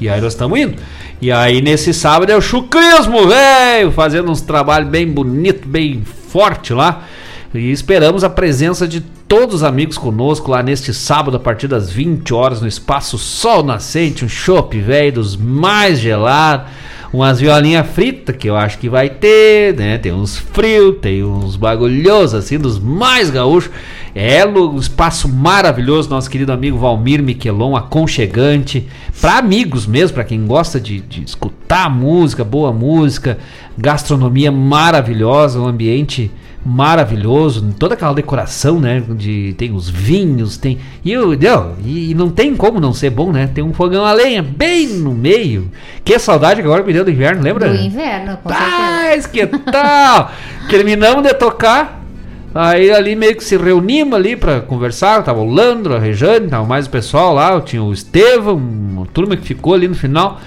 e 0.00 0.08
aí 0.08 0.18
nós 0.18 0.32
estamos 0.32 0.58
indo. 0.58 0.76
E 1.20 1.30
aí 1.30 1.60
nesse 1.60 1.92
sábado 1.92 2.32
é 2.32 2.36
o 2.38 2.40
chucrismo, 2.40 3.28
velho, 3.28 3.92
fazendo 3.92 4.32
uns 4.32 4.40
trabalhos 4.40 4.88
bem 4.88 5.06
bonito, 5.06 5.68
bem 5.68 6.02
forte 6.30 6.72
lá. 6.72 7.02
E 7.54 7.70
esperamos 7.70 8.24
a 8.24 8.30
presença 8.30 8.86
de 8.86 9.00
todos 9.00 9.56
os 9.56 9.62
amigos 9.62 9.96
conosco 9.96 10.50
lá 10.50 10.62
neste 10.62 10.92
sábado 10.92 11.36
a 11.36 11.40
partir 11.40 11.68
das 11.68 11.90
20 11.90 12.32
horas 12.34 12.60
no 12.60 12.68
espaço 12.68 13.18
Sol 13.18 13.62
Nascente, 13.62 14.24
um 14.24 14.28
chopp 14.28 14.78
velho 14.78 15.14
dos 15.14 15.36
mais 15.36 15.98
gelados 15.98 16.66
umas 17.12 17.40
violinhas 17.40 17.86
fritas 17.86 18.36
que 18.36 18.48
eu 18.48 18.56
acho 18.56 18.78
que 18.78 18.88
vai 18.88 19.08
ter, 19.08 19.74
né? 19.74 19.98
Tem 19.98 20.12
uns 20.12 20.36
frios, 20.36 20.96
tem 21.00 21.24
uns 21.24 21.56
bagulhosos 21.56 22.34
assim, 22.34 22.58
dos 22.58 22.78
mais 22.78 23.30
gaúchos. 23.30 23.70
É 24.14 24.46
um 24.46 24.78
espaço 24.78 25.28
maravilhoso, 25.28 26.08
nosso 26.08 26.30
querido 26.30 26.52
amigo 26.52 26.78
Valmir 26.78 27.22
Miquelon, 27.22 27.76
aconchegante, 27.76 28.88
para 29.20 29.38
amigos 29.38 29.86
mesmo, 29.86 30.14
para 30.14 30.24
quem 30.24 30.46
gosta 30.46 30.80
de, 30.80 31.00
de 31.00 31.22
escutar 31.22 31.90
música, 31.90 32.42
boa 32.42 32.72
música, 32.72 33.38
gastronomia 33.76 34.50
maravilhosa, 34.50 35.60
um 35.60 35.66
ambiente 35.66 36.30
maravilhoso, 36.66 37.72
toda 37.78 37.94
aquela 37.94 38.12
decoração, 38.12 38.80
né? 38.80 39.02
De, 39.08 39.54
tem 39.56 39.72
os 39.72 39.88
vinhos, 39.88 40.56
tem. 40.56 40.78
E, 41.04 41.12
eu, 41.12 41.32
e, 41.84 42.10
e 42.10 42.14
não 42.14 42.28
tem 42.28 42.56
como 42.56 42.80
não 42.80 42.92
ser 42.92 43.10
bom, 43.10 43.30
né? 43.30 43.48
Tem 43.52 43.62
um 43.62 43.72
fogão 43.72 44.04
a 44.04 44.12
lenha 44.12 44.42
bem 44.42 44.88
no 44.88 45.14
meio. 45.14 45.70
Que 46.04 46.18
saudade 46.18 46.60
que 46.60 46.66
agora 46.66 46.82
me 46.82 46.92
deu 46.92 47.04
do 47.04 47.10
inverno, 47.10 47.42
lembra? 47.42 47.68
Do 47.68 47.76
inverno, 47.76 48.36
com 48.42 48.48
Mas 48.48 49.26
que 49.26 49.46
tal? 49.46 50.32
Terminamos 50.68 51.22
de 51.22 51.32
tocar. 51.34 52.02
Aí 52.52 52.90
ali 52.90 53.14
meio 53.14 53.36
que 53.36 53.44
se 53.44 53.56
reunimos 53.56 54.14
ali 54.14 54.34
para 54.34 54.60
conversar, 54.60 55.22
tava 55.22 55.40
o 55.40 55.48
Landro, 55.48 55.94
a 55.94 55.98
Rejane, 55.98 56.48
tava 56.48 56.64
mais 56.66 56.86
o 56.86 56.90
pessoal 56.90 57.34
lá, 57.34 57.60
tinha 57.60 57.82
o 57.82 57.92
Estevam, 57.92 58.56
uma 58.56 59.06
turma 59.06 59.36
que 59.36 59.46
ficou 59.46 59.74
ali 59.74 59.86
no 59.86 59.94
final. 59.94 60.40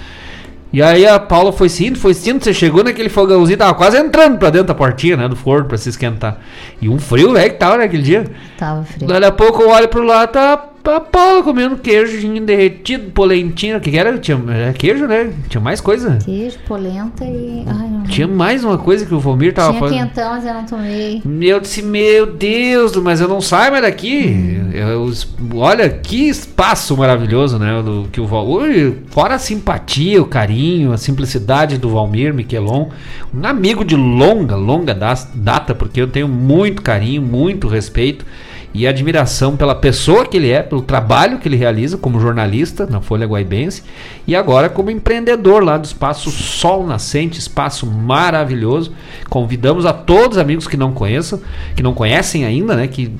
E 0.72 0.80
aí 0.82 1.06
a 1.06 1.18
Paula 1.18 1.52
foi 1.52 1.68
indo, 1.80 1.98
foi 1.98 2.12
indo, 2.12 2.42
você 2.44 2.54
chegou 2.54 2.84
naquele 2.84 3.08
fogãozinho, 3.08 3.58
tava 3.58 3.74
quase 3.74 3.98
entrando 3.98 4.38
pra 4.38 4.50
dentro 4.50 4.68
da 4.68 4.74
portinha, 4.74 5.16
né, 5.16 5.28
do 5.28 5.34
forno 5.34 5.66
pra 5.66 5.76
se 5.76 5.88
esquentar. 5.88 6.38
E 6.80 6.88
um 6.88 6.98
frio, 6.98 7.32
velho, 7.32 7.50
que 7.50 7.58
tava 7.58 7.78
naquele 7.78 8.02
dia. 8.02 8.24
Tava 8.56 8.84
frio. 8.84 9.08
Daí 9.08 9.24
a 9.24 9.32
pouco 9.32 9.62
eu 9.62 9.70
olho 9.70 9.88
pro 9.88 10.02
lado, 10.02 10.30
tá 10.30 10.56
Paula 10.82 11.42
comendo 11.42 11.76
queijinho 11.76 12.42
derretido, 12.44 13.10
polentinho, 13.10 13.76
o 13.76 13.80
que, 13.80 13.90
que 13.90 13.98
era? 13.98 14.16
Tinha 14.18 14.40
é 14.48 14.72
queijo, 14.72 15.06
né? 15.06 15.30
Tinha 15.48 15.60
mais 15.60 15.78
coisa? 15.80 16.18
Queijo, 16.24 16.58
polenta 16.66 17.24
e... 17.24 17.64
Ai, 17.66 18.08
Tinha 18.08 18.26
mais 18.26 18.64
uma 18.64 18.78
coisa 18.78 19.04
que 19.04 19.14
o 19.14 19.20
Vomir 19.20 19.52
tava 19.52 19.72
Tinha 19.72 19.80
fazendo. 19.80 19.98
quentão, 19.98 20.30
mas 20.30 20.46
eu 20.46 20.54
não 20.54 20.64
tomei. 20.64 21.22
Eu 21.42 21.60
disse, 21.60 21.82
meu 21.82 22.26
Deus, 22.26 22.96
mas 22.96 23.20
eu 23.20 23.28
não 23.28 23.42
saio 23.42 23.72
mais 23.72 23.82
daqui. 23.82 24.28
Hum. 24.28 24.70
Eu, 24.72 25.12
olha, 25.54 25.88
que 25.88 26.28
espaço 26.28 26.96
maravilhoso, 26.96 27.58
né? 27.58 27.82
Do, 27.82 28.08
que 28.10 28.20
o 28.20 28.26
Valmir, 28.26 28.94
fora 29.08 29.34
a 29.34 29.38
simpatia, 29.38 30.22
o 30.22 30.26
carinho, 30.26 30.92
a 30.92 30.96
simplicidade 30.96 31.76
do 31.76 31.90
Valmir 31.90 32.32
Miquelon. 32.32 32.88
Um 33.34 33.46
amigo 33.46 33.84
de 33.84 33.96
longa, 33.96 34.56
longa 34.56 34.94
data, 34.94 35.74
porque 35.74 36.00
eu 36.00 36.08
tenho 36.08 36.26
muito 36.26 36.80
carinho, 36.80 37.20
muito 37.20 37.68
respeito 37.68 38.24
e 38.72 38.86
admiração 38.86 39.56
pela 39.56 39.74
pessoa 39.74 40.24
que 40.26 40.36
ele 40.36 40.50
é, 40.50 40.62
pelo 40.62 40.82
trabalho 40.82 41.38
que 41.38 41.48
ele 41.48 41.56
realiza 41.56 41.98
como 41.98 42.20
jornalista 42.20 42.86
na 42.86 43.00
Folha 43.00 43.26
Guaibense 43.26 43.82
e 44.26 44.36
agora 44.36 44.68
como 44.68 44.90
empreendedor 44.90 45.64
lá 45.64 45.76
do 45.76 45.84
Espaço 45.84 46.30
Sol 46.30 46.86
Nascente, 46.86 47.38
espaço 47.38 47.86
maravilhoso. 47.86 48.92
Convidamos 49.28 49.84
a 49.86 49.92
todos 49.92 50.36
os 50.36 50.42
amigos 50.42 50.68
que 50.68 50.76
não 50.76 50.92
conheçam, 50.92 51.40
que 51.74 51.82
não 51.82 51.92
conhecem 51.92 52.44
ainda, 52.44 52.76
né, 52.76 52.86
que 52.86 53.12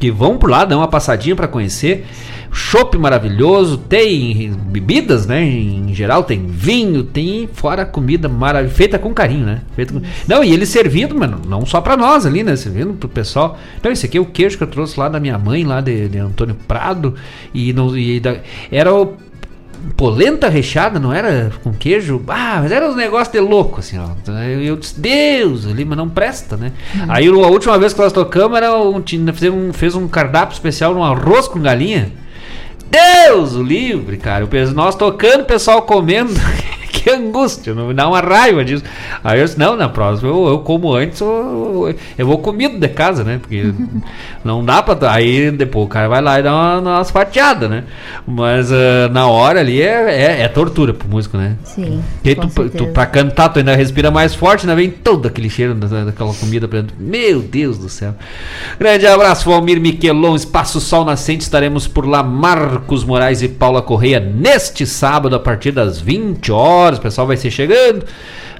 que 0.00 0.10
vão 0.10 0.36
por 0.36 0.50
lá, 0.50 0.64
dão 0.64 0.80
uma 0.80 0.88
passadinha 0.88 1.36
para 1.36 1.46
conhecer 1.46 2.06
chopp 2.52 2.98
maravilhoso, 2.98 3.78
tem 3.78 4.52
bebidas, 4.52 5.26
né? 5.26 5.42
Em 5.42 5.94
geral, 5.94 6.24
tem 6.24 6.46
vinho, 6.46 7.04
tem 7.04 7.48
fora 7.52 7.84
comida 7.84 8.28
maravilhosa, 8.28 8.76
feita 8.76 8.98
com 8.98 9.14
carinho, 9.14 9.46
né? 9.46 9.62
Feita 9.74 9.92
com... 9.92 10.02
Não, 10.26 10.42
e 10.42 10.52
ele 10.52 10.66
servindo, 10.66 11.14
mano, 11.14 11.40
não 11.46 11.64
só 11.64 11.80
para 11.80 11.96
nós 11.96 12.26
ali, 12.26 12.42
né? 12.42 12.56
Servindo 12.56 12.94
pro 12.94 13.08
pessoal. 13.08 13.58
Então, 13.78 13.90
esse 13.92 14.06
aqui 14.06 14.18
é 14.18 14.20
o 14.20 14.26
queijo 14.26 14.56
que 14.56 14.64
eu 14.64 14.68
trouxe 14.68 14.98
lá 14.98 15.08
da 15.08 15.20
minha 15.20 15.38
mãe, 15.38 15.64
lá 15.64 15.80
de, 15.80 16.08
de 16.08 16.18
Antônio 16.18 16.56
Prado. 16.66 17.14
E, 17.54 17.72
no, 17.72 17.96
e 17.96 18.18
da... 18.18 18.36
era 18.70 18.92
o 18.92 19.14
polenta 19.96 20.48
recheada, 20.48 20.98
não 20.98 21.12
era 21.12 21.50
com 21.62 21.72
queijo? 21.72 22.22
Ah, 22.28 22.60
mas 22.62 22.72
era 22.72 22.90
um 22.90 22.94
negócio 22.94 23.32
de 23.32 23.40
louco, 23.40 23.80
assim, 23.80 23.98
ó. 23.98 24.08
Eu, 24.30 24.62
eu 24.62 24.76
disse, 24.76 24.98
Deus, 25.00 25.66
ali, 25.66 25.84
mas 25.84 25.96
não 25.96 26.08
presta, 26.08 26.56
né? 26.56 26.72
Uhum. 26.94 27.06
Aí 27.08 27.28
a 27.28 27.48
última 27.48 27.78
vez 27.78 27.92
que 27.92 28.00
nós 28.00 28.12
tocamos, 28.12 28.56
era 28.56 28.76
um, 28.78 29.02
fez, 29.34 29.52
um, 29.52 29.72
fez 29.72 29.94
um 29.94 30.08
cardápio 30.08 30.54
especial 30.54 30.94
num 30.94 31.04
arroz 31.04 31.48
com 31.48 31.60
galinha. 31.60 32.12
Deus 32.90 33.54
o 33.54 33.62
livre, 33.62 34.16
cara. 34.16 34.48
Nós 34.74 34.94
tocando, 34.94 35.42
o 35.42 35.46
pessoal 35.46 35.82
comendo. 35.82 36.32
que 37.10 37.16
angústia, 37.16 37.74
não 37.74 37.88
me 37.88 37.94
dá 37.94 38.08
uma 38.08 38.20
raiva 38.20 38.64
disso. 38.64 38.84
Aí 39.22 39.40
eu 39.40 39.46
disse, 39.46 39.58
não, 39.58 39.76
na 39.76 39.88
próxima 39.88 40.30
eu, 40.30 40.46
eu 40.46 40.58
como 40.60 40.94
antes, 40.94 41.20
eu, 41.20 41.94
eu, 42.16 42.26
vou 42.26 42.38
comido 42.38 42.78
de 42.78 42.88
casa, 42.88 43.24
né? 43.24 43.38
Porque 43.40 43.72
não 44.44 44.64
dá 44.64 44.82
pra. 44.82 45.12
Aí 45.12 45.50
depois 45.50 45.86
o 45.86 45.88
cara 45.88 46.08
vai 46.08 46.20
lá 46.20 46.38
e 46.38 46.42
dá 46.42 46.52
uma, 46.52 46.78
umas 46.78 47.10
fatiadas, 47.10 47.68
né? 47.68 47.84
Mas 48.26 48.70
uh, 48.70 49.10
na 49.10 49.26
hora 49.26 49.60
ali 49.60 49.80
é, 49.80 49.86
é, 49.86 50.42
é, 50.42 50.48
tortura 50.48 50.94
pro 50.94 51.08
músico, 51.08 51.36
né? 51.36 51.56
Sim. 51.64 52.02
Porque 52.14 52.34
tu, 52.34 52.70
tu, 52.70 52.86
pra 52.88 53.06
cantar, 53.06 53.48
tu 53.48 53.58
ainda 53.58 53.74
respira 53.74 54.10
mais 54.10 54.34
forte, 54.34 54.62
ainda 54.62 54.76
vem 54.76 54.90
todo 54.90 55.26
aquele 55.26 55.50
cheiro 55.50 55.74
daquela 55.74 56.34
comida 56.34 56.68
pra 56.68 56.80
dentro. 56.80 56.96
Meu 56.98 57.40
Deus 57.40 57.78
do 57.78 57.88
céu. 57.88 58.14
Grande 58.78 59.06
abraço, 59.06 59.48
Valmir 59.48 59.80
Miquelon, 59.80 60.36
Espaço 60.36 60.80
Sol 60.80 61.04
Nascente. 61.04 61.42
Estaremos 61.42 61.88
por 61.88 62.06
lá, 62.06 62.22
Marcos 62.22 63.04
Moraes 63.04 63.42
e 63.42 63.48
Paula 63.48 63.82
Correia, 63.82 64.20
neste 64.20 64.86
sábado, 64.86 65.34
a 65.34 65.40
partir 65.40 65.72
das 65.72 66.00
20 66.00 66.52
horas 66.52 66.60
horas, 66.90 66.98
o 67.00 67.02
pessoal 67.02 67.26
vai 67.26 67.36
ser 67.36 67.50
chegando. 67.50 68.04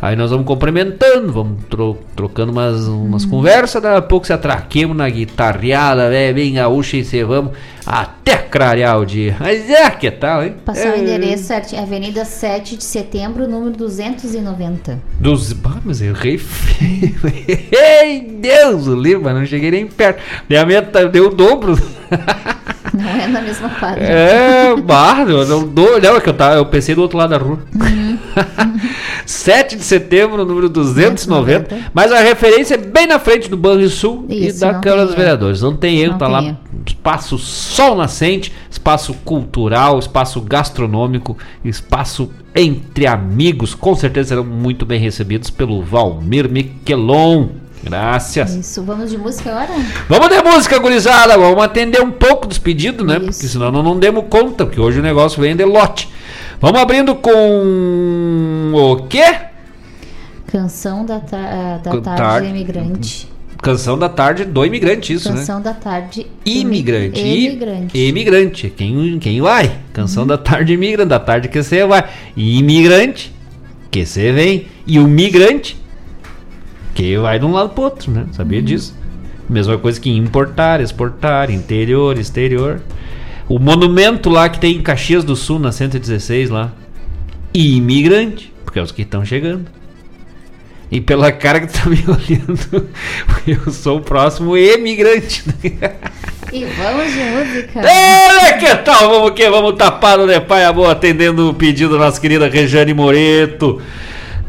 Aí 0.02 0.16
nós 0.16 0.30
vamos 0.30 0.46
cumprimentando, 0.46 1.30
vamos 1.30 1.62
tro 1.68 1.98
trocando 2.16 2.50
umas, 2.50 2.86
umas 2.86 3.24
hum. 3.24 3.28
conversas, 3.28 3.82
daqui 3.82 3.98
a 3.98 4.02
pouco 4.02 4.26
se 4.26 4.32
atraquemos 4.32 4.96
na 4.96 5.08
guitarreada, 5.08 6.08
véio, 6.08 6.34
bem 6.34 6.54
gaúcha 6.54 6.96
e 6.96 7.04
você 7.04 7.22
vamos 7.22 7.52
até 7.84 8.36
clarear 8.36 8.98
o 8.98 9.04
dia. 9.04 9.36
Mas 9.38 9.68
é, 9.68 9.90
que 9.90 10.10
tal, 10.10 10.42
hein? 10.42 10.54
Passar 10.64 10.96
é. 10.96 10.98
o 10.98 11.02
endereço 11.02 11.44
certo, 11.44 11.76
Avenida 11.76 12.24
7 12.24 12.76
de 12.76 12.84
Setembro, 12.84 13.46
número 13.46 13.76
290. 13.76 14.98
Dos, 15.18 15.52
ah, 15.64 15.80
mas 15.84 16.00
eu 16.00 16.14
errei 16.14 16.38
feio. 16.38 17.14
Ei, 17.70 18.22
Deus, 18.22 18.86
o 18.86 18.94
livro, 18.94 19.30
não 19.32 19.44
cheguei 19.44 19.70
nem 19.70 19.86
perto. 19.86 20.22
Minha 20.48 20.64
meta 20.64 21.06
deu 21.08 21.26
o 21.26 21.34
dobro. 21.34 21.78
Não 22.94 23.08
é 23.08 23.26
na 23.26 23.40
mesma 23.40 23.68
quadra. 23.68 24.02
É, 24.02 24.70
eu 24.70 25.46
não 25.46 25.66
dou, 25.66 26.00
não, 26.00 26.20
que 26.20 26.28
eu, 26.28 26.34
tava, 26.34 26.56
eu 26.56 26.66
pensei 26.66 26.94
do 26.94 27.02
outro 27.02 27.16
lado 27.16 27.30
da 27.30 27.38
rua. 27.38 27.58
Uhum. 27.74 28.18
7 29.24 29.76
de 29.76 29.82
setembro, 29.82 30.44
número 30.44 30.68
290. 30.68 31.68
290. 31.68 31.90
Mas 31.94 32.12
a 32.12 32.20
referência 32.20 32.74
é 32.74 32.78
bem 32.78 33.06
na 33.06 33.18
frente 33.18 33.48
do 33.48 33.56
Banrisul 33.56 34.26
e 34.28 34.52
da 34.52 34.74
Câmara 34.74 35.06
dos 35.06 35.14
Vereadores. 35.14 35.62
Não 35.62 35.76
tem 35.76 36.00
erro, 36.00 36.12
não 36.12 36.18
tá 36.18 36.28
lá. 36.28 36.42
Erro. 36.42 36.58
Espaço 36.86 37.38
Sol 37.38 37.94
Nascente, 37.94 38.52
espaço 38.70 39.14
cultural, 39.24 39.98
espaço 39.98 40.40
gastronômico, 40.40 41.36
espaço 41.64 42.30
entre 42.54 43.06
amigos. 43.06 43.74
Com 43.74 43.94
certeza 43.94 44.30
serão 44.30 44.44
muito 44.44 44.84
bem 44.84 44.98
recebidos 44.98 45.50
pelo 45.50 45.82
Valmir 45.82 46.50
Miquelon. 46.50 47.48
Graças. 47.82 48.54
Isso, 48.54 48.82
vamos 48.82 49.10
de 49.10 49.16
música 49.16 49.50
agora? 49.50 49.72
Vamos 50.08 50.28
de 50.28 50.42
música, 50.42 50.78
gurizada. 50.78 51.36
Vamos 51.38 51.62
atender 51.62 52.02
um 52.02 52.10
pouco 52.10 52.46
dos 52.46 52.58
pedidos, 52.58 53.06
né? 53.06 53.16
Isso. 53.16 53.24
Porque 53.24 53.48
senão 53.48 53.72
não, 53.72 53.82
não 53.82 53.98
demos 53.98 54.24
conta, 54.28 54.66
porque 54.66 54.80
hoje 54.80 55.00
o 55.00 55.02
negócio 55.02 55.40
vem 55.40 55.56
de 55.56 55.64
lote. 55.64 56.08
Vamos 56.60 56.80
abrindo 56.80 57.14
com 57.14 58.72
o 58.74 58.96
quê? 59.08 59.34
Canção 60.46 61.06
da, 61.06 61.20
ta 61.20 61.38
eh, 61.38 61.80
da 61.82 61.90
tarde, 62.00 62.16
tarde 62.16 62.48
imigrante. 62.48 63.28
Canção 63.62 63.98
da 63.98 64.08
tarde 64.08 64.44
do 64.44 64.64
imigrante, 64.64 65.12
isso, 65.12 65.28
Canção 65.28 65.58
né? 65.58 65.64
da 65.64 65.74
tarde 65.74 66.26
imigrante. 66.44 67.20
Imigrante. 67.20 67.98
imigrante. 67.98 68.70
Quem, 68.76 69.18
quem 69.18 69.40
vai? 69.40 69.78
Canção 69.92 70.26
da 70.26 70.36
tarde 70.36 70.72
imigrante, 70.72 71.08
da 71.08 71.20
tarde 71.20 71.48
que 71.48 71.62
você 71.62 71.84
vai. 71.86 72.08
Imigrante, 72.36 73.32
que 73.90 74.04
você 74.04 74.32
vem. 74.32 74.66
E 74.86 74.98
o 74.98 75.06
migrante, 75.06 75.79
que 77.00 77.16
vai 77.16 77.38
de 77.38 77.46
um 77.46 77.52
lado 77.52 77.70
pro 77.70 77.84
outro, 77.84 78.10
né? 78.10 78.26
Sabia 78.32 78.58
uhum. 78.58 78.64
disso? 78.64 78.94
Mesma 79.48 79.78
coisa 79.78 79.98
que 79.98 80.10
importar, 80.10 80.82
exportar, 80.82 81.50
interior, 81.50 82.18
exterior. 82.18 82.82
O 83.48 83.58
monumento 83.58 84.28
lá 84.28 84.50
que 84.50 84.60
tem 84.60 84.76
em 84.76 84.82
Caxias 84.82 85.24
do 85.24 85.34
Sul, 85.34 85.58
na 85.58 85.72
116 85.72 86.50
lá. 86.50 86.72
Imigrante, 87.54 88.52
porque 88.64 88.78
é 88.78 88.82
os 88.82 88.92
que 88.92 89.00
estão 89.00 89.24
chegando. 89.24 89.66
E 90.90 91.00
pela 91.00 91.32
cara 91.32 91.60
que 91.60 91.72
tá 91.72 91.88
me 91.88 91.96
olhando, 92.06 92.88
eu 93.46 93.72
sou 93.72 93.98
o 93.98 94.02
próximo 94.02 94.56
imigrante. 94.56 95.44
E 96.52 96.64
vamos 96.64 97.12
de 97.12 97.18
música. 97.18 97.80
É, 97.80 98.52
que 98.58 98.76
tal? 98.76 99.08
Vamos 99.08 99.30
que? 99.30 99.48
Vamos 99.48 99.74
tapar 99.76 100.18
no 100.18 100.26
de 100.26 100.38
pai 100.40 100.64
amor, 100.64 100.90
atendendo 100.90 101.48
o 101.48 101.54
pedido 101.54 101.96
da 101.96 102.04
nossa 102.04 102.20
querida 102.20 102.48
Rejane 102.48 102.92
Moreto. 102.92 103.80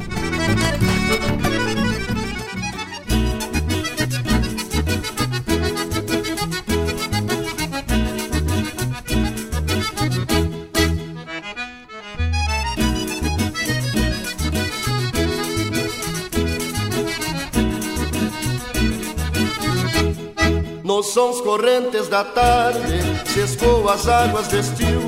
Sons 21.14 21.42
correntes 21.42 22.08
da 22.08 22.24
tarde 22.24 23.00
se 23.28 23.42
escoam 23.42 23.88
as 23.88 24.08
águas 24.08 24.48
do 24.48 24.58
estio 24.58 25.00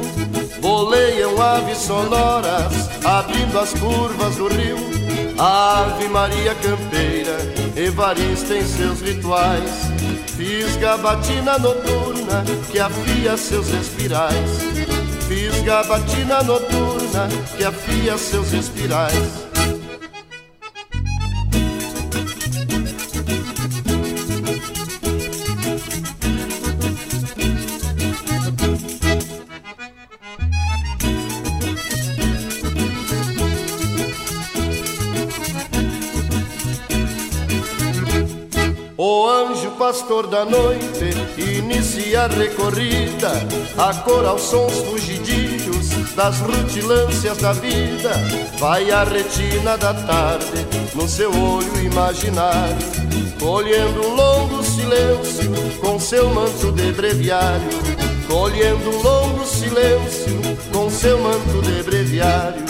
Voleiam 0.62 1.42
aves 1.42 1.80
sonoras 1.80 2.74
abrindo 3.04 3.58
as 3.58 3.74
curvas 3.74 4.36
do 4.36 4.48
rio. 4.48 4.78
A 5.40 5.80
Ave 5.82 6.08
Maria 6.10 6.54
Campeira 6.56 7.38
evarista 7.76 8.54
em 8.54 8.64
seus 8.64 9.02
rituais 9.02 9.72
Fisga 10.38 10.94
a 10.94 10.98
batina 10.98 11.58
noturna 11.58 12.44
que 12.72 12.80
afia 12.80 13.36
seus 13.36 13.68
espirais. 13.70 14.60
Fisga 15.28 15.80
a 15.80 15.84
batina 15.86 16.44
noturna 16.44 17.28
que 17.58 17.64
afia 17.64 18.16
seus 18.16 18.54
espirais 18.54 19.55
pastor 39.78 40.28
da 40.28 40.46
noite 40.46 41.12
inicia 41.38 42.24
a 42.24 42.28
recorrida, 42.28 43.32
a 43.78 43.94
cor 43.94 44.26
aos 44.26 44.42
sons 44.42 44.74
fugidios 44.74 45.90
das 46.16 46.40
rutilâncias 46.40 47.38
da 47.38 47.52
vida. 47.54 48.12
Vai 48.58 48.90
a 48.92 49.04
retina 49.04 49.78
da 49.78 49.94
tarde 49.94 50.66
no 50.96 51.08
seu 51.08 51.30
olho 51.30 51.82
imaginário, 51.84 52.78
colhendo 53.40 54.08
um 54.08 54.16
longo 54.16 54.64
silêncio 54.64 55.52
com 55.82 56.00
seu 56.00 56.30
manto 56.30 56.72
de 56.72 56.92
breviário. 56.94 57.96
Colhendo 58.28 58.90
um 58.90 59.02
longo 59.04 59.46
silêncio 59.46 60.34
com 60.74 60.90
seu 60.90 61.20
manto 61.20 61.62
de 61.62 61.84
breviário. 61.84 62.65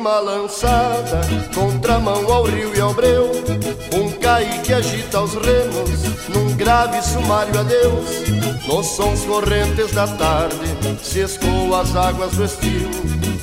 Última 0.00 0.18
lançada, 0.18 1.20
contramão 1.54 2.32
ao 2.32 2.44
rio 2.44 2.74
e 2.74 2.80
ao 2.80 2.94
breu, 2.94 3.30
um 3.94 4.10
que 4.62 4.72
agita 4.72 5.20
os 5.20 5.34
remos, 5.34 6.28
num 6.28 6.56
grave 6.56 7.02
sumário 7.02 7.60
adeus, 7.60 8.08
nos 8.66 8.86
sons 8.86 9.20
correntes 9.26 9.92
da 9.92 10.06
tarde, 10.06 10.56
se 11.02 11.20
escoam 11.20 11.74
as 11.74 11.94
águas 11.94 12.32
do 12.32 12.44
estio, 12.44 12.90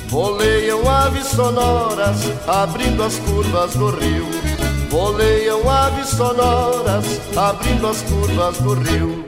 voleiam 0.08 0.90
aves 0.90 1.28
sonoras, 1.28 2.18
abrindo 2.48 3.04
as 3.04 3.20
curvas 3.20 3.76
do 3.76 3.92
rio, 3.92 4.26
voleiam 4.90 5.70
aves 5.70 6.10
sonoras, 6.10 7.06
abrindo 7.36 7.86
as 7.86 8.02
curvas 8.02 8.58
do 8.58 8.74
rio. 8.74 9.27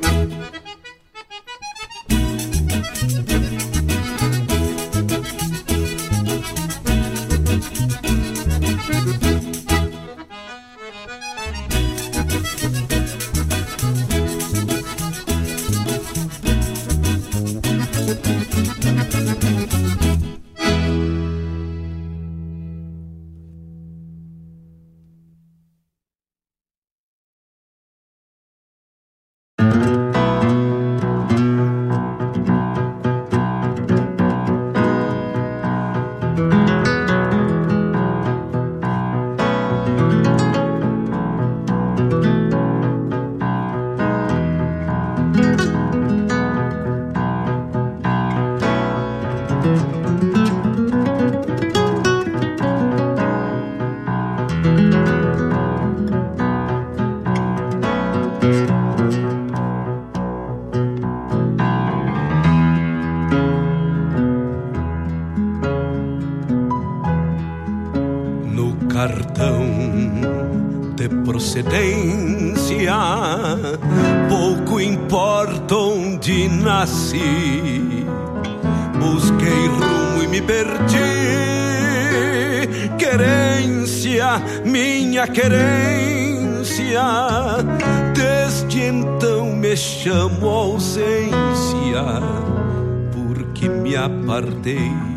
day. 94.62 95.09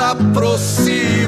Aproxima. 0.00 1.19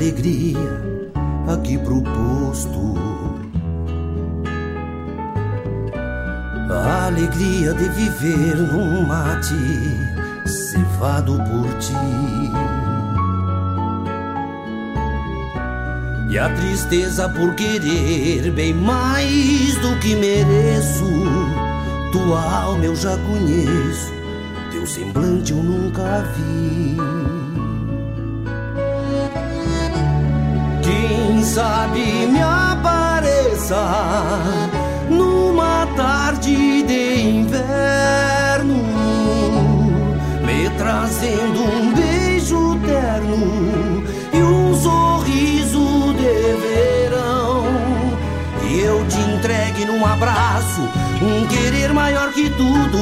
Alegria 0.00 0.80
aqui 1.52 1.76
pro 1.76 2.00
posto. 2.00 2.94
A 6.70 7.06
alegria 7.08 7.74
de 7.74 7.88
viver 7.90 8.56
num 8.56 9.06
mate 9.06 9.54
cevado 10.46 11.34
por 11.34 11.68
ti. 11.78 11.92
E 16.30 16.38
a 16.38 16.48
tristeza 16.48 17.28
por 17.28 17.54
querer 17.54 18.50
bem 18.52 18.72
mais 18.72 19.74
do 19.82 19.98
que 20.00 20.16
mereço. 20.16 21.04
Tua 22.10 22.40
alma 22.40 22.86
eu 22.86 22.96
já 22.96 23.18
conheço, 23.18 24.12
teu 24.72 24.86
semblante 24.86 25.52
eu 25.52 25.62
nunca 25.62 26.22
vi. 26.34 27.09
Quem 31.40 31.46
sabe 31.46 32.26
me 32.26 32.42
apareça 32.42 33.82
numa 35.08 35.86
tarde 35.96 36.82
de 36.82 37.22
inverno, 37.22 38.74
me 40.44 40.68
trazendo 40.76 41.62
um 41.62 41.94
beijo 41.94 42.78
terno 42.84 44.04
e 44.34 44.42
um 44.42 44.74
sorriso 44.74 46.12
de 46.12 46.59
entregue 49.50 49.84
num 49.84 50.06
abraço 50.06 50.80
um 51.20 51.46
querer 51.48 51.92
maior 51.92 52.32
que 52.32 52.48
tudo. 52.50 52.98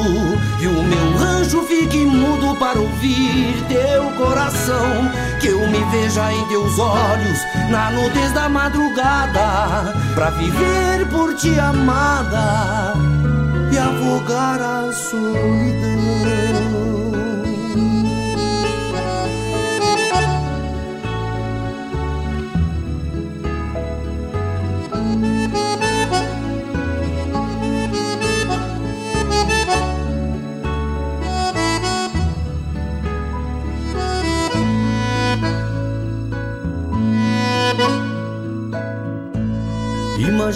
E 0.59 0.67
o 0.67 0.83
meu 0.83 1.17
rancho 1.17 1.61
fique 1.63 1.97
mudo 2.05 2.55
para 2.57 2.79
ouvir 2.79 3.55
teu 3.67 4.11
coração. 4.17 5.11
Que 5.39 5.47
eu 5.47 5.67
me 5.67 5.83
veja 5.91 6.33
em 6.33 6.47
teus 6.47 6.77
olhos 6.79 7.39
na 7.69 7.91
nudez 7.91 8.31
da 8.33 8.49
madrugada. 8.49 9.93
Pra 10.15 10.31
viver 10.31 11.07
por 11.09 11.35
ti 11.35 11.57
amada 11.59 12.93
e 13.71 13.77
afogar 13.77 14.59
a 14.59 14.91
solidão. 14.91 15.98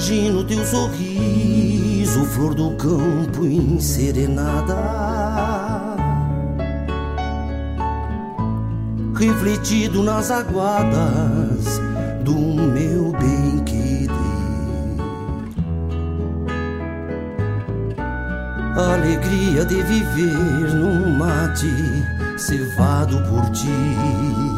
Imagino 0.03 0.43
teu 0.43 0.65
sorriso, 0.65 2.25
flor 2.25 2.53
do 2.53 2.71
campo 2.71 3.45
em 3.45 3.80
serenada. 3.80 4.75
Refletido 9.15 10.03
nas 10.03 10.30
aguadas 10.30 11.80
do 12.25 12.35
meu 12.35 13.13
bem 13.13 13.63
querer. 13.63 14.09
A 18.75 18.95
alegria 18.95 19.63
de 19.63 19.81
viver 19.84 20.75
num 20.75 21.17
mate 21.17 21.71
cevado 22.38 23.23
por 23.30 23.49
ti. 23.51 24.52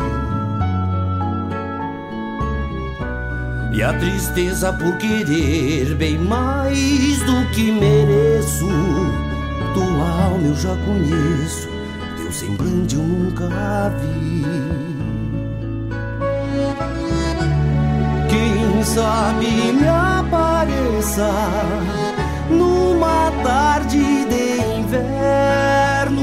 E 3.76 3.84
a 3.84 3.92
tristeza 3.92 4.72
por 4.72 4.96
querer 4.96 5.96
bem 5.96 6.18
mais 6.18 7.20
do 7.24 7.46
que 7.52 7.74
mereço. 7.74 8.70
Tua 9.74 10.24
alma 10.28 10.48
eu 10.48 10.56
já 10.56 10.74
conheço, 10.78 11.68
teu 12.16 12.32
semblante 12.32 12.96
eu 12.96 13.04
nunca 13.04 13.50
vi. 14.00 14.46
Quem 18.30 18.82
sabe 18.82 19.74
me 19.74 19.88
apareça 19.90 21.30
numa 22.50 23.30
tarde 23.44 23.98
de 23.98 24.80
inverno, 24.80 26.22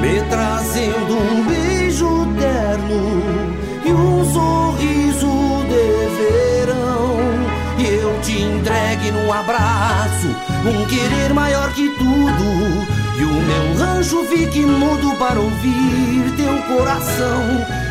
me 0.00 0.22
trazendo 0.30 1.14
um 1.14 1.44
beijo 1.46 2.26
terno 2.38 3.33
abraço, 9.64 10.28
um 10.66 10.84
querer 10.86 11.32
maior 11.32 11.72
que 11.72 11.88
tudo. 11.96 13.04
E 13.16 13.24
o 13.24 13.32
meu 13.32 13.74
rancho 13.76 14.24
fique 14.26 14.60
mudo 14.60 15.16
para 15.16 15.40
ouvir 15.40 16.32
teu 16.36 16.62
coração. 16.62 17.42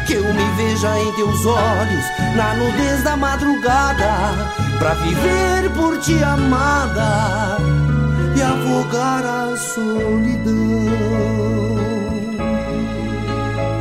Que 0.05 0.13
eu 0.13 0.33
me 0.33 0.45
veja 0.57 0.99
em 0.99 1.11
teus 1.13 1.45
olhos, 1.45 2.05
na 2.35 2.53
nudez 2.55 3.03
da 3.03 3.15
madrugada, 3.15 4.51
pra 4.77 4.93
viver 4.95 5.69
por 5.71 5.97
ti 5.99 6.21
amada 6.23 7.57
e 8.35 8.41
afogar 8.41 9.23
a 9.25 9.57
solidão. 9.57 10.53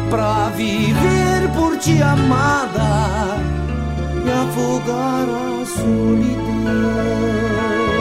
Pra 0.09 0.51
viver 0.51 1.49
por 1.55 1.77
ti 1.79 2.01
amada 2.01 3.39
e 4.25 4.31
afogar 4.31 5.29
a 5.29 5.65
solidão. 5.67 6.52
Tordilha 6.65 7.92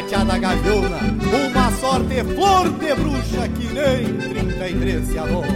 uma 0.00 0.08
gateada 0.08 0.38
gaviona, 0.38 0.98
uma 1.54 1.70
sorte 1.72 2.24
flor 2.34 2.70
de 2.70 2.94
bruxa 2.94 3.48
que 3.48 3.66
nem 3.74 4.16
33 4.30 5.06
se 5.06 5.18
alonga. 5.18 5.48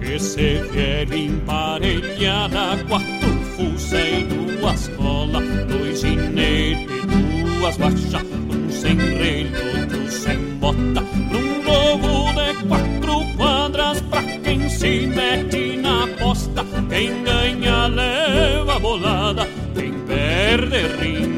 Esse 0.00 0.62
velho 0.72 1.14
emparelhada, 1.14 2.82
quatro 2.88 3.28
fuzéis, 3.56 4.26
duas 4.26 4.88
colas, 4.88 5.44
dois 5.66 6.00
ginetes, 6.00 6.86
duas 7.58 7.76
baixas, 7.76 8.22
um 8.22 8.70
sem 8.70 8.96
relho, 8.96 9.50
outro 9.80 10.10
sem 10.10 10.38
bota, 10.58 11.02
num 11.30 11.62
jogo 11.62 12.32
de 12.32 12.66
quatro 12.66 12.97
Quem 16.98 17.22
ganha 17.22 17.86
leva 17.86 18.76
bolada, 18.80 19.46
quem 19.72 19.92
perde 20.00 20.78
rincha 21.00 21.37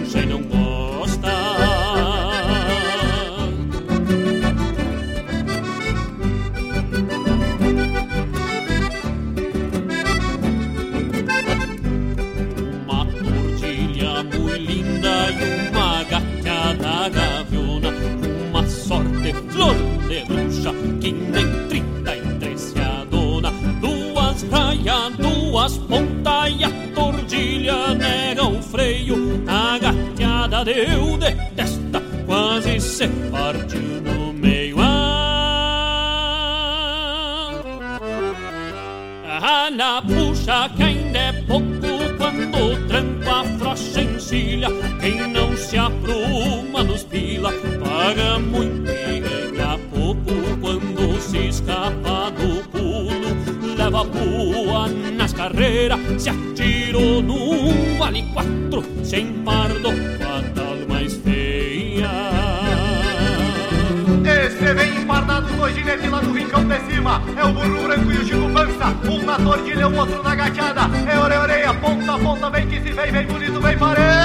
deu 30.72 31.16
de 31.18 31.32
testa, 31.56 32.00
quase 32.26 32.80
se 32.80 33.08
partiu 33.30 34.00
no 34.02 34.32
meio. 34.32 34.76
Ah, 39.42 39.68
na 39.72 40.00
puxa 40.02 40.70
que 40.76 40.82
ainda 40.82 41.18
é 41.18 41.32
pouco 41.48 41.90
quando 42.18 42.86
tranco 42.86 43.30
a 43.30 43.44
frocha 43.58 44.02
encilha, 44.02 44.68
quem 45.00 45.26
não 45.28 45.56
se 45.56 45.76
apruma 45.76 46.84
nos 46.84 47.02
pila, 47.02 47.52
paga 47.82 48.38
muito 48.38 48.90
e 48.90 49.20
ganha 49.20 49.78
pouco 49.92 50.32
quando 50.60 51.20
se 51.20 51.48
escapa 51.48 52.30
do 52.30 52.62
pulo, 52.68 53.76
leva 53.76 54.04
pua 54.04 54.88
nas 55.16 55.32
carreiras, 55.32 55.98
se 56.18 56.30
atirou 56.30 57.20
num 57.22 57.98
vale 57.98 58.22
quatro, 58.32 58.84
sem 59.02 59.32
pardo, 59.42 60.19
ginetes 65.90 66.10
lá 66.10 66.20
do 66.20 66.32
rincão 66.32 66.64
de 66.64 66.80
cima. 66.80 67.22
É 67.36 67.44
o 67.44 67.52
burro 67.52 67.82
branco 67.82 68.12
e 68.12 68.18
o 68.18 68.24
Chico 68.24 68.50
Pança. 68.50 68.96
Um 69.08 69.24
na 69.24 69.36
tordilha, 69.36 69.88
o 69.88 69.96
outro 69.96 70.22
na 70.22 70.34
gateada. 70.34 70.82
É 71.10 71.18
orelha, 71.18 71.40
orelha, 71.40 71.74
ponta 71.74 72.14
a 72.14 72.18
ponta. 72.18 72.50
Vem 72.50 72.66
que 72.68 72.80
se 72.80 72.92
vem, 72.92 73.10
vem 73.10 73.26
bonito, 73.26 73.60
vem 73.60 73.78
pareio. 73.78 74.19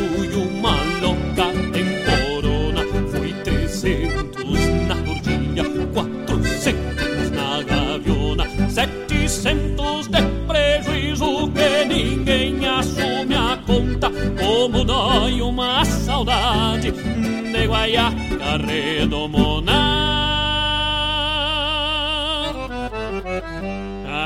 E 0.00 0.36
uma 0.36 0.76
louca 1.00 1.52
temporona 1.72 2.82
Foi 3.10 3.32
trezentos 3.44 4.58
na 4.88 4.94
tordilha, 4.96 5.64
quatrocentos 5.92 7.30
na 7.30 7.62
gaviona 7.62 8.44
Setecentos 8.68 10.08
de 10.08 10.22
prejuízo 10.46 11.50
que 11.52 11.84
ninguém 11.86 12.66
assume 12.66 13.34
a 13.34 13.58
conta 13.66 14.10
Como 14.10 14.84
dói 14.84 15.40
uma 15.42 15.84
saudade 15.84 16.92
de 16.92 17.66
guaiaca 17.66 18.56
redomona 18.66 20.14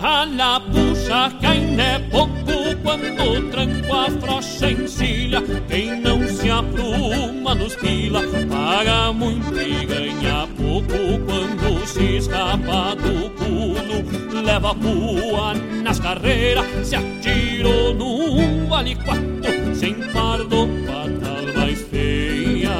A 0.01 0.25
la 0.25 0.61
puxa 0.61 1.33
é 1.43 1.99
pouco 2.11 2.77
quando 2.85 3.51
tranco 3.51 3.93
a 3.93 4.09
frocha 4.09 4.71
encilha. 4.71 5.43
Quem 5.69 6.01
não 6.01 6.25
se 6.29 6.49
apruma 6.49 7.53
nos 7.57 7.75
pila, 7.75 8.23
paga 8.49 9.13
muito 9.13 9.61
e 9.61 9.85
ganha 9.87 10.47
pouco 10.57 11.19
quando 11.27 11.85
se 11.85 12.19
escapa 12.19 12.95
do 12.95 13.29
pulo. 13.31 14.41
Leva 14.41 14.73
pua 14.77 15.55
nas 15.83 15.99
carreiras, 15.99 16.65
se 16.85 16.95
atirou 16.95 17.93
num 17.93 18.69
vale 18.69 18.95
quatro, 18.95 19.75
sem 19.75 19.95
pardo, 20.13 20.69
fatal 20.87 21.55
mais 21.57 21.83
feia. 21.83 22.71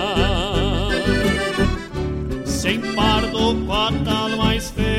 Sem 2.45 2.81
pardo, 2.95 3.67
fatal 3.67 4.37
mais 4.37 4.71
feia. 4.71 4.98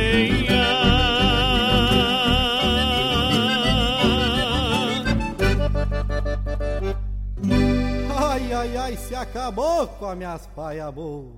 Ai, 8.60 8.76
ai, 8.76 8.98
se 8.98 9.16
acabou 9.16 9.88
com 9.88 10.06
as 10.06 10.18
minhas 10.18 10.46
paia 10.48 10.92
boa. 10.92 11.32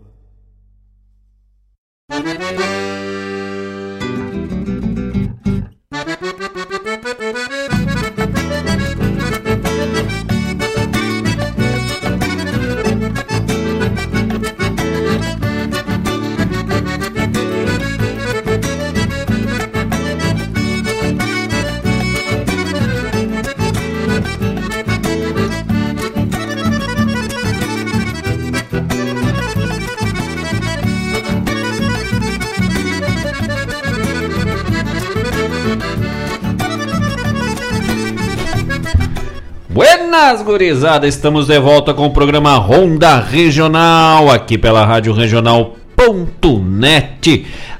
Buenas, 39.82 40.44
gurizada! 40.44 41.08
Estamos 41.08 41.48
de 41.48 41.60
volta 41.60 41.91
com 41.91 42.06
o 42.06 42.12
programa 42.12 42.56
Ronda 42.58 43.20
Regional, 43.20 44.30
aqui 44.30 44.56
pela 44.56 44.86
Rádio 44.86 45.12
Regional.net, 45.12 45.66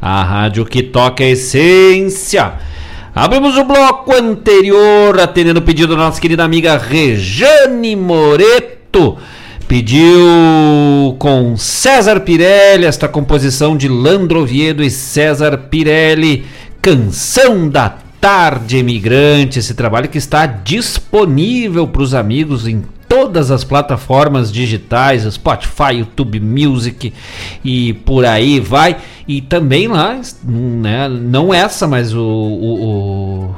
a 0.02 0.24
rádio 0.24 0.66
que 0.66 0.82
toca 0.82 1.24
a 1.24 1.28
essência. 1.28 2.54
Abrimos 3.14 3.56
o 3.56 3.66
bloco 3.66 4.16
anterior, 4.16 5.20
atendendo 5.20 5.60
o 5.60 5.62
pedido 5.62 5.96
da 5.96 6.06
nossa 6.06 6.20
querida 6.20 6.44
amiga 6.44 6.76
Rejane 6.76 7.96
Moreto. 7.96 9.20
Pediu 9.68 11.16
com 11.20 11.56
César 11.56 12.22
Pirelli, 12.22 12.86
esta 12.86 13.08
composição 13.08 13.78
de 13.78 13.88
Landro 13.88 14.40
Oviedo 14.40 14.82
e 14.82 14.90
César 14.90 15.56
Pirelli, 15.70 16.48
Canção 16.82 17.70
da 17.70 17.94
Tarde 18.22 18.78
Imigrante, 18.78 19.58
esse 19.58 19.74
trabalho 19.74 20.08
que 20.08 20.20
está 20.20 20.46
disponível 20.46 21.88
para 21.88 22.04
os 22.04 22.14
amigos 22.14 22.68
em 22.68 22.84
todas 23.10 23.50
as 23.50 23.64
plataformas 23.64 24.52
digitais, 24.52 25.24
Spotify, 25.34 25.96
YouTube 25.98 26.40
Music 26.40 27.12
e 27.66 27.94
por 27.94 28.24
aí 28.24 28.60
vai. 28.60 28.98
E 29.28 29.42
também 29.42 29.88
lá, 29.88 30.22
né, 30.46 31.10
não 31.10 31.52
essa, 31.52 31.88
mas 31.88 32.14
o, 32.14 32.22
o, 32.22 32.86
o, 32.86 33.56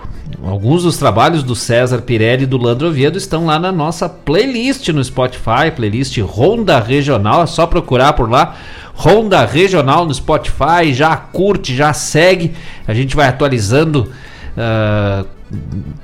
alguns 0.47 0.83
dos 0.83 0.95
trabalhos 0.97 1.43
do 1.43 1.55
César 1.55 2.01
Pirelli 2.01 2.43
e 2.43 2.47
do 2.47 2.57
Landro 2.57 2.87
Oviedo 2.87 3.17
estão 3.17 3.45
lá 3.45 3.59
na 3.59 3.71
nossa 3.71 4.07
playlist 4.07 4.87
no 4.87 5.03
Spotify, 5.03 5.71
playlist 5.75 6.17
Ronda 6.19 6.79
Regional, 6.79 7.43
é 7.43 7.47
só 7.47 7.67
procurar 7.67 8.13
por 8.13 8.29
lá. 8.29 8.55
Ronda 8.95 9.45
Regional 9.45 10.05
no 10.05 10.13
Spotify, 10.13 10.93
já 10.93 11.17
curte, 11.17 11.75
já 11.75 11.91
segue, 11.91 12.53
a 12.87 12.93
gente 12.93 13.13
vai 13.13 13.27
atualizando 13.27 14.09
Uh, 14.55 15.25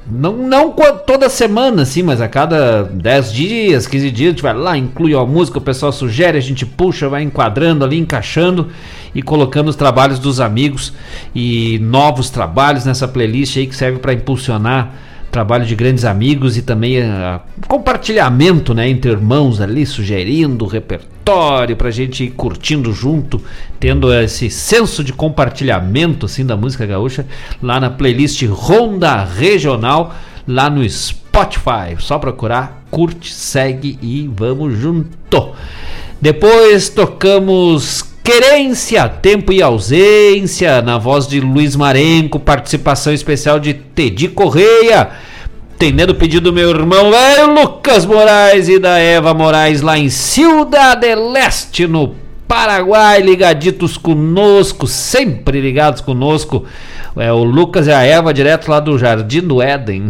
não, 0.10 0.34
não 0.34 0.72
toda 1.06 1.30
semana, 1.30 1.84
assim, 1.84 2.04
mas 2.04 2.22
a 2.22 2.28
cada 2.28 2.84
10 2.84 3.34
dias, 3.34 3.88
15 3.88 4.12
dias, 4.12 4.28
a 4.28 4.32
gente 4.32 4.44
vai 4.44 4.54
lá, 4.54 4.78
inclui 4.78 5.16
a 5.16 5.26
música, 5.26 5.58
o 5.58 5.62
pessoal 5.62 5.92
sugere, 5.92 6.38
a 6.38 6.42
gente 6.42 6.66
puxa, 6.66 7.10
vai 7.10 7.24
enquadrando 7.24 7.84
ali, 7.84 7.98
encaixando 7.98 8.70
e 9.14 9.22
colocando 9.22 9.70
os 9.70 9.76
trabalhos 9.76 10.20
dos 10.20 10.40
amigos 10.40 10.94
e 11.34 11.80
novos 11.80 12.30
trabalhos 12.30 12.86
nessa 12.86 13.08
playlist 13.08 13.58
aí 13.58 13.68
que 13.68 13.76
serve 13.76 14.00
para 14.00 14.14
impulsionar 14.14 14.94
trabalho 15.32 15.66
de 15.66 15.76
grandes 15.76 16.06
amigos 16.06 16.58
e 16.58 16.62
também 16.62 17.02
uh, 17.02 17.40
compartilhamento 17.68 18.74
né, 18.74 18.90
entre 18.90 19.12
irmãos 19.12 19.62
ali, 19.62 19.86
sugerindo 19.86 20.66
repertório 20.66 21.76
para 21.76 21.90
a 21.90 21.92
gente 21.92 22.24
ir 22.24 22.32
curtindo 22.32 22.92
junto, 22.92 23.42
tendo 23.80 24.14
esse 24.14 24.50
senso 24.50 25.04
de 25.04 25.14
compartilhamento 25.14 26.26
assim 26.26 26.46
da 26.46 26.58
música 26.58 26.86
gaúcha 26.86 27.26
lá 27.62 27.80
na 27.80 27.90
playlist 27.90 28.44
Ronda 28.46 29.24
Regional 29.24 30.16
lá 30.48 30.70
no 30.70 30.88
Spotify. 30.90 31.96
Só 32.00 32.18
procurar, 32.18 32.84
curte, 32.90 33.32
segue 33.32 34.00
e 34.02 34.30
vamos 34.34 34.78
junto. 34.78 35.54
Depois 36.20 36.90
tocamos 36.90 38.09
Querência, 38.32 39.10
Tempo 39.10 39.52
e 39.52 39.60
Ausência, 39.60 40.84
na 40.84 41.00
voz 41.00 41.28
de 41.28 41.40
Luiz 41.40 41.76
Marenco, 41.76 42.40
participação 42.40 43.12
especial 43.12 43.60
de 43.60 43.74
Tedi 43.74 44.28
Correia. 44.28 45.10
Atendendo 45.74 46.12
o 46.12 46.16
pedido 46.16 46.52
do 46.52 46.54
meu 46.54 46.70
irmão 46.70 47.10
velho 47.10 47.52
Lucas 47.56 48.06
Moraes 48.06 48.70
e 48.70 48.78
da 48.78 49.00
Eva 49.00 49.34
Moraes 49.34 49.82
lá 49.82 49.98
em 49.98 50.10
Ciudad 50.10 51.04
Leste, 51.04 51.88
no 51.88 52.14
Paraguai, 52.48 53.20
ligaditos 53.20 53.98
conosco, 53.98 54.86
sempre 54.86 55.60
ligados 55.60 56.00
conosco. 56.00 56.66
É 57.18 57.34
o 57.34 57.44
Lucas 57.44 57.88
e 57.88 57.92
a 57.92 58.04
Eva 58.04 58.32
direto 58.32 58.70
lá 58.70 58.80
do 58.80 58.96
Jardim 59.00 59.42
do 59.42 59.60
Éden. 59.60 60.10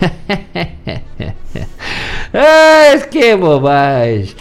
Ai, 2.32 3.00
que 3.10 3.36
bobagem. 3.36 4.34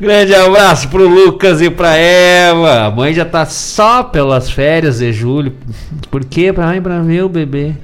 Grande 0.00 0.34
abraço 0.34 0.88
pro 0.88 1.06
Lucas 1.08 1.62
e 1.62 1.70
pra 1.70 1.96
Eva. 1.96 2.86
A 2.86 2.90
mãe 2.90 3.14
já 3.14 3.24
tá 3.24 3.46
só 3.46 4.02
pelas 4.02 4.50
férias 4.50 4.98
de 4.98 5.12
julho. 5.12 5.54
Por 6.10 6.24
quê? 6.24 6.52
Ai, 6.56 6.80
pra 6.80 7.00
ver 7.00 7.22
o 7.22 7.28
bebê. 7.28 7.74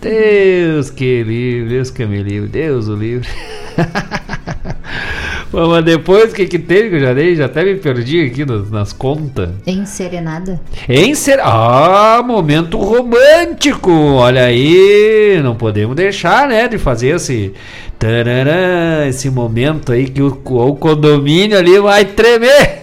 Deus 0.00 0.90
que 0.90 1.22
livre, 1.22 1.68
Deus 1.68 1.90
que 1.90 2.06
me 2.06 2.22
livre, 2.22 2.48
Deus 2.48 2.88
o 2.88 2.94
livre. 2.94 3.28
Mas 5.52 5.84
depois 5.84 6.32
o 6.32 6.34
que, 6.34 6.46
que 6.46 6.58
teve 6.58 6.90
que 6.90 6.94
eu 6.96 7.00
já 7.00 7.12
dei? 7.12 7.34
Já 7.34 7.46
até 7.46 7.64
me 7.64 7.74
perdi 7.76 8.24
aqui 8.24 8.44
nas, 8.44 8.70
nas 8.70 8.92
contas. 8.92 9.50
Em 9.66 9.84
serenada. 9.84 10.60
Em 10.88 11.14
ser... 11.14 11.40
Ah, 11.40 12.22
momento 12.24 12.78
romântico! 12.78 13.90
Olha 13.90 14.44
aí, 14.44 15.40
não 15.42 15.56
podemos 15.56 15.96
deixar, 15.96 16.46
né, 16.48 16.68
de 16.68 16.78
fazer 16.78 17.16
esse. 17.16 17.52
Tarará, 17.98 19.06
esse 19.08 19.28
momento 19.28 19.92
aí 19.92 20.08
que 20.08 20.22
o, 20.22 20.28
o 20.28 20.76
condomínio 20.76 21.58
ali 21.58 21.78
vai 21.78 22.04
tremer. 22.04 22.79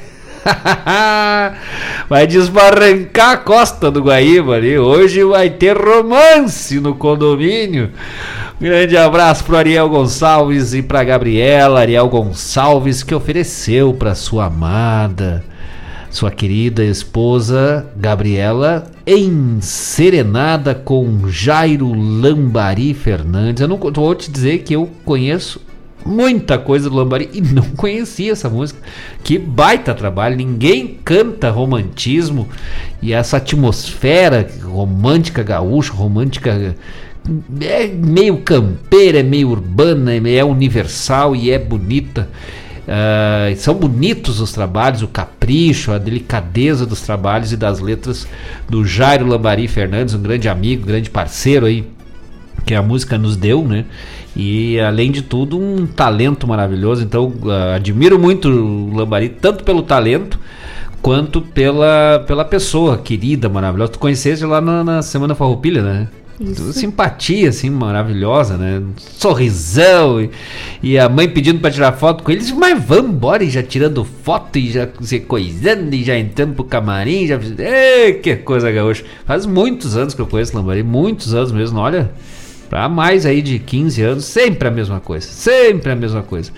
vai 2.10 2.26
desbarrancar 2.26 3.32
a 3.32 3.38
costa 3.38 3.91
do 3.91 4.02
Guaíba 4.02 4.56
ali. 4.56 4.78
Hoje 4.78 5.24
vai 5.24 5.49
ter 5.49 5.78
romance 5.78 6.80
no 6.80 6.95
condomínio. 6.95 7.91
Grande 8.60 8.98
abraço 8.98 9.44
pro 9.44 9.57
Ariel 9.57 9.88
Gonçalves 9.88 10.74
e 10.74 10.82
pra 10.82 11.03
Gabriela 11.03 11.80
Ariel 11.80 12.10
Gonçalves 12.10 13.03
que 13.03 13.14
ofereceu 13.14 13.94
para 13.94 14.15
sua 14.15 14.45
amada, 14.45 15.44
sua 16.10 16.32
querida 16.32 16.84
esposa 16.84 17.86
Gabriela 17.95 18.88
em 19.06 19.60
serenada 19.61 20.74
com 20.74 21.30
Jairo 21.30 21.94
Lambari 21.94 22.94
Fernandes. 22.94 23.61
Eu 23.61 23.68
não 23.68 23.78
vou 23.78 24.15
te 24.15 24.32
dizer 24.32 24.60
que 24.60 24.74
eu 24.74 24.90
conheço 25.06 25.61
muita 26.07 26.57
coisa 26.57 26.89
do 26.89 26.95
Lambari 26.95 27.29
e 27.34 27.41
não 27.41 27.63
conhecia 27.75 28.31
essa 28.31 28.49
música. 28.49 28.79
Que 29.23 29.38
baita 29.38 29.93
trabalho, 29.93 30.38
ninguém 30.38 30.97
canta 31.03 31.49
romantismo 31.49 32.47
e 33.01 33.13
essa 33.13 33.38
atmosfera 33.38 34.49
romântica 34.63 35.43
gaúcha, 35.43 35.91
romântica 35.93 36.75
é 37.59 37.88
meio 37.88 38.38
campeira, 38.38 39.19
é 39.19 39.23
meio 39.23 39.49
urbana, 39.49 40.13
é 40.15 40.43
universal 40.43 41.35
e 41.35 41.51
é 41.51 41.59
bonita. 41.59 42.29
Uh, 42.88 43.53
são 43.57 43.75
bonitos 43.75 44.39
os 44.39 44.53
trabalhos, 44.53 45.01
o 45.01 45.09
capricho, 45.09 45.91
a 45.91 45.97
delicadeza 45.97 46.85
dos 46.85 47.01
trabalhos 47.01 47.51
e 47.51 47.57
das 47.57 47.81
letras 47.81 48.25
do 48.69 48.85
Jairo 48.85 49.27
Lambari 49.27 49.67
Fernandes, 49.67 50.13
um 50.13 50.21
grande 50.21 50.47
amigo, 50.47 50.85
grande 50.85 51.09
parceiro 51.09 51.65
aí 51.65 51.85
que 52.65 52.73
a 52.73 52.81
música 52.81 53.17
nos 53.17 53.35
deu, 53.35 53.63
né? 53.65 53.85
E 54.39 54.80
além 54.80 55.11
de 55.11 55.23
tudo, 55.23 55.59
um 55.59 55.88
talento 55.88 56.47
maravilhoso. 56.47 57.03
Então, 57.03 57.34
uh, 57.43 57.73
admiro 57.76 58.19
muito 58.19 58.47
o 58.47 58.95
Lambari, 58.95 59.30
tanto 59.30 59.64
pelo 59.64 59.81
talento 59.81 60.39
quanto 61.01 61.41
pela, 61.41 62.23
pela 62.27 62.45
pessoa 62.45 62.99
querida, 62.99 63.49
maravilhosa. 63.49 63.93
Tu 63.93 63.99
conheceste 63.99 64.45
lá 64.45 64.61
na, 64.61 64.84
na 64.84 65.01
Semana 65.01 65.34
Farroupilha, 65.34 65.81
né? 65.81 66.07
Isso. 66.39 66.72
Simpatia, 66.72 67.49
assim, 67.49 67.72
maravilhosa, 67.72 68.57
né? 68.57 68.84
Sorrisão. 69.18 70.22
E, 70.22 70.30
e 70.84 70.99
a 70.99 71.09
mãe 71.09 71.27
pedindo 71.27 71.59
para 71.59 71.72
tirar 71.72 71.93
foto 71.93 72.23
com 72.23 72.31
eles. 72.31 72.51
Mas 72.51 72.80
vamos 72.85 73.09
embora, 73.09 73.43
e 73.43 73.49
já 73.49 73.64
tirando 73.64 74.03
foto, 74.03 74.59
e 74.59 74.69
já 74.69 74.88
se 75.01 75.19
coisando, 75.19 75.95
e 75.95 76.03
já 76.03 76.15
entrando 76.15 76.53
pro 76.53 76.64
camarim. 76.64 77.26
Já... 77.26 77.39
Ei, 77.57 78.14
que 78.14 78.35
coisa 78.35 78.72
gaúcha. 78.72 79.03
Faz 79.26 79.47
muitos 79.47 79.97
anos 79.97 80.14
que 80.14 80.22
eu 80.22 80.27
conheço 80.27 80.55
Lambari, 80.55 80.84
muitos 80.84 81.34
anos 81.34 81.51
mesmo, 81.51 81.80
olha. 81.80 82.11
Pra 82.69 82.89
mais 82.89 83.26
aí 83.26 83.41
de 83.41 83.60
15 83.60 84.02
anos, 84.02 84.26
sempre 84.26 84.68
a 84.68 84.72
mesma 84.72 84.99
coisa. 84.99 85.27
Sempre 85.27 85.91
a 85.91 85.95
mesma 85.95 86.22
coisa. 86.22 86.52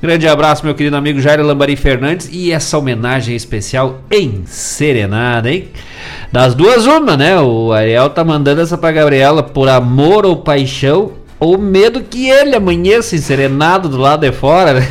Grande 0.00 0.28
abraço, 0.28 0.64
meu 0.64 0.74
querido 0.74 0.94
amigo 0.96 1.20
Jair 1.20 1.42
Lambari 1.42 1.74
Fernandes. 1.74 2.28
E 2.30 2.52
essa 2.52 2.76
homenagem 2.76 3.34
especial 3.34 4.00
em 4.10 4.42
Serenada, 4.44 5.50
hein? 5.50 5.68
Das 6.30 6.54
duas, 6.54 6.86
uma, 6.86 7.16
né? 7.16 7.40
O 7.40 7.72
Ariel 7.72 8.10
tá 8.10 8.22
mandando 8.22 8.60
essa 8.60 8.76
pra 8.76 8.92
Gabriela 8.92 9.42
por 9.42 9.68
amor 9.68 10.26
ou 10.26 10.36
paixão, 10.36 11.12
ou 11.40 11.56
medo 11.56 12.02
que 12.02 12.28
ele 12.28 12.54
amanheça 12.54 13.16
enserenado 13.16 13.88
do 13.88 13.96
lado 13.96 14.20
de 14.20 14.32
fora, 14.32 14.74
né? 14.74 14.86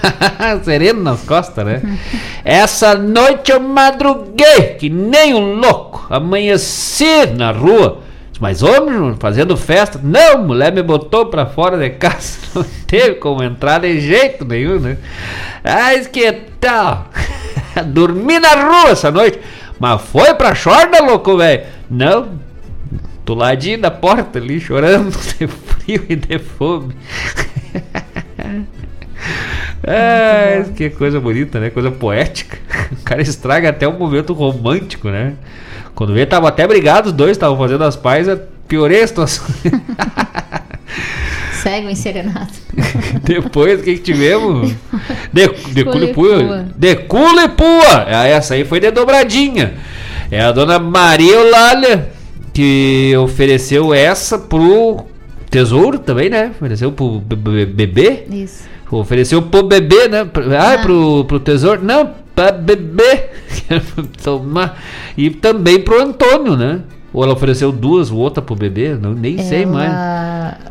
Sereno 0.64 1.02
nas 1.02 1.20
costas, 1.22 1.64
né? 1.64 1.98
Essa 2.44 2.94
noite 2.94 3.52
eu 3.52 3.60
madruguei 3.60 4.76
que 4.78 4.88
nem 4.88 5.34
um 5.34 5.56
louco, 5.56 6.06
amanheci 6.08 7.26
na 7.36 7.50
rua. 7.50 8.05
Mas 8.38 8.62
homem, 8.62 9.14
fazendo 9.18 9.56
festa, 9.56 9.98
não, 10.02 10.44
mulher 10.44 10.72
me 10.72 10.82
botou 10.82 11.26
pra 11.26 11.46
fora 11.46 11.78
de 11.78 11.90
casa, 11.90 12.38
não 12.54 12.64
teve 12.86 13.14
como 13.14 13.42
entrar 13.42 13.80
de 13.80 13.98
jeito 14.00 14.44
nenhum, 14.44 14.78
né? 14.78 14.98
Mas 15.64 16.06
que 16.06 16.30
tal? 16.60 17.10
Dormi 17.86 18.38
na 18.38 18.54
rua 18.54 18.90
essa 18.90 19.10
noite. 19.10 19.38
Mas 19.78 20.02
foi 20.02 20.34
pra 20.34 20.54
chorda, 20.54 21.02
louco, 21.02 21.36
velho? 21.36 21.64
Não. 21.90 22.28
Do 23.24 23.34
ladinho 23.34 23.80
da 23.80 23.90
porta 23.90 24.38
ali, 24.38 24.60
chorando 24.60 25.10
de 25.38 25.46
frio 25.46 26.04
e 26.08 26.16
de 26.16 26.38
fome. 26.38 26.94
é, 29.82 30.64
que 30.76 30.90
coisa 30.90 31.20
bonita, 31.20 31.58
né? 31.58 31.70
Coisa 31.70 31.90
poética. 31.90 32.58
O 32.92 33.02
cara 33.02 33.20
estraga 33.20 33.70
até 33.70 33.88
um 33.88 33.98
momento 33.98 34.32
romântico, 34.32 35.08
né? 35.08 35.34
Quando 35.96 36.12
veio, 36.12 36.26
tava 36.26 36.48
até 36.48 36.66
brigado, 36.66 37.06
os 37.06 37.12
dois 37.12 37.32
estavam 37.32 37.56
fazendo 37.56 37.82
as 37.82 37.96
paz, 37.96 38.28
piorei 38.68 39.02
a 39.02 39.06
situação. 39.06 39.46
Segue 41.62 41.86
o 41.86 41.90
enserenado. 41.90 42.52
Depois, 43.24 43.80
o 43.80 43.82
que, 43.82 43.94
que 43.94 44.02
tivemos? 44.02 44.72
De, 45.32 45.48
de 45.72 45.84
Culipua. 45.84 46.66
De 46.76 46.96
Culipua! 46.96 48.06
Ah, 48.08 48.26
essa 48.26 48.52
aí 48.52 48.64
foi 48.66 48.78
de 48.78 48.90
dobradinha. 48.90 49.72
É 50.30 50.42
a 50.42 50.52
dona 50.52 50.78
Maria 50.78 51.34
Eulália 51.34 52.10
que 52.52 53.14
ofereceu 53.16 53.94
essa 53.94 54.38
pro 54.38 55.06
tesouro 55.50 55.98
também, 55.98 56.28
né? 56.28 56.52
Ofereceu 56.56 56.92
pro 56.92 57.20
bebê. 57.20 58.24
Isso. 58.30 58.64
Ofereceu 58.90 59.40
pro 59.40 59.62
bebê, 59.62 60.08
né? 60.08 60.28
Ah, 60.58 60.74
ah. 60.74 60.78
Pro, 60.78 61.24
pro 61.24 61.40
tesouro. 61.40 61.82
Não, 61.82 62.12
pra 62.36 62.52
bebê. 62.52 63.30
Tomar. 64.22 64.78
E 65.16 65.30
também 65.30 65.80
pro 65.80 66.00
Antônio, 66.00 66.54
né? 66.54 66.82
Ou 67.12 67.24
ela 67.24 67.32
ofereceu 67.32 67.72
duas, 67.72 68.10
outra 68.10 68.42
pro 68.42 68.54
bebê? 68.54 68.94
Não, 68.94 69.14
nem 69.14 69.34
ela... 69.34 69.48
sei 69.48 69.64
mais. 69.64 70.66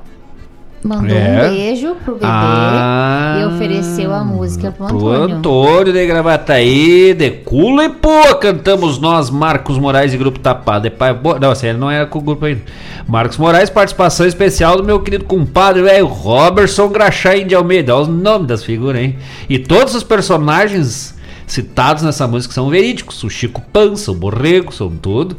Mandou 0.84 1.18
é. 1.18 1.48
um 1.48 1.50
beijo 1.50 1.96
pro 2.06 2.14
bebê 2.14 2.28
ah, 2.28 3.40
e 3.42 3.46
ofereceu 3.46 4.14
a 4.14 4.24
música 4.24 4.72
pro 4.72 4.86
Antônio. 4.86 5.00
Pro 5.00 5.36
Antônio 5.38 5.94
de 5.94 6.06
Gravataí, 6.06 7.16
de 7.16 7.32
Cula 7.32 7.86
e 7.86 7.90
Pô, 7.90 8.36
cantamos 8.36 9.00
nós, 9.00 9.32
Marcos 9.32 9.80
Moraes 9.80 10.14
e 10.14 10.18
Grupo 10.18 10.38
Tapado. 10.38 10.84
De 10.84 10.92
pai, 10.92 11.20
não, 11.42 11.50
assim, 11.50 11.70
ele 11.70 11.80
não 11.80 11.90
era 11.90 12.06
com 12.06 12.20
o 12.20 12.22
grupo 12.22 12.46
ainda. 12.46 12.62
Marcos 13.08 13.40
Moraes, 13.40 13.72
participação 13.72 14.28
especial 14.28 14.78
do 14.78 14.84
meu 14.84 15.00
querido 15.00 15.26
compadre, 15.26 15.82
velho, 15.82 16.06
Robertson 16.06 16.88
Graxaim 16.90 17.48
de 17.48 17.56
Almeida. 17.56 17.96
Olha 17.96 18.04
os 18.04 18.08
nomes 18.08 18.48
das 18.48 18.64
figuras, 18.64 19.02
hein? 19.02 19.16
E 19.50 19.58
todos 19.58 19.96
os 19.96 20.04
personagens 20.04 21.16
citados 21.48 22.04
nessa 22.04 22.28
música 22.28 22.54
são 22.54 22.70
verídicos. 22.70 23.24
O 23.24 23.30
Chico 23.30 23.62
Pança, 23.74 24.12
o 24.12 24.16
Borrego, 24.16 24.74
são 24.74 24.90
tudo. 24.90 25.38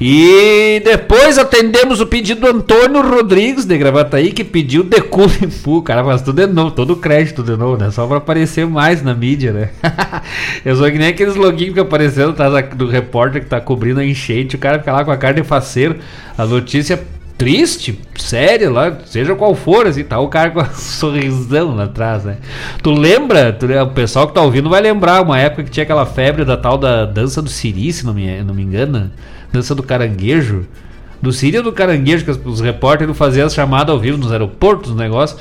E 0.00 0.80
depois 0.84 1.38
atendemos 1.38 2.00
o 2.00 2.06
pedido 2.06 2.42
do 2.42 2.46
Antônio 2.46 3.02
Rodrigues 3.02 3.64
de 3.64 3.76
Gravataí, 3.76 4.30
que 4.30 4.44
pediu 4.44 4.84
Deculimpu. 4.84 5.78
O 5.78 5.82
cara 5.82 6.04
faz 6.04 6.22
tudo 6.22 6.46
de 6.46 6.52
novo, 6.52 6.70
todo 6.70 6.94
crédito 6.96 7.42
de 7.42 7.56
novo, 7.56 7.76
né? 7.76 7.90
Só 7.90 8.06
pra 8.06 8.18
aparecer 8.18 8.64
mais 8.66 9.02
na 9.02 9.12
mídia, 9.12 9.52
né? 9.52 9.70
Eu 10.64 10.76
sou 10.76 10.90
que 10.90 10.98
nem 10.98 11.08
aqueles 11.08 11.34
loginhos 11.34 11.74
que 11.74 11.80
apareceram 11.80 12.32
tá, 12.32 12.48
do 12.60 12.86
repórter 12.86 13.42
que 13.42 13.48
tá 13.48 13.60
cobrindo 13.60 13.98
a 13.98 14.04
enchente. 14.04 14.54
O 14.54 14.58
cara 14.58 14.78
fica 14.78 14.92
lá 14.92 15.04
com 15.04 15.10
a 15.10 15.16
cara 15.16 15.34
de 15.34 15.42
faceiro. 15.42 15.96
A 16.36 16.46
notícia 16.46 17.02
triste, 17.38 17.96
séria 18.16 18.68
lá, 18.68 18.98
seja 19.06 19.32
qual 19.36 19.54
for, 19.54 19.86
assim, 19.86 20.02
tá 20.02 20.18
o 20.18 20.26
cara 20.26 20.50
com 20.50 20.60
um 20.60 20.66
sorrisão 20.74 21.76
lá 21.76 21.84
atrás, 21.84 22.24
né? 22.24 22.38
Tu 22.82 22.90
lembra, 22.90 23.52
tu, 23.52 23.66
o 23.66 23.90
pessoal 23.90 24.26
que 24.26 24.34
tá 24.34 24.42
ouvindo 24.42 24.68
vai 24.68 24.80
lembrar 24.80 25.22
uma 25.22 25.38
época 25.38 25.62
que 25.62 25.70
tinha 25.70 25.84
aquela 25.84 26.04
febre 26.04 26.44
da 26.44 26.56
tal 26.56 26.76
da 26.76 27.04
dança 27.06 27.40
do 27.40 27.48
Siri, 27.48 27.92
se 27.92 28.04
não 28.04 28.12
me, 28.12 28.42
não 28.42 28.52
me 28.52 28.62
engano, 28.62 29.12
dança 29.52 29.72
do 29.72 29.84
caranguejo. 29.84 30.66
Do 31.22 31.32
Siri 31.32 31.58
ou 31.58 31.64
do 31.64 31.72
caranguejo, 31.72 32.24
que 32.24 32.30
os, 32.30 32.40
os 32.44 32.60
repórteres 32.60 33.16
faziam 33.16 33.46
as 33.46 33.54
chamadas 33.54 33.92
ao 33.92 34.00
vivo 34.00 34.18
nos 34.18 34.30
aeroportos, 34.30 34.90
no 34.90 34.96
negócio, 34.96 35.36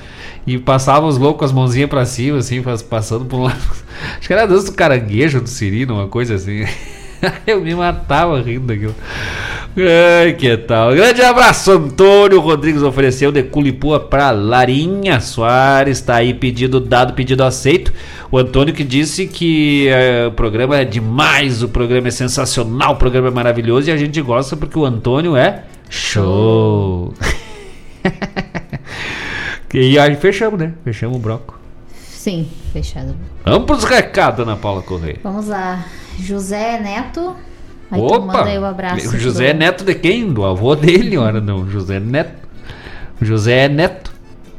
e 0.45 0.57
passavam 0.57 1.10
os 1.10 1.18
loucos 1.18 1.40
com 1.40 1.45
as 1.45 1.52
mãozinhas 1.52 1.90
pra 1.90 2.06
cima, 2.06 2.38
assim, 2.38 2.64
passando 2.90 3.26
por 3.26 3.38
um 3.38 3.44
lado. 3.44 3.57
Acho 4.18 4.28
que 4.28 4.34
era 4.34 4.44
a 4.44 4.48
dança 4.48 4.68
do 4.68 4.74
caranguejo 4.74 5.41
do 5.41 5.49
Siri, 5.49 5.86
uma 5.86 6.07
coisa 6.07 6.36
assim. 6.36 6.64
Eu 7.45 7.61
me 7.61 7.73
matava 7.76 8.41
rindo 8.41 8.68
daquilo. 8.68 8.95
Ai, 9.80 10.34
que 10.34 10.57
tal? 10.57 10.95
Grande 10.95 11.22
abraço, 11.22 11.72
Antônio 11.72 12.39
Rodrigues 12.39 12.81
ofereceu 12.81 13.31
de 13.31 13.44
Culipua 13.44 13.99
para 13.99 14.31
Larinha 14.31 15.19
Soares. 15.19 16.02
Tá 16.02 16.15
aí 16.15 16.34
pedido 16.34 16.80
dado, 16.80 17.14
pedido 17.14 17.44
aceito. 17.44 17.94
O 18.31 18.38
Antônio 18.38 18.73
que 18.73 18.84
disse 18.84 19.27
que 19.27 19.88
é, 19.88 20.27
o 20.27 20.31
programa 20.31 20.77
é 20.77 20.85
demais, 20.85 21.61
o 21.61 21.69
programa 21.69 22.07
é 22.07 22.11
sensacional, 22.11 22.94
o 22.94 22.98
programa 22.98 23.27
é 23.27 23.31
maravilhoso 23.31 23.89
e 23.89 23.91
a 23.91 23.98
gente 23.98 24.19
gosta 24.22 24.57
porque 24.57 24.80
o 24.80 24.85
Antônio 24.85 25.35
é 25.35 25.64
show. 25.89 27.14
e 29.73 29.99
aí 29.99 30.15
fechamos, 30.15 30.60
né? 30.60 30.73
Fechamos 30.84 31.18
o 31.18 31.19
bloco. 31.19 31.56
Sim, 32.28 32.45
fechado. 32.74 33.16
Vamos 33.45 33.66
pros 33.66 33.86
recados, 33.86 34.41
Ana 34.41 34.58
Paula 34.58 34.82
Correia. 34.82 35.18
Vamos 35.24 35.48
lá. 35.48 35.86
José 36.20 36.78
Neto. 36.78 37.34
Aí 37.90 38.02
Opa! 38.02 38.20
manda 38.20 38.44
aí 38.49 38.60
o 38.60 38.66
abraço. 38.66 39.16
O 39.16 39.18
José 39.18 39.45
é 39.45 39.49
pro- 39.52 39.60
neto 39.60 39.86
de 39.86 39.95
quem? 39.95 40.34
Do 40.34 40.44
avô 40.44 40.76
dele, 40.76 41.18
ora 41.18 41.40
não. 41.40 41.66
José 41.70 42.02
Neto. 42.02 42.34
O 43.22 43.24
José 43.24 43.64
é 43.64 43.70
neto. 43.70 44.12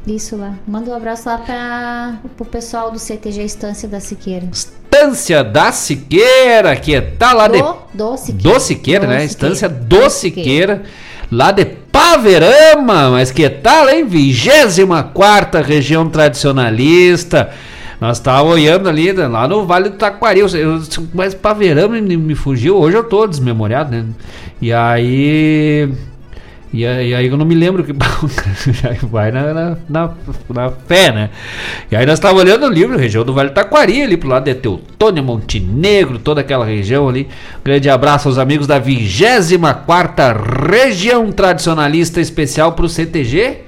Isso 0.07 0.35
lá. 0.35 0.55
Manda 0.67 0.89
um 0.89 0.95
abraço 0.95 1.29
lá 1.29 1.37
pra, 1.37 2.17
pro 2.35 2.43
pessoal 2.43 2.89
do 2.89 2.97
CTG 2.97 3.43
Estância 3.43 3.87
da 3.87 3.99
Siqueira. 3.99 4.47
Estância 4.51 5.43
da 5.43 5.71
Siqueira, 5.71 6.75
que 6.75 6.99
tá 6.99 7.33
lá 7.33 7.47
de. 7.47 7.59
Do, 7.61 7.75
do 7.93 8.17
Siqueira. 8.17 8.41
Do 8.55 8.59
Siqueira, 8.59 9.05
Do 9.05 9.09
né? 9.11 9.27
Siqueira. 9.27 9.53
Estância 9.53 9.69
do 9.69 10.09
Siqueira, 10.09 10.81
lá 11.31 11.51
de 11.51 11.65
Paverama, 12.03 13.09
mas 13.11 13.29
que 13.29 13.49
tal, 13.49 13.89
hein? 13.89 14.05
24 14.07 15.61
região 15.61 16.07
tradicionalista. 16.09 17.49
Nós 17.99 18.15
estávamos 18.17 18.53
olhando 18.53 18.87
ali, 18.87 19.11
né, 19.11 19.27
lá 19.27 19.45
no 19.49 19.65
Vale 19.65 19.89
do 19.89 19.97
Taquari. 19.97 20.39
Eu, 20.39 20.47
eu- 20.47 20.81
mas 21.13 21.33
Paverama 21.33 21.99
me, 21.99 22.15
me 22.15 22.35
fugiu. 22.35 22.77
Hoje 22.77 22.95
eu 22.95 23.03
tô 23.03 23.27
desmemoriado, 23.27 23.91
né? 23.91 24.05
E 24.61 24.71
aí. 24.71 25.89
E 26.71 26.85
aí, 26.85 27.27
eu 27.27 27.35
não 27.35 27.45
me 27.45 27.55
lembro 27.55 27.83
que. 27.83 27.93
Vai 29.07 29.31
na, 29.31 29.53
na, 29.53 29.77
na, 29.89 30.11
na 30.49 30.69
fé, 30.69 31.11
né? 31.11 31.29
E 31.89 31.95
aí 31.95 32.05
nós 32.05 32.19
estávamos 32.19 32.43
olhando 32.43 32.67
o 32.67 32.69
livro, 32.69 32.95
região 32.95 33.23
do 33.23 33.33
Vale 33.33 33.49
do 33.49 33.55
Taquari, 33.55 34.03
ali 34.03 34.15
pro 34.15 34.29
lado 34.29 34.45
de 34.45 34.53
Teutônia, 34.53 35.23
Montenegro, 35.23 36.19
toda 36.19 36.41
aquela 36.41 36.65
região 36.65 37.09
ali. 37.09 37.27
Grande 37.63 37.89
abraço 37.89 38.27
aos 38.27 38.37
amigos 38.37 38.67
da 38.67 38.77
24 38.77 40.69
Região 40.69 41.31
Tradicionalista 41.31 42.21
Especial 42.21 42.73
pro 42.73 42.87
CTG. 42.87 43.61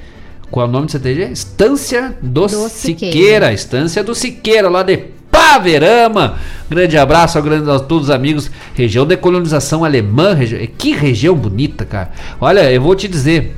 Qual 0.52 0.66
é 0.66 0.70
o 0.70 0.72
nome 0.72 0.86
do 0.86 0.92
CTG? 0.92 1.32
Estância 1.32 2.16
do, 2.22 2.42
Do 2.42 2.50
Siqueira. 2.50 2.70
Siqueira. 2.70 3.54
Estância 3.54 4.04
do 4.04 4.14
Siqueira, 4.14 4.70
lá 4.70 4.84
de 4.84 5.06
Paverama. 5.46 6.36
Grande 6.70 6.98
abraço 6.98 7.38
a, 7.38 7.42
grande, 7.42 7.70
a 7.70 7.80
todos 7.80 8.06
os 8.06 8.10
amigos. 8.14 8.50
Região 8.76 9.06
de 9.06 9.18
colonização 9.18 9.84
alemã. 9.84 10.34
regi- 10.34 10.68
Que 10.78 10.94
região 10.94 11.36
bonita, 11.36 11.84
cara. 11.84 12.12
Olha, 12.40 12.72
eu 12.72 12.82
vou 12.82 12.96
te 12.96 13.08
dizer. 13.08 13.56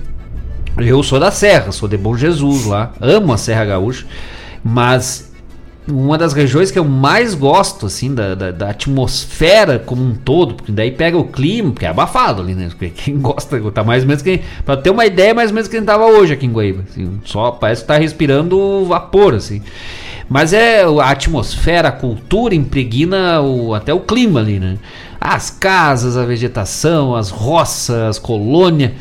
Eu 0.78 1.04
sou 1.04 1.20
da 1.20 1.30
Serra, 1.30 1.72
sou 1.72 1.88
de 1.88 1.98
Bom 1.98 2.16
Jesus 2.18 2.66
lá. 2.66 2.94
Amo 3.00 3.34
a 3.34 3.38
Serra 3.38 3.66
Gaúcha. 3.66 4.06
Mas 4.64 5.32
uma 5.88 6.18
das 6.18 6.32
regiões 6.34 6.72
que 6.72 6.80
eu 6.80 6.86
mais 6.86 7.36
gosto, 7.36 7.86
assim, 7.86 8.16
da, 8.16 8.34
da, 8.34 8.50
da 8.52 8.70
atmosfera 8.70 9.78
como 9.78 10.02
um 10.02 10.16
todo, 10.16 10.56
porque 10.56 10.72
daí 10.72 10.90
pega 10.92 11.18
o 11.18 11.26
clima, 11.26 11.72
porque 11.72 11.86
é 11.86 11.90
abafado 11.90 12.42
ali, 12.42 12.56
né? 12.56 12.70
Quem 12.96 13.20
gosta, 13.20 13.60
tá 13.72 13.84
mais 13.84 14.02
ou 14.04 14.08
menos 14.08 14.24
que. 14.24 14.40
Pra 14.66 14.78
ter 14.78 14.90
uma 14.90 15.06
ideia, 15.06 15.34
mais 15.34 15.50
ou 15.50 15.56
menos 15.56 15.68
que 15.68 15.76
a 15.76 15.80
gente 15.80 15.88
tava 15.88 16.06
hoje 16.06 16.34
aqui 16.34 16.46
em 16.46 16.52
Guaíba. 16.52 16.84
assim, 16.90 17.20
só 17.26 17.52
parece 17.52 17.82
que 17.82 17.88
tá 17.90 17.98
respirando 17.98 18.86
vapor, 18.86 19.36
assim. 19.36 19.62
Mas 20.34 20.52
é 20.52 20.82
a 20.84 21.12
atmosfera, 21.12 21.90
a 21.90 21.92
cultura 21.92 22.56
impregna 22.56 23.40
o, 23.40 23.76
até 23.76 23.94
o 23.94 24.00
clima 24.00 24.40
ali, 24.40 24.60
né? 24.60 24.80
As 25.22 25.52
casas, 25.52 26.18
a 26.18 26.26
vegetação, 26.26 27.16
as 27.16 27.30
roças, 27.30 27.96
as 27.96 28.18
colônias. 28.18 28.94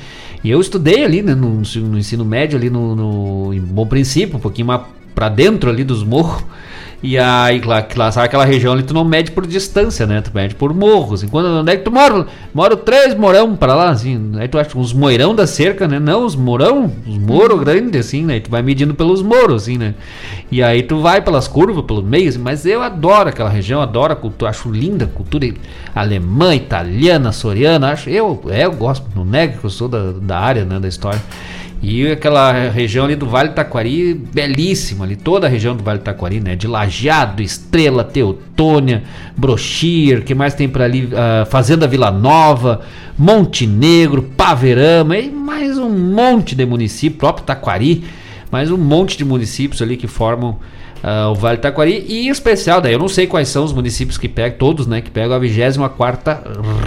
E 0.44 0.50
eu 0.50 0.60
estudei 0.60 1.02
ali, 1.02 1.22
né, 1.22 1.34
no, 1.34 1.62
no 1.88 1.98
ensino 1.98 2.22
médio, 2.22 2.58
ali 2.58 2.68
no, 2.68 2.94
no- 2.94 3.54
em 3.54 3.60
Bom 3.60 3.86
Princípio, 3.86 4.36
um 4.36 4.40
pouquinho 4.40 4.66
mais 4.66 4.82
pra 5.14 5.30
dentro 5.30 5.70
ali 5.70 5.84
dos 5.84 6.04
morros. 6.04 6.44
E 7.02 7.18
aí, 7.18 7.60
lá, 7.62 7.84
lá, 7.96 8.12
sabe 8.12 8.26
aquela 8.26 8.44
região 8.44 8.72
ali, 8.72 8.84
tu 8.84 8.94
não 8.94 9.04
mede 9.04 9.32
por 9.32 9.44
distância, 9.44 10.06
né? 10.06 10.20
Tu 10.20 10.30
mede 10.32 10.54
por 10.54 10.72
morros. 10.72 11.24
Enquanto, 11.24 11.46
onde 11.46 11.72
é 11.72 11.76
que 11.76 11.82
tu 11.82 11.90
mora? 11.90 12.26
Moro 12.54 12.76
três 12.76 13.12
morão 13.16 13.56
pra 13.56 13.74
lá, 13.74 13.90
assim. 13.90 14.32
Aí 14.38 14.46
tu 14.46 14.56
acha 14.56 14.78
uns 14.78 14.92
moirão 14.92 15.34
da 15.34 15.44
cerca, 15.44 15.88
né? 15.88 15.98
Não, 15.98 16.24
os 16.24 16.36
morão, 16.36 16.92
os 17.04 17.18
moro 17.18 17.58
grandes, 17.58 18.06
assim, 18.06 18.24
né? 18.24 18.36
E 18.36 18.40
tu 18.40 18.48
vai 18.48 18.62
medindo 18.62 18.94
pelos 18.94 19.20
moros, 19.20 19.64
assim, 19.64 19.76
né? 19.76 19.96
E 20.48 20.62
aí 20.62 20.84
tu 20.84 21.00
vai 21.00 21.20
pelas 21.20 21.48
curvas, 21.48 21.84
pelos 21.84 22.04
meios. 22.04 22.36
Mas 22.36 22.64
eu 22.64 22.80
adoro 22.80 23.30
aquela 23.30 23.50
região, 23.50 23.82
adoro 23.82 24.12
a 24.12 24.16
cultura, 24.16 24.52
acho 24.52 24.70
linda 24.70 25.06
a 25.06 25.08
cultura 25.08 25.52
alemã, 25.92 26.54
italiana, 26.54 27.32
soriana. 27.32 27.90
Acho, 27.90 28.10
eu, 28.10 28.44
é, 28.48 28.64
eu 28.64 28.72
gosto, 28.72 29.04
não 29.16 29.24
nego 29.24 29.58
que 29.58 29.64
eu 29.64 29.70
sou 29.70 29.88
da, 29.88 30.12
da 30.12 30.38
área, 30.38 30.64
né? 30.64 30.78
Da 30.78 30.86
história. 30.86 31.20
E 31.82 32.12
aquela 32.12 32.52
região 32.68 33.06
ali 33.06 33.16
do 33.16 33.26
Vale 33.26 33.48
Taquari, 33.48 34.14
belíssima 34.14 35.04
ali, 35.04 35.16
toda 35.16 35.48
a 35.48 35.50
região 35.50 35.74
do 35.74 35.82
Vale 35.82 35.98
Taquari, 35.98 36.38
né? 36.38 36.54
De 36.54 36.68
Lajeado, 36.68 37.42
Estrela, 37.42 38.04
Teutônia, 38.04 39.02
Brochir, 39.36 40.22
que 40.22 40.32
mais 40.32 40.54
tem 40.54 40.68
por 40.68 40.80
ali? 40.80 41.08
Ah, 41.12 41.44
Fazenda 41.44 41.88
Vila 41.88 42.12
Nova, 42.12 42.82
Montenegro, 43.18 44.22
Paverama 44.22 45.18
e 45.18 45.28
mais 45.28 45.76
um 45.76 45.90
monte 45.90 46.54
de 46.54 46.64
municípios, 46.64 47.18
próprio 47.18 47.44
Taquari, 47.44 48.04
mais 48.48 48.70
um 48.70 48.78
monte 48.78 49.18
de 49.18 49.24
municípios 49.24 49.82
ali 49.82 49.96
que 49.96 50.06
formam 50.06 50.60
ah, 51.02 51.30
o 51.30 51.34
Vale 51.34 51.58
do 51.58 51.60
Taquari 51.60 52.04
e 52.06 52.26
em 52.26 52.30
especial, 52.30 52.80
daí 52.80 52.92
eu 52.92 52.98
não 52.98 53.08
sei 53.08 53.26
quais 53.26 53.48
são 53.48 53.64
os 53.64 53.72
municípios 53.72 54.16
que 54.16 54.28
pegam, 54.28 54.58
todos, 54.58 54.86
né, 54.86 55.00
que 55.00 55.10
pegam 55.10 55.34
a 55.34 55.38
24 55.38 56.38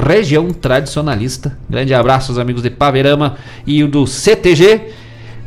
região 0.08 0.52
tradicionalista. 0.52 1.58
Grande 1.70 1.94
abraço 1.94 2.32
aos 2.32 2.40
amigos 2.40 2.64
de 2.64 2.70
Paverama 2.70 3.36
e 3.66 3.84
o 3.84 3.88
do 3.88 4.08
CTG. 4.08 4.82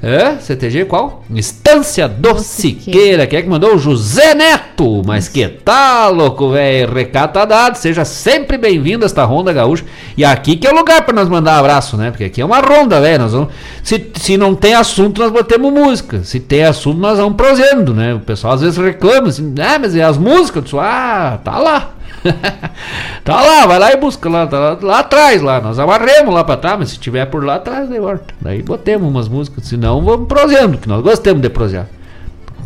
É? 0.00 0.36
CTG 0.38 0.84
qual? 0.84 1.24
Estância 1.34 2.06
do 2.06 2.38
Siqueira. 2.38 3.26
Quem 3.26 3.40
é 3.40 3.42
que 3.42 3.48
mandou? 3.48 3.74
O 3.74 3.78
José 3.78 4.32
Neto. 4.32 5.02
Mas 5.04 5.28
que 5.28 5.48
tal, 5.48 6.14
louco, 6.14 6.50
velho? 6.50 6.94
Recado 6.94 7.32
tá 7.32 7.44
dado. 7.44 7.74
Seja 7.74 8.04
sempre 8.04 8.56
bem-vindo 8.56 9.04
a 9.04 9.06
esta 9.06 9.24
Ronda 9.24 9.52
Gaúcha. 9.52 9.84
E 10.16 10.24
aqui 10.24 10.56
que 10.56 10.68
é 10.68 10.72
o 10.72 10.76
lugar 10.76 11.02
para 11.02 11.14
nós 11.14 11.28
mandar 11.28 11.58
abraço, 11.58 11.96
né? 11.96 12.12
Porque 12.12 12.24
aqui 12.24 12.40
é 12.40 12.44
uma 12.44 12.60
ronda, 12.60 13.00
velho. 13.00 13.22
Nós 13.22 13.32
vamos... 13.32 13.52
se, 13.82 14.10
se 14.14 14.36
não 14.36 14.54
tem 14.54 14.74
assunto, 14.74 15.20
nós 15.20 15.32
botemos 15.32 15.72
música. 15.72 16.22
Se 16.22 16.38
tem 16.38 16.62
assunto, 16.62 16.98
nós 16.98 17.18
vamos 17.18 17.34
prosendo, 17.34 17.92
né? 17.92 18.14
O 18.14 18.20
pessoal 18.20 18.54
às 18.54 18.60
vezes 18.60 18.78
reclama 18.78 19.28
assim, 19.28 19.52
ah, 19.58 19.78
mas 19.80 19.96
e 19.96 20.00
as 20.00 20.16
músicas? 20.16 20.56
Eu 20.56 20.62
disse, 20.62 20.76
ah, 20.78 21.40
tá 21.42 21.58
lá. 21.58 21.97
tá 23.24 23.40
lá, 23.40 23.66
vai 23.66 23.78
lá 23.78 23.92
e 23.92 23.96
busca 23.96 24.28
lá, 24.28 24.46
tá 24.46 24.58
lá, 24.58 24.78
lá 24.80 24.98
atrás 25.00 25.40
lá, 25.42 25.60
nós 25.60 25.78
amarremos 25.78 26.34
lá 26.34 26.42
pra 26.44 26.56
trás, 26.56 26.78
mas 26.78 26.88
se 26.90 26.98
tiver 26.98 27.26
por 27.26 27.44
lá 27.44 27.56
atrás, 27.56 27.88
daí 27.88 28.00
volta. 28.00 28.34
Daí 28.40 28.62
botemos 28.62 29.08
umas 29.08 29.28
músicas, 29.28 29.66
senão 29.66 30.02
vamos 30.04 30.26
prosendo, 30.28 30.78
que 30.78 30.88
nós 30.88 31.02
gostamos 31.02 31.42
de 31.42 31.48
prosear. 31.48 31.86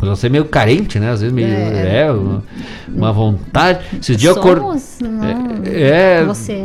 Você 0.01 0.27
é 0.27 0.29
meio 0.29 0.43
carente, 0.43 0.99
né? 0.99 1.11
Às 1.11 1.21
vezes 1.21 1.33
meio. 1.33 1.47
É, 1.47 2.07
É. 2.07 2.11
uma, 2.11 2.43
uma 2.93 3.13
vontade. 3.13 3.85
Esses 4.01 4.17
dias 4.17 4.35
eu 4.35 4.41
acor- 4.41 4.57
Somos? 4.57 4.97
Não. 5.01 5.61
É. 5.65 6.21
Você. 6.25 6.61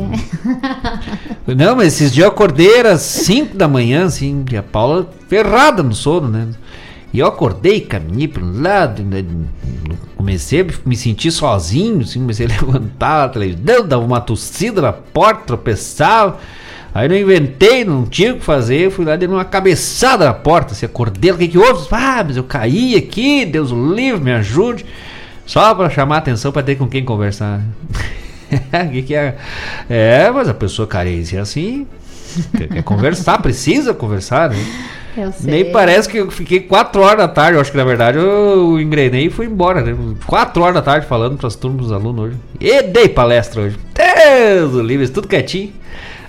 Não, 1.47 1.77
mas 1.77 1.89
esses 1.89 2.13
dias 2.13 2.25
eu 2.27 2.33
acordei, 2.33 2.75
era 2.77 2.97
5 2.99 3.57
da 3.57 3.69
manhã, 3.69 4.07
assim, 4.07 4.45
e 4.51 4.57
a 4.57 4.63
Paula 4.63 5.09
ferrada 5.29 5.85
no 5.85 5.95
sono, 5.95 6.27
né? 6.29 6.49
E 7.13 7.21
eu 7.21 7.27
acordei, 7.27 7.81
caminhei 7.81 8.29
para 8.29 8.45
um 8.45 8.61
lado, 8.61 9.03
né, 9.03 9.25
comecei 10.17 10.61
a 10.61 10.67
me 10.85 10.97
sentir 10.97 11.31
sozinho, 11.31 12.03
assim, 12.03 12.21
comecei 12.21 12.47
a 12.47 12.49
levantar 12.61 13.25
a 13.25 13.29
televisão, 13.29 13.87
dava 13.87 14.05
uma 14.05 14.21
tossida 14.21 14.83
na 14.83 14.93
porta, 14.93 15.45
tropeçava. 15.47 16.39
Aí 16.95 17.09
não 17.09 17.17
inventei, 17.17 17.85
não 17.85 18.05
tinha 18.05 18.35
o 18.35 18.39
que 18.39 18.45
fazer, 18.45 18.91
fui 18.91 19.05
lá 19.05 19.15
dei 19.15 19.29
uma 19.29 19.45
cabeçada 19.45 20.25
na 20.25 20.35
porta, 20.35 20.73
assim, 20.73 20.85
acordei, 20.85 21.31
o 21.31 21.39
que 21.39 21.49
que 21.49 21.59
houve? 21.59 21.87
Ah, 21.93 22.25
mas 22.27 22.37
eu 22.37 22.45
caí 22.45 22.97
aqui, 22.97 23.45
Deus 23.45 23.71
o 23.71 23.95
livre, 23.95 24.23
me 24.23 24.33
ajude. 24.33 24.85
Só 25.47 25.75
para 25.75 25.89
chamar 25.89 26.19
atenção 26.19 26.53
para 26.53 26.63
ter 26.63 26.77
com 26.77 26.87
quem 26.87 27.05
conversar. 27.05 27.63
Que, 28.91 29.03
que 29.03 29.15
é? 29.15 29.37
É, 29.91 30.31
mas 30.31 30.49
a 30.49 30.55
pessoa 30.55 30.89
carente 30.89 31.37
é 31.37 31.41
assim, 31.41 31.87
quer 32.57 32.83
conversar, 32.83 33.43
precisa 33.43 33.93
conversar, 33.93 34.49
né? 34.49 34.57
Eu 35.19 35.33
sei. 35.33 35.51
Nem 35.51 35.73
parece 35.73 36.09
que 36.09 36.19
eu 36.19 36.31
fiquei 36.31 36.61
4 36.61 37.01
horas 37.01 37.19
da 37.19 37.29
tarde. 37.29 37.55
Eu 37.57 37.61
acho 37.61 37.71
que 37.71 37.77
na 37.77 37.85
verdade 37.85 38.19
eu 38.19 38.81
engrenei 38.81 39.27
e 39.27 39.31
fui 39.31 39.47
embora, 39.47 39.81
né? 39.83 39.97
4 40.27 40.63
horas 40.63 40.75
da 40.75 40.83
tarde 40.83 41.07
falando 41.07 41.37
para 41.37 41.47
as 41.49 41.57
turmas 41.57 41.83
dos 41.83 41.93
alunos 41.93 42.27
hoje. 42.27 42.37
E 42.61 42.83
dei 42.83 43.09
palestra 43.09 43.63
hoje. 43.63 43.77
Deus 43.95 44.73
do 44.73 44.83
livre, 44.83 45.09
tudo 45.09 45.27
quietinho. 45.29 45.73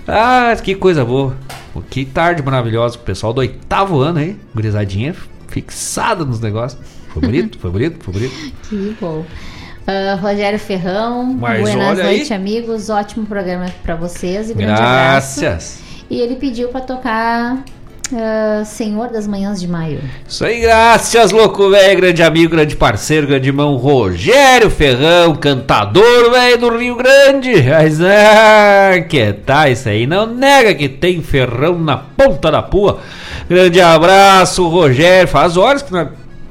Ah, 0.08 0.56
que 0.62 0.74
coisa 0.74 1.04
boa. 1.04 1.36
Pô, 1.72 1.80
Que 1.88 2.04
tarde 2.04 2.42
maravilhosa. 2.42 2.96
O 2.96 3.00
pessoal 3.00 3.32
do 3.32 3.38
oitavo 3.40 4.00
ano 4.00 4.18
aí, 4.18 4.36
gurizadinha, 4.54 5.14
fixada 5.48 6.24
nos 6.24 6.40
negócios. 6.40 6.80
Foi 7.12 7.22
bonito, 7.22 7.58
foi 7.58 7.70
bonito, 7.70 8.02
foi 8.04 8.14
bonito. 8.14 8.34
Que 8.68 8.96
bom. 9.00 9.24
Ah, 9.86 10.18
Rogério 10.20 10.58
Ferrão, 10.58 11.36
Mas 11.40 11.68
aí. 11.68 11.76
noites, 11.76 12.30
amigos. 12.32 12.88
Ótimo 12.90 13.26
programa 13.26 13.66
para 13.82 13.94
vocês 13.94 14.50
e 14.50 14.54
grande 14.54 14.72
abraço. 14.72 15.40
Graças. 15.40 15.80
E 16.08 16.20
ele 16.20 16.36
pediu 16.36 16.68
para 16.68 16.80
tocar 16.80 17.62
ah, 18.14 18.64
Senhor 18.64 19.08
das 19.08 19.26
Manhãs 19.26 19.60
de 19.60 19.68
Maio. 19.68 20.00
Aí, 20.42 20.60
graças, 20.60 21.30
louco, 21.30 21.70
velho. 21.70 22.00
Grande 22.00 22.22
amigo, 22.22 22.50
grande 22.50 22.76
parceiro, 22.76 23.26
grande 23.26 23.48
irmão 23.48 23.76
Rogério 23.76 24.70
Ferrão, 24.70 25.34
cantador, 25.34 26.30
velho, 26.30 26.58
do 26.58 26.76
Rio 26.76 26.96
Grande. 26.96 27.62
Mas, 27.62 28.00
ah, 28.00 29.00
que 29.08 29.32
tá, 29.32 29.68
isso 29.68 29.88
aí 29.88 30.06
não 30.06 30.26
nega 30.26 30.74
que 30.74 30.88
tem 30.88 31.22
ferrão 31.22 31.78
na 31.78 31.96
ponta 31.96 32.50
da 32.50 32.62
pua. 32.62 32.98
Grande 33.48 33.80
abraço, 33.80 34.66
Rogério. 34.68 35.28
Faz 35.28 35.56
horas 35.56 35.82
que 35.82 35.90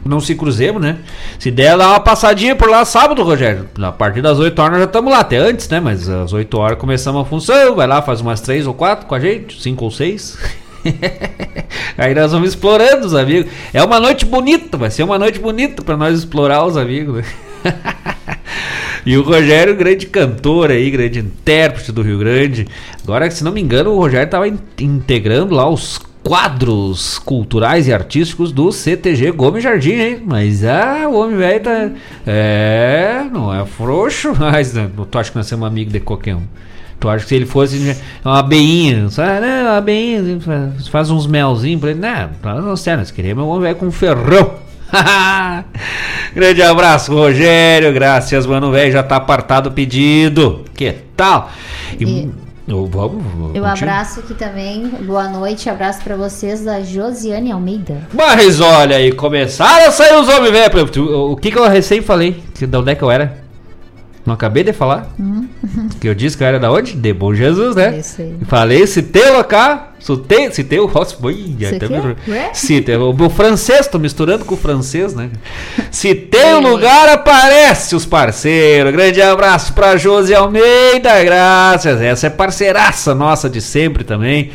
não 0.06 0.20
se 0.20 0.36
cruzemos, 0.36 0.82
né? 0.82 0.98
Se 1.38 1.52
der, 1.52 1.78
dá 1.78 1.90
uma 1.90 2.00
passadinha 2.00 2.56
por 2.56 2.70
lá 2.70 2.84
sábado, 2.86 3.24
Rogério. 3.24 3.68
A 3.82 3.92
partir 3.92 4.22
das 4.22 4.40
8 4.40 4.58
horas 4.60 4.72
nós 4.72 4.80
já 4.82 4.86
estamos 4.86 5.12
lá, 5.12 5.20
até 5.20 5.38
antes, 5.38 5.68
né? 5.70 5.80
Mas 5.80 6.10
às 6.10 6.34
8 6.34 6.58
horas 6.58 6.78
começamos 6.78 7.22
a 7.22 7.26
função. 7.26 7.76
Vai 7.76 7.88
lá, 7.88 8.02
faz 8.02 8.22
umas 8.22 8.42
3 8.42 8.68
ou 8.68 8.74
4 8.74 9.06
com 9.06 9.16
a 9.16 9.20
gente, 9.20 9.62
5 9.62 9.84
ou 9.84 9.92
6. 9.92 10.38
Aí 11.98 12.14
nós 12.16 12.32
vamos 12.32 12.50
explorando 12.50 13.06
os 13.06 13.14
amigos. 13.14 13.52
É 13.74 13.84
uma 13.84 14.00
noite 14.00 14.26
bonita, 14.26 14.78
vai 14.78 14.90
ser 14.90 15.04
uma 15.04 15.20
noite 15.20 15.40
bonita 15.40 15.82
para 15.82 15.98
nós 15.98 16.18
explorar 16.18 16.66
os 16.66 16.78
amigos. 16.78 17.24
Né? 17.64 17.74
E 19.06 19.18
o 19.18 19.24
Rogério, 19.24 19.76
grande 19.76 20.06
cantor 20.06 20.72
aí, 20.72 20.92
grande 20.92 21.20
intérprete 21.20 21.92
do 21.92 22.02
Rio 22.02 22.20
Grande. 22.20 22.68
Agora, 23.02 23.32
se 23.32 23.44
não 23.44 23.52
me 23.52 23.62
engano, 23.62 23.92
o 23.92 23.98
Rogério 23.98 24.26
estava 24.26 24.48
in 24.48 24.60
integrando 24.80 25.56
lá 25.56 25.70
os 25.70 26.00
quadros 26.24 27.18
culturais 27.18 27.88
e 27.88 27.94
artísticos 27.94 28.52
do 28.52 28.72
CTG 28.72 29.32
Gomes 29.32 29.64
Jardim, 29.64 29.94
hein? 29.94 30.24
Mas 30.26 30.64
ah, 30.64 31.08
o 31.08 31.16
homem 31.16 31.38
velho 31.38 31.60
tá. 31.62 31.92
É, 32.28 33.24
não 33.32 33.54
é 33.54 33.66
frouxo, 33.66 34.34
mas 34.38 34.74
né, 34.74 34.90
tu 35.10 35.18
acha 35.18 35.32
que 35.32 35.38
nós 35.38 35.48
somos 35.48 35.68
amigos 35.68 35.94
de 35.94 36.00
qualquer 36.00 36.36
um. 36.36 36.44
Tu 37.00 37.08
acha 37.08 37.24
que 37.24 37.30
se 37.30 37.36
ele 37.36 37.46
fosse 37.46 37.96
uma 38.26 38.40
abeinha, 38.40 39.10
sabe? 39.10 39.40
Né? 39.40 39.62
Uma 39.62 39.78
abeinha, 39.78 40.42
faz 40.92 41.10
uns 41.10 41.26
melzinhos 41.26 41.80
pra 41.80 41.92
ele. 41.92 42.00
Não, 42.00 42.62
não 42.62 42.76
sei, 42.76 42.96
nós 42.98 43.10
queremos 43.10 43.46
um 43.46 43.60
velho 43.60 43.76
com 43.76 43.90
ferrão. 43.90 44.56
Grande 46.36 46.62
abraço, 46.62 47.14
Rogério. 47.14 47.94
Graças, 47.94 48.46
mano, 48.46 48.72
velho. 48.72 48.92
Já 48.92 49.04
tá 49.04 49.16
apartado 49.16 49.70
o 49.70 49.72
pedido. 49.72 50.66
Que 50.76 50.92
tal? 51.16 51.50
E, 51.98 52.04
e 52.04 52.32
eu, 52.68 52.86
vamos, 52.86 53.24
vamos, 53.24 53.56
eu 53.56 53.66
abraço 53.66 54.20
aqui 54.20 54.34
também. 54.34 54.88
Boa 54.88 55.30
noite. 55.30 55.70
Abraço 55.70 56.04
para 56.04 56.16
vocês 56.16 56.66
da 56.66 56.82
Josiane 56.82 57.52
Almeida. 57.52 58.08
Mas 58.14 58.60
olha 58.60 58.98
aí, 58.98 59.12
começaram 59.12 59.88
a 59.88 59.92
sair 59.92 60.20
os 60.20 60.28
homens, 60.28 60.52
velho. 60.52 61.32
O 61.32 61.38
que, 61.38 61.52
que 61.52 61.58
eu 61.58 61.68
recém 61.70 62.02
falei? 62.02 62.44
De 62.56 62.76
onde 62.76 62.92
é 62.92 62.96
que 62.96 63.04
eu 63.04 63.10
era? 63.10 63.49
Não 64.30 64.36
acabei 64.36 64.64
de 64.64 64.72
falar? 64.72 65.08
Hum. 65.20 65.48
Que 66.00 66.08
eu 66.08 66.14
disse 66.14 66.38
que 66.38 66.44
eu 66.44 66.48
era 66.48 66.60
da 66.60 66.72
onde? 66.72 66.94
De 66.94 67.12
Bom 67.12 67.34
Jesus, 67.34 67.76
né? 67.76 67.98
Isso 67.98 68.22
aí. 68.22 68.38
Falei, 68.46 68.86
citei 68.86 69.28
o 69.28 69.38
local, 69.38 69.92
citei, 70.00 70.52
citei 70.52 70.80
o 70.80 70.86
rosto. 70.86 71.18
Citei 72.54 72.96
o, 72.96 73.10
o 73.10 73.30
francês, 73.32 73.88
tô 73.88 73.98
misturando 73.98 74.46
com 74.46 74.54
o 74.54 74.58
francês, 74.58 75.16
né? 75.16 75.32
Citei 75.90 76.54
o 76.54 76.60
lugar, 76.60 77.10
aparece 77.10 77.96
os 77.96 78.06
parceiros. 78.06 78.92
Grande 78.92 79.20
abraço 79.20 79.74
pra 79.74 79.98
Josi 79.98 80.36
Almeida, 80.36 81.24
graças. 81.24 82.00
Essa 82.00 82.28
é 82.28 82.30
parceiraça 82.30 83.16
nossa 83.16 83.50
de 83.50 83.62
sempre 83.62 84.04
também. 84.04 84.52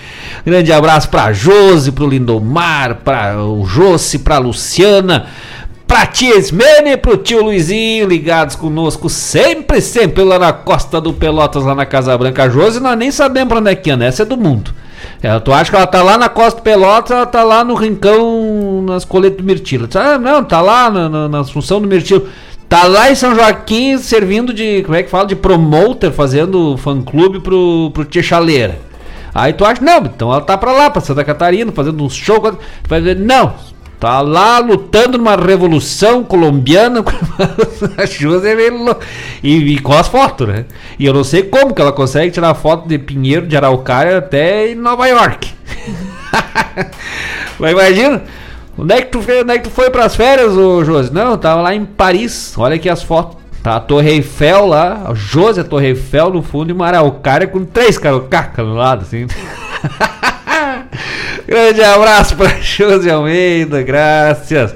Grande 0.46 0.72
abraço 0.72 1.08
pra 1.08 1.32
Josi, 1.32 1.90
pro 1.90 2.08
Lindomar, 2.08 3.00
pra 3.02 3.42
o 3.42 3.66
Josi, 3.66 4.20
pra 4.20 4.38
Luciana 4.38 5.26
Pra 5.86 6.06
tia 6.06 6.36
Esmene 6.36 6.92
e 6.92 6.96
pro 6.96 7.16
tio 7.16 7.44
Luizinho 7.44 8.08
ligados 8.08 8.56
conosco 8.56 9.08
sempre, 9.08 9.80
sempre 9.80 10.24
lá 10.24 10.38
na 10.38 10.52
costa 10.52 11.00
do 11.00 11.12
Pelotas, 11.12 11.62
lá 11.62 11.74
na 11.74 11.84
Casa 11.84 12.16
Branca. 12.16 12.44
A 12.44 12.48
Josi 12.48 12.80
nós 12.80 12.96
nem 12.96 13.10
sabemos 13.10 13.48
pra 13.48 13.58
onde 13.58 13.70
é 13.70 13.74
que 13.74 13.90
anda, 13.90 14.04
essa 14.04 14.22
é 14.22 14.26
do 14.26 14.36
mundo. 14.36 14.72
Ela, 15.22 15.40
tu 15.40 15.52
acha 15.52 15.70
que 15.70 15.76
ela 15.76 15.86
tá 15.86 16.02
lá 16.02 16.16
na 16.16 16.28
costa 16.28 16.60
do 16.60 16.62
Pelotas, 16.62 17.10
ela 17.10 17.26
tá 17.26 17.42
lá 17.44 17.62
no 17.62 17.74
rincão, 17.74 18.82
nas 18.82 19.04
coletas 19.04 19.38
do 19.38 19.44
Mirtilo. 19.44 19.88
Ah, 19.94 20.18
não, 20.18 20.42
tá 20.42 20.60
lá 20.60 20.90
na, 20.90 21.08
na, 21.08 21.28
na 21.28 21.44
função 21.44 21.80
do 21.80 21.86
Mirtilo. 21.86 22.28
Tá 22.68 22.84
lá 22.84 23.10
em 23.10 23.14
São 23.14 23.34
Joaquim 23.34 23.98
servindo 23.98 24.52
de, 24.52 24.82
como 24.82 24.96
é 24.96 25.02
que 25.02 25.10
fala, 25.10 25.26
de 25.26 25.36
promoter, 25.36 26.10
fazendo 26.10 26.76
fã-clube 26.78 27.40
pro, 27.40 27.90
pro 27.92 28.04
Tia 28.04 28.22
Chaleira. 28.22 28.78
Aí 29.34 29.52
tu 29.52 29.64
acha, 29.64 29.82
não, 29.82 29.98
então 29.98 30.30
ela 30.30 30.40
tá 30.40 30.56
pra 30.56 30.72
lá, 30.72 30.88
pra 30.88 31.02
Santa 31.02 31.24
Catarina, 31.24 31.72
fazendo 31.72 32.02
uns 32.02 32.14
shows. 32.14 32.56
Vai 32.88 33.00
dizer, 33.00 33.16
não, 33.16 33.54
Tá 34.04 34.20
lá 34.20 34.58
lutando 34.58 35.16
numa 35.16 35.34
revolução 35.34 36.22
colombiana 36.22 37.02
a 37.96 38.04
José 38.04 38.52
é 38.52 38.68
e, 39.42 39.56
e 39.56 39.78
com 39.78 39.94
as 39.94 40.08
fotos, 40.08 40.46
né? 40.46 40.66
E 40.98 41.06
eu 41.06 41.14
não 41.14 41.24
sei 41.24 41.44
como 41.44 41.72
que 41.72 41.80
ela 41.80 41.90
consegue 41.90 42.30
tirar 42.30 42.52
foto 42.52 42.86
de 42.86 42.98
Pinheiro 42.98 43.46
de 43.46 43.56
Araucária 43.56 44.18
até 44.18 44.72
em 44.72 44.74
Nova 44.74 45.06
York. 45.06 45.50
Mas 47.58 47.72
imagina, 47.72 48.22
onde 48.76 48.92
é 48.92 49.00
que 49.00 49.06
tu 49.06 49.20
onde 49.20 49.52
é 49.54 49.56
que 49.56 49.64
tu 49.64 49.70
foi 49.70 49.88
pras 49.88 50.14
férias, 50.14 50.54
ô 50.54 50.84
Josi? 50.84 51.10
Não, 51.10 51.38
tava 51.38 51.62
lá 51.62 51.74
em 51.74 51.86
Paris. 51.86 52.52
Olha 52.58 52.76
aqui 52.76 52.90
as 52.90 53.02
fotos. 53.02 53.38
Tá 53.62 53.76
a 53.76 53.80
Torre 53.80 54.10
Eiffel 54.10 54.66
lá, 54.66 55.06
a 55.08 55.14
Josi, 55.14 55.60
a 55.60 55.64
Torre 55.64 55.86
Eiffel 55.86 56.28
no 56.28 56.42
fundo 56.42 56.68
e 56.68 56.74
uma 56.74 56.88
araucária 56.88 57.46
com 57.46 57.64
três 57.64 57.96
carocacas 57.96 58.66
no 58.66 58.74
lado, 58.74 59.00
assim. 59.00 59.26
Grande 61.46 61.82
abraço 61.82 62.36
para 62.36 62.56
Josi 62.60 63.10
Almeida, 63.10 63.82
graças. 63.82 64.74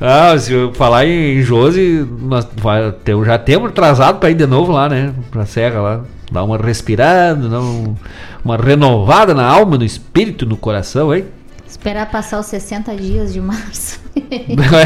Ah, 0.00 0.36
se 0.38 0.52
eu 0.52 0.72
falar 0.74 1.06
em 1.06 1.40
Josi, 1.42 2.06
nós 2.20 2.46
já 3.26 3.38
temos 3.38 3.70
atrasado 3.70 4.18
para 4.18 4.30
ir 4.30 4.34
de 4.34 4.46
novo 4.46 4.72
lá, 4.72 4.88
né? 4.88 5.12
Pra 5.30 5.46
Serra 5.46 5.80
lá. 5.80 6.00
Dar 6.30 6.44
uma 6.44 6.56
respirada, 6.58 7.48
dar 7.48 7.60
uma 8.44 8.56
renovada 8.56 9.34
na 9.34 9.46
alma, 9.46 9.76
no 9.76 9.84
espírito, 9.84 10.46
no 10.46 10.56
coração, 10.56 11.14
hein? 11.14 11.24
Esperar 11.66 12.10
passar 12.10 12.38
os 12.38 12.46
60 12.46 12.94
dias 12.96 13.32
de 13.32 13.40
março. 13.40 14.00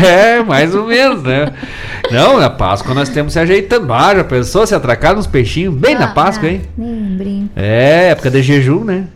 é, 0.05 0.43
mais 0.43 0.75
ou 0.75 0.87
menos, 0.87 1.23
né? 1.23 1.53
Não, 2.13 2.39
na 2.39 2.49
Páscoa 2.49 2.95
nós 2.95 3.09
temos 3.09 3.33
se 3.33 3.39
ajeitando. 3.39 3.93
Ah, 3.93 4.15
já 4.15 4.25
pensou 4.25 4.67
se 4.67 4.75
atracar 4.75 5.15
nos 5.15 5.27
peixinhos 5.27 5.75
bem 5.75 5.97
ah, 5.97 6.01
na 6.01 6.09
Páscoa, 6.09 6.49
ah, 6.49 6.53
hein? 6.53 6.63
Nem 6.77 7.51
É, 7.57 8.11
época 8.11 8.31
de 8.31 8.43
jejum, 8.43 8.85
né? 8.85 9.09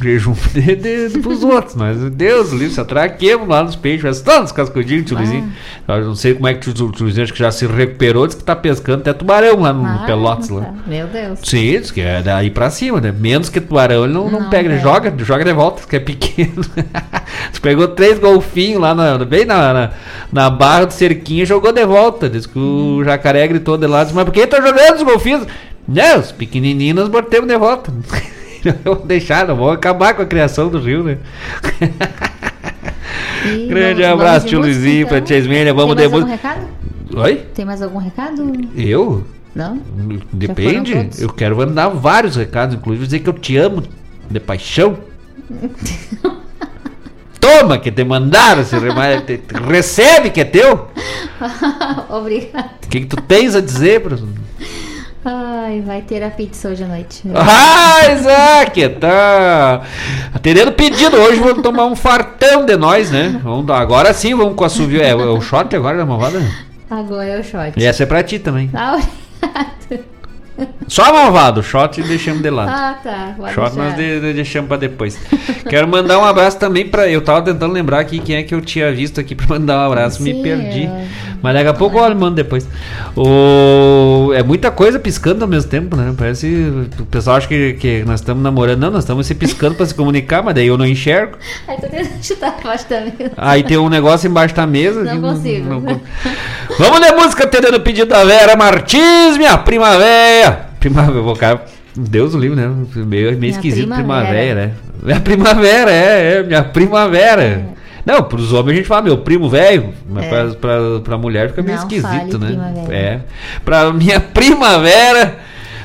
Jejum 0.00 0.34
de, 0.52 0.76
de, 0.76 1.08
de, 1.08 1.18
pros 1.18 1.44
outros, 1.44 1.74
mas 1.76 1.98
Deus, 2.10 2.50
livre, 2.50 2.70
se 2.70 2.80
atraquemos 2.80 3.48
lá 3.48 3.62
nos 3.62 3.76
peixes, 3.76 4.02
faz 4.02 4.20
tantos 4.20 4.52
cascudinhos, 4.52 5.06
tio 5.06 5.16
Luizinho. 5.16 5.52
Eu 5.86 6.04
não 6.04 6.14
sei 6.14 6.34
como 6.34 6.48
é 6.48 6.54
que 6.54 6.68
o 6.68 6.72
tio 6.72 6.92
Luizinho 7.00 7.24
acho 7.24 7.32
que 7.32 7.38
já 7.38 7.50
se 7.50 7.66
recuperou, 7.66 8.26
diz 8.26 8.36
que 8.36 8.44
tá 8.44 8.56
pescando 8.56 9.00
até 9.00 9.12
tubarão 9.12 9.60
lá 9.60 9.72
no, 9.72 9.86
ah, 9.86 10.04
Pelotas. 10.06 10.48
Lá. 10.48 10.62
Tá. 10.62 10.74
Meu 10.86 11.06
Deus. 11.06 11.40
Sim, 11.42 11.80
diz 11.80 11.90
que 11.90 12.00
é 12.00 12.22
daí 12.22 12.50
pra 12.50 12.70
cima, 12.70 13.00
né? 13.00 13.12
Menos 13.12 13.48
que 13.48 13.60
tubarão, 13.60 14.04
ele 14.04 14.12
não, 14.12 14.30
não, 14.30 14.40
não 14.40 14.50
pega, 14.50 14.68
ele 14.68 14.80
joga, 14.80 15.12
joga 15.18 15.44
de 15.44 15.52
volta, 15.52 15.82
que 15.86 15.96
é 15.96 16.00
pequeno. 16.00 16.62
Você 17.52 17.60
pegou 17.60 17.88
três 17.88 18.18
golfinhos 18.18 18.80
lá, 18.80 18.94
na, 18.94 19.18
bem 19.24 19.44
na, 19.44 19.72
na, 19.72 19.90
na, 20.32 20.50
barra 20.50 20.86
do 20.86 20.92
cerquinho 20.92 21.42
e 21.42 21.46
jogou 21.46 21.72
de 21.72 21.84
volta. 21.84 22.28
Diz 22.28 22.46
que 22.46 22.58
o 22.58 22.98
hum. 23.00 23.04
jacaré 23.04 23.46
gritou 23.46 23.76
de 23.76 23.86
lá, 23.86 24.02
disse, 24.02 24.14
mas 24.14 24.24
por 24.24 24.32
que 24.32 24.46
tá 24.46 24.60
jogando 24.60 24.96
os 24.96 25.02
golfinhos? 25.02 25.46
Não, 25.86 26.20
os 26.20 26.30
pequenininhos 26.30 26.96
nós 26.96 27.08
botemos 27.08 27.48
de 27.48 27.56
volta. 27.58 27.92
não 28.84 28.94
vou 28.94 29.06
deixar, 29.06 29.46
não 29.46 29.56
vou 29.56 29.70
acabar 29.70 30.14
com 30.14 30.22
a 30.22 30.26
criação 30.26 30.68
do 30.68 30.78
Rio, 30.78 31.02
né? 31.02 31.18
E 33.44 33.66
Grande 33.68 34.02
vamos, 34.02 34.20
abraço, 34.20 34.46
tio 34.46 34.60
Luizinho, 34.60 35.06
então. 35.06 35.08
pra 35.08 35.20
Tia 35.20 35.36
Esmênia. 35.38 35.72
Vamos 35.72 35.96
Tem 35.96 36.08
mais 36.08 36.20
algum 36.20 36.30
recado? 36.30 36.68
Oi? 37.16 37.36
Tem 37.54 37.64
mais 37.64 37.82
algum 37.82 37.98
recado? 37.98 38.52
Eu? 38.76 39.24
Não? 39.54 39.80
Depende. 40.32 41.10
Eu 41.18 41.28
quero 41.30 41.56
mandar 41.56 41.88
vários 41.88 42.36
recados, 42.36 42.76
inclusive 42.76 43.06
dizer 43.06 43.18
que 43.20 43.28
eu 43.28 43.32
te 43.32 43.56
amo 43.56 43.82
de 44.30 44.40
paixão. 44.40 44.98
Toma, 47.40 47.78
que 47.78 47.90
te 47.90 48.04
mandaram, 48.04 48.62
se 48.62 48.76
recebe 49.66 50.28
que 50.30 50.42
é 50.42 50.44
teu. 50.44 50.88
Obrigada. 52.10 52.72
O 52.84 52.88
que, 52.88 53.00
que 53.00 53.06
tu 53.06 53.16
tens 53.16 53.56
a 53.56 53.62
dizer, 53.62 54.02
professor? 54.02 54.28
Ai, 55.24 55.82
vai 55.82 56.00
ter 56.00 56.22
a 56.22 56.30
pizza 56.30 56.68
hoje 56.68 56.82
à 56.82 56.86
noite. 56.86 57.22
Ah, 57.34 58.12
Isaac, 58.12 58.88
tá 59.00 59.82
atendendo 60.34 60.72
pedido. 60.72 61.16
Hoje 61.16 61.38
vamos 61.40 61.62
tomar 61.62 61.84
um 61.84 61.94
fartão 61.94 62.64
de 62.64 62.74
nós, 62.76 63.10
né? 63.10 63.38
Vamos, 63.42 63.68
agora 63.70 64.14
sim, 64.14 64.34
vamos 64.34 64.54
com 64.54 64.64
a 64.64 64.68
subir. 64.70 65.02
É, 65.02 65.10
é, 65.10 65.14
o 65.14 65.40
shot 65.40 65.76
agora 65.76 65.98
da 65.98 66.06
malvada? 66.06 66.40
Agora 66.88 67.26
é 67.26 67.38
o 67.38 67.44
shot. 67.44 67.72
E 67.76 67.84
essa 67.84 68.04
é 68.04 68.06
pra 68.06 68.22
ti 68.22 68.38
também. 68.38 68.70
Ah, 68.72 68.94
obrigado. 68.94 70.19
Só 70.88 71.12
malvado, 71.12 71.62
shot 71.62 72.02
deixamos 72.02 72.42
de 72.42 72.50
lado. 72.50 72.70
Ah, 72.70 72.98
tá. 73.02 73.34
Pode 73.36 73.54
shot 73.54 73.74
deixar. 73.74 73.84
nós 73.84 73.96
de, 73.96 74.20
de, 74.20 74.32
deixamos 74.32 74.68
pra 74.68 74.76
depois. 74.76 75.18
Quero 75.68 75.86
mandar 75.88 76.18
um 76.18 76.24
abraço 76.24 76.58
também 76.58 76.86
pra. 76.86 77.08
Eu 77.08 77.22
tava 77.22 77.42
tentando 77.42 77.72
lembrar 77.72 78.00
aqui 78.00 78.18
quem 78.18 78.36
é 78.36 78.42
que 78.42 78.54
eu 78.54 78.60
tinha 78.60 78.92
visto 78.92 79.20
aqui 79.20 79.34
pra 79.34 79.46
mandar 79.46 79.78
um 79.78 79.86
abraço, 79.86 80.22
Sim, 80.22 80.34
me 80.34 80.42
perdi. 80.42 80.84
Eu... 80.84 81.30
Mas 81.42 81.54
daqui 81.54 81.68
a 81.68 81.74
pouco 81.74 81.98
eu 81.98 82.14
mando 82.14 82.36
depois. 82.36 82.68
O... 83.16 84.32
É 84.34 84.42
muita 84.42 84.70
coisa 84.70 84.98
piscando 84.98 85.42
ao 85.42 85.48
mesmo 85.48 85.70
tempo, 85.70 85.96
né? 85.96 86.14
Parece. 86.16 86.46
O 86.98 87.06
pessoal 87.06 87.36
acha 87.36 87.48
que, 87.48 87.74
que 87.74 88.04
nós 88.04 88.20
estamos 88.20 88.42
namorando. 88.42 88.80
Não, 88.80 88.90
nós 88.90 89.04
estamos 89.04 89.26
se 89.26 89.34
piscando 89.34 89.74
pra 89.74 89.86
se 89.86 89.94
comunicar, 89.94 90.42
mas 90.42 90.54
daí 90.54 90.66
eu 90.66 90.76
não 90.76 90.86
enxergo. 90.86 91.38
Aí 91.66 91.76
tô 91.76 91.86
tentando 91.88 92.22
chutar 92.22 92.56
embaixo 92.60 92.88
da 92.88 93.00
mesa. 93.00 93.32
Aí 93.36 93.62
tem 93.62 93.78
um 93.78 93.88
negócio 93.88 94.28
embaixo 94.28 94.54
da 94.54 94.66
mesa. 94.66 95.02
Não 95.02 95.20
consigo. 95.20 95.68
Não, 95.68 95.80
não... 95.80 96.00
Vamos 96.78 97.00
ler 97.00 97.12
música 97.12 97.44
atendendo 97.44 97.76
o 97.76 97.80
pedido 97.80 98.08
da 98.08 98.24
Vera 98.24 98.56
Martins, 98.56 99.36
minha 99.36 99.56
primavera. 99.56 100.49
Primavera, 100.80 101.20
vou 101.20 101.34
ficar. 101.34 101.66
Deus 101.94 102.34
o 102.34 102.38
livre, 102.38 102.56
né? 102.56 102.68
Meio, 102.96 103.38
meio 103.38 103.50
esquisito 103.50 103.88
primavera. 103.88 104.28
primavera, 104.28 104.66
né? 104.66 104.72
Minha 105.02 105.20
primavera, 105.20 105.90
é, 105.90 106.34
é, 106.34 106.42
minha 106.42 106.62
primavera. 106.62 107.42
É. 107.42 107.64
Não, 108.04 108.22
pros 108.22 108.52
homens 108.52 108.72
a 108.72 108.76
gente 108.76 108.88
fala 108.88 109.02
meu 109.02 109.18
primo 109.18 109.48
velho, 109.48 109.92
mas 110.08 110.24
é. 110.24 110.28
pra, 110.28 110.48
pra, 110.54 111.00
pra 111.04 111.18
mulher 111.18 111.50
fica 111.50 111.62
meio 111.62 111.76
Não 111.76 111.82
esquisito, 111.82 112.38
né? 112.38 112.48
Primavera. 112.48 112.94
É. 112.94 113.20
Pra 113.64 113.92
minha 113.92 114.18
primavera, 114.32 115.38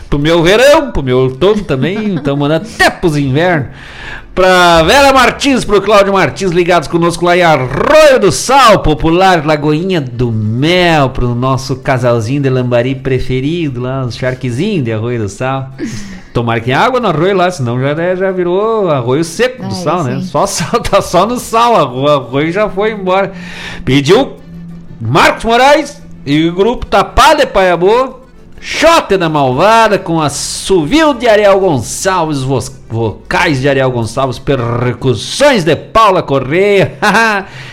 pro 0.09 0.19
meu 0.19 0.41
verão, 0.43 0.91
pro 0.91 1.03
meu 1.03 1.19
outono 1.19 1.63
também, 1.63 2.15
então 2.15 2.35
mandando 2.37 2.65
até 2.65 2.89
pros 2.89 3.17
invernos. 3.17 3.67
Pra 4.33 4.83
Vera 4.83 5.13
Martins, 5.13 5.63
pro 5.63 5.81
Cláudio 5.81 6.11
Martins, 6.11 6.51
ligados 6.51 6.89
conosco 6.89 7.23
lá 7.23 7.37
em 7.37 7.41
Arroio 7.41 8.19
do 8.19 8.33
Sal, 8.33 8.79
popular 8.79 9.45
Lagoinha 9.45 10.01
do 10.01 10.29
Mel, 10.29 11.09
pro 11.09 11.33
nosso 11.33 11.77
casalzinho 11.77 12.41
de 12.41 12.49
lambari 12.49 12.95
preferido 12.95 13.79
lá, 13.79 14.03
os 14.03 14.17
charquezinhos 14.17 14.83
de 14.83 14.91
Arroio 14.91 15.19
do 15.19 15.29
Sal. 15.29 15.69
Tomara 16.33 16.59
que 16.59 16.65
tenha 16.65 16.79
água 16.79 16.99
no 16.99 17.07
arroio 17.07 17.33
lá, 17.33 17.49
senão 17.49 17.79
já, 17.79 17.95
né, 17.95 18.13
já 18.13 18.29
virou 18.29 18.91
arroio 18.91 19.23
seco 19.23 19.61
do 19.61 19.69
é, 19.69 19.71
sal, 19.71 20.03
né? 20.03 20.19
Só, 20.21 20.43
sal, 20.45 20.81
tá 20.81 21.01
só 21.01 21.25
no 21.25 21.39
sal, 21.39 21.95
o 21.95 22.05
arroio 22.05 22.51
já 22.51 22.67
foi 22.67 22.91
embora. 22.91 23.31
Pediu 23.85 24.33
Marcos 24.99 25.45
Moraes 25.45 26.01
e 26.25 26.49
o 26.49 26.53
grupo 26.53 26.85
Tapá 26.85 27.35
de 27.35 27.45
Paiabô 27.45 28.24
Shot 28.67 29.15
da 29.15 29.29
Malvada 29.29 29.99
com 29.99 30.19
assovio 30.19 31.13
de 31.13 31.27
Ariel 31.27 31.59
Gonçalves, 31.59 32.41
vo 32.41 32.57
vocais 32.89 33.61
de 33.61 33.69
Ariel 33.69 33.91
Gonçalves, 33.91 34.39
percussões 34.39 35.63
de 35.63 35.75
Paula 35.75 36.23
Correia 36.23 36.97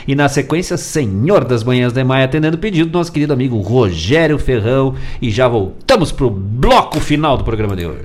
e 0.07 0.15
na 0.15 0.29
sequência 0.29 0.77
Senhor 0.77 1.45
das 1.45 1.65
Manhãs 1.65 1.95
de 1.95 2.05
Maia 2.05 2.27
atendendo 2.27 2.59
o 2.59 2.61
pedido 2.61 2.91
do 2.91 2.99
nosso 2.99 3.11
querido 3.11 3.33
amigo 3.33 3.59
Rogério 3.63 4.39
Ferrão 4.39 4.95
e 5.23 5.31
já 5.31 5.49
voltamos 5.49 6.13
pro 6.13 6.29
bloco 6.29 7.01
final 7.01 7.39
do 7.39 7.45
programa 7.45 7.75
de 7.75 7.87
hoje. 7.87 8.05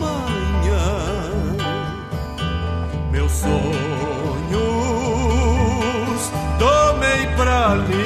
amanhã. 0.00 1.56
Meus 3.10 3.32
sonhos 3.32 3.50
tomei 6.58 7.26
pra 7.36 7.72
ali. 7.72 7.99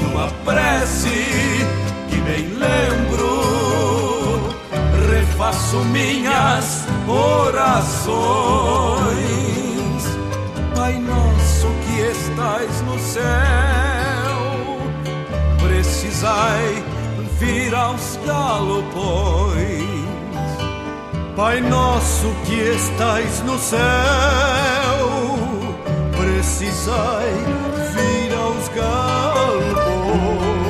Numa 0.00 0.28
prece 0.44 1.66
que 2.08 2.16
bem 2.22 2.48
lembro, 2.54 4.48
refaço 5.08 5.76
minhas 5.84 6.84
orações. 7.06 8.14
Pai 10.74 10.98
nosso 10.98 11.68
que 11.86 12.00
estais 12.00 12.80
no 12.82 12.98
céu, 12.98 13.22
precisai 15.62 16.84
vir 17.38 17.74
aos 17.74 18.18
galopões 18.26 19.73
Pai 21.36 21.60
nosso 21.60 22.32
que 22.46 22.54
estais 22.54 23.42
no 23.42 23.58
céu, 23.58 23.80
precisai 26.16 27.32
vir 27.92 28.32
aos 28.38 28.68
galpões. 28.68 30.63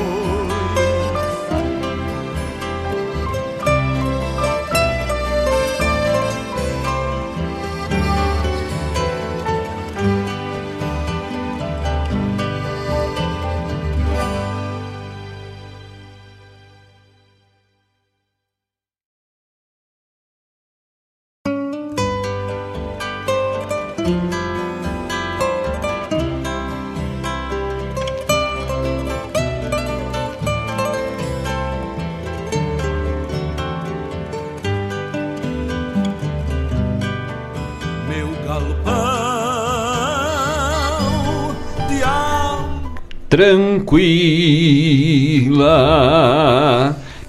Tranquila. 43.35 44.95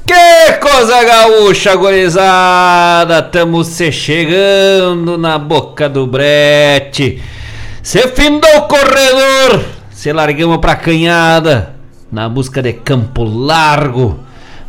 Que 0.07 0.53
coisa 0.61 1.03
gaúcha, 1.03 1.75
gorizada! 1.75 3.21
Tamo 3.23 3.65
se 3.65 3.91
chegando 3.91 5.19
na 5.19 5.37
boca 5.37 5.89
do 5.89 6.07
brete. 6.07 7.21
Se 7.83 8.07
findou 8.09 8.57
o 8.59 8.69
corredor, 8.69 9.65
se 9.91 10.13
largamos 10.13 10.59
pra 10.59 10.77
canhada 10.77 11.75
na 12.11 12.29
busca 12.29 12.63
de 12.63 12.73
campo 12.73 13.25
largo, 13.25 14.21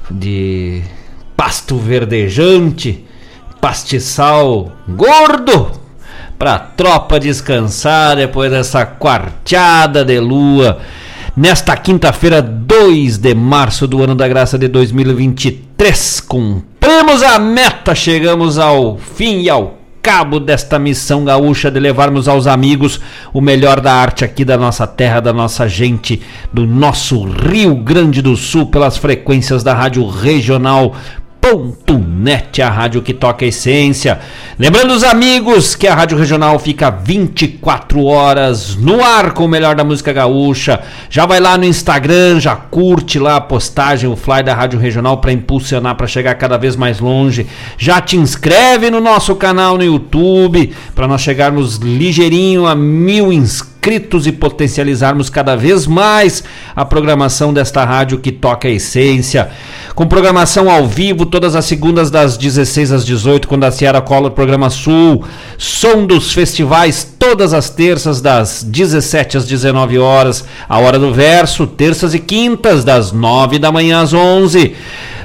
de 0.09 0.81
pasto 1.35 1.77
verdejante, 1.77 3.05
pastiçal 3.61 4.71
gordo, 4.87 5.71
pra 6.39 6.57
tropa 6.57 7.19
descansar 7.19 8.15
depois 8.15 8.49
dessa 8.49 8.87
quarteada 8.87 10.03
de 10.03 10.19
lua 10.19 10.79
Nesta 11.37 11.77
quinta-feira, 11.77 12.41
2 12.41 13.19
de 13.19 13.35
março 13.35 13.87
do 13.87 14.03
ano 14.03 14.15
da 14.15 14.27
graça 14.27 14.57
de 14.57 14.67
2023, 14.67 16.19
cumprimos 16.21 17.21
a 17.21 17.37
meta, 17.37 17.93
chegamos 17.93 18.57
ao 18.57 18.97
fim 18.97 19.41
e 19.41 19.47
ao 19.47 19.77
cabo 20.01 20.39
desta 20.39 20.79
missão 20.79 21.23
gaúcha 21.23 21.69
de 21.69 21.79
levarmos 21.79 22.27
aos 22.27 22.47
amigos 22.47 22.99
o 23.31 23.39
melhor 23.39 23.79
da 23.79 23.93
arte 23.93 24.25
aqui 24.25 24.43
da 24.43 24.57
nossa 24.57 24.87
terra, 24.87 25.19
da 25.19 25.31
nossa 25.31 25.69
gente, 25.69 26.23
do 26.51 26.65
nosso 26.65 27.23
Rio 27.23 27.75
Grande 27.75 28.19
do 28.19 28.35
Sul, 28.35 28.65
pelas 28.65 28.97
frequências 28.97 29.61
da 29.61 29.75
Rádio 29.75 30.07
Regional 30.07 30.95
Net, 32.17 32.61
a 32.61 32.69
rádio 32.69 33.01
que 33.01 33.13
toca 33.13 33.45
a 33.45 33.47
essência. 33.47 34.19
Lembrando 34.57 34.91
os 34.91 35.03
amigos 35.03 35.75
que 35.75 35.87
a 35.87 35.93
Rádio 35.93 36.17
Regional 36.17 36.57
fica 36.57 36.89
24 36.89 38.03
horas 38.03 38.75
no 38.75 39.03
ar 39.03 39.33
com 39.33 39.45
o 39.45 39.47
melhor 39.47 39.75
da 39.75 39.83
música 39.83 40.11
gaúcha. 40.11 40.81
Já 41.09 41.25
vai 41.25 41.39
lá 41.39 41.57
no 41.57 41.63
Instagram, 41.63 42.39
já 42.39 42.55
curte 42.55 43.19
lá 43.19 43.35
a 43.35 43.41
postagem, 43.41 44.09
o 44.09 44.15
fly 44.15 44.41
da 44.43 44.55
Rádio 44.55 44.79
Regional 44.79 45.17
para 45.17 45.31
impulsionar 45.31 45.95
para 45.95 46.07
chegar 46.07 46.35
cada 46.35 46.57
vez 46.57 46.75
mais 46.75 46.99
longe. 46.99 47.45
Já 47.77 48.01
te 48.01 48.17
inscreve 48.17 48.89
no 48.89 48.99
nosso 48.99 49.35
canal 49.35 49.77
no 49.77 49.83
YouTube 49.83 50.73
para 50.95 51.07
nós 51.07 51.21
chegarmos 51.21 51.77
ligeirinho 51.77 52.65
a 52.65 52.75
mil 52.75 53.31
inscritos 53.31 53.76
inscritos 53.87 54.27
e 54.27 54.33
potencializarmos 54.33 55.29
cada 55.29 55.55
vez 55.55 55.87
mais 55.87 56.43
a 56.75 56.83
programação 56.83 57.53
desta 57.53 57.85
rádio 57.85 58.19
que 58.19 58.33
toca 58.33 58.67
a 58.67 58.71
essência. 58.71 59.49
Com 59.95 60.05
programação 60.05 60.69
ao 60.69 60.85
vivo, 60.85 61.25
todas 61.25 61.55
as 61.55 61.63
segundas 61.63 62.11
das 62.11 62.35
16 62.35 62.91
às 62.91 63.05
18, 63.05 63.47
quando 63.47 63.63
a 63.63 63.71
Sierra 63.71 64.01
cola 64.01 64.27
o 64.27 64.31
programa 64.31 64.69
Sul. 64.69 65.23
Som 65.57 66.05
dos 66.05 66.33
festivais, 66.33 67.15
todas 67.17 67.53
as 67.53 67.69
terças 67.69 68.19
das 68.19 68.61
17 68.61 69.37
às 69.37 69.47
19 69.47 69.97
horas. 69.97 70.43
A 70.67 70.79
hora 70.79 70.99
do 70.99 71.13
verso, 71.13 71.65
terças 71.65 72.13
e 72.13 72.19
quintas, 72.19 72.83
das 72.83 73.13
9 73.13 73.57
da 73.57 73.71
manhã 73.71 74.01
às 74.01 74.13
11. 74.13 74.75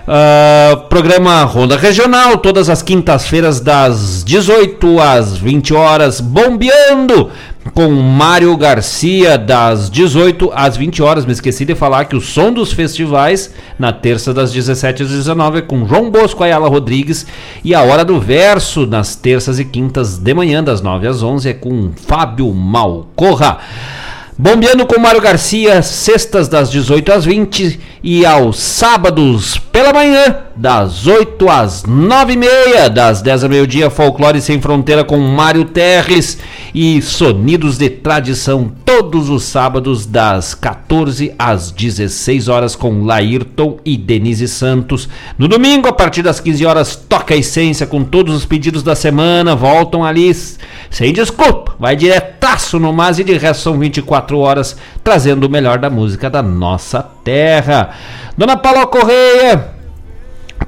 Uh, 0.02 0.88
programa 0.88 1.44
Ronda 1.44 1.76
Regional, 1.76 2.36
todas 2.38 2.68
as 2.68 2.82
quintas-feiras, 2.82 3.60
das 3.60 4.24
18 4.24 4.98
às 5.00 5.36
20 5.36 5.74
horas, 5.74 6.20
bombeando 6.20 7.30
com 7.74 7.90
Mário 7.90 8.56
Garcia, 8.56 9.38
das 9.38 9.88
18 9.88 10.50
às 10.54 10.76
20 10.76 11.02
horas. 11.02 11.24
Me 11.24 11.32
esqueci 11.32 11.64
de 11.64 11.74
falar 11.74 12.04
que 12.06 12.16
o 12.16 12.20
som 12.20 12.52
dos 12.52 12.72
festivais, 12.72 13.54
na 13.78 13.92
terça, 13.92 14.34
das 14.34 14.52
17 14.52 15.04
às 15.04 15.08
19, 15.08 15.58
é 15.58 15.62
com 15.62 15.86
João 15.86 16.10
Bosco 16.10 16.42
Ayala 16.42 16.68
Rodrigues. 16.68 17.26
E 17.64 17.74
a 17.74 17.82
Hora 17.82 18.04
do 18.04 18.20
Verso, 18.20 18.86
nas 18.86 19.14
terças 19.14 19.58
e 19.58 19.64
quintas 19.64 20.18
de 20.18 20.34
manhã, 20.34 20.62
das 20.62 20.80
9 20.80 21.06
às 21.06 21.22
11, 21.22 21.48
é 21.48 21.54
com 21.54 21.92
Fábio 22.06 22.52
Malcorra. 22.52 23.58
Bombeando 24.42 24.84
com 24.84 24.98
Mário 24.98 25.20
Garcia, 25.20 25.80
sextas 25.82 26.48
das 26.48 26.68
18 26.68 27.12
às 27.12 27.24
20 27.24 27.78
e 28.02 28.26
aos 28.26 28.58
sábados 28.58 29.56
pela 29.56 29.92
manhã, 29.92 30.38
das 30.56 31.06
8 31.06 31.48
às 31.48 31.84
9 31.84 32.32
e 32.32 32.36
meia, 32.36 32.90
das 32.90 33.22
10 33.22 33.44
ao 33.44 33.50
meio-dia, 33.50 33.88
Folclore 33.88 34.40
Sem 34.40 34.60
Fronteira 34.60 35.04
com 35.04 35.16
Mário 35.18 35.64
Terres 35.66 36.38
e 36.74 37.00
Sonidos 37.00 37.78
de 37.78 37.88
Tradição, 37.88 38.72
todos 38.84 39.30
os 39.30 39.44
sábados, 39.44 40.06
das 40.06 40.54
14 40.54 41.32
às 41.38 41.70
16 41.70 42.48
horas, 42.48 42.74
com 42.74 43.04
Laírton 43.04 43.78
e 43.84 43.96
Denise 43.96 44.48
Santos. 44.48 45.08
No 45.38 45.46
domingo, 45.46 45.88
a 45.88 45.92
partir 45.92 46.22
das 46.22 46.40
15 46.40 46.66
horas, 46.66 46.96
toca 46.96 47.34
a 47.34 47.36
essência 47.36 47.86
com 47.86 48.02
todos 48.02 48.34
os 48.34 48.44
pedidos 48.44 48.82
da 48.82 48.96
semana, 48.96 49.54
voltam 49.54 50.04
ali 50.04 50.34
sem 50.90 51.12
desculpa, 51.12 51.74
vai 51.78 51.96
diretaço 51.96 52.78
no 52.78 52.92
Mas 52.92 53.18
e 53.18 53.24
de 53.24 53.36
resto 53.36 53.62
são 53.62 53.78
24 53.78 54.31
horas, 54.38 54.76
trazendo 55.02 55.46
o 55.46 55.50
melhor 55.50 55.78
da 55.78 55.90
música 55.90 56.28
da 56.28 56.42
nossa 56.42 57.02
terra. 57.24 57.90
Dona 58.36 58.56
Paula 58.56 58.86
Correia, 58.86 59.68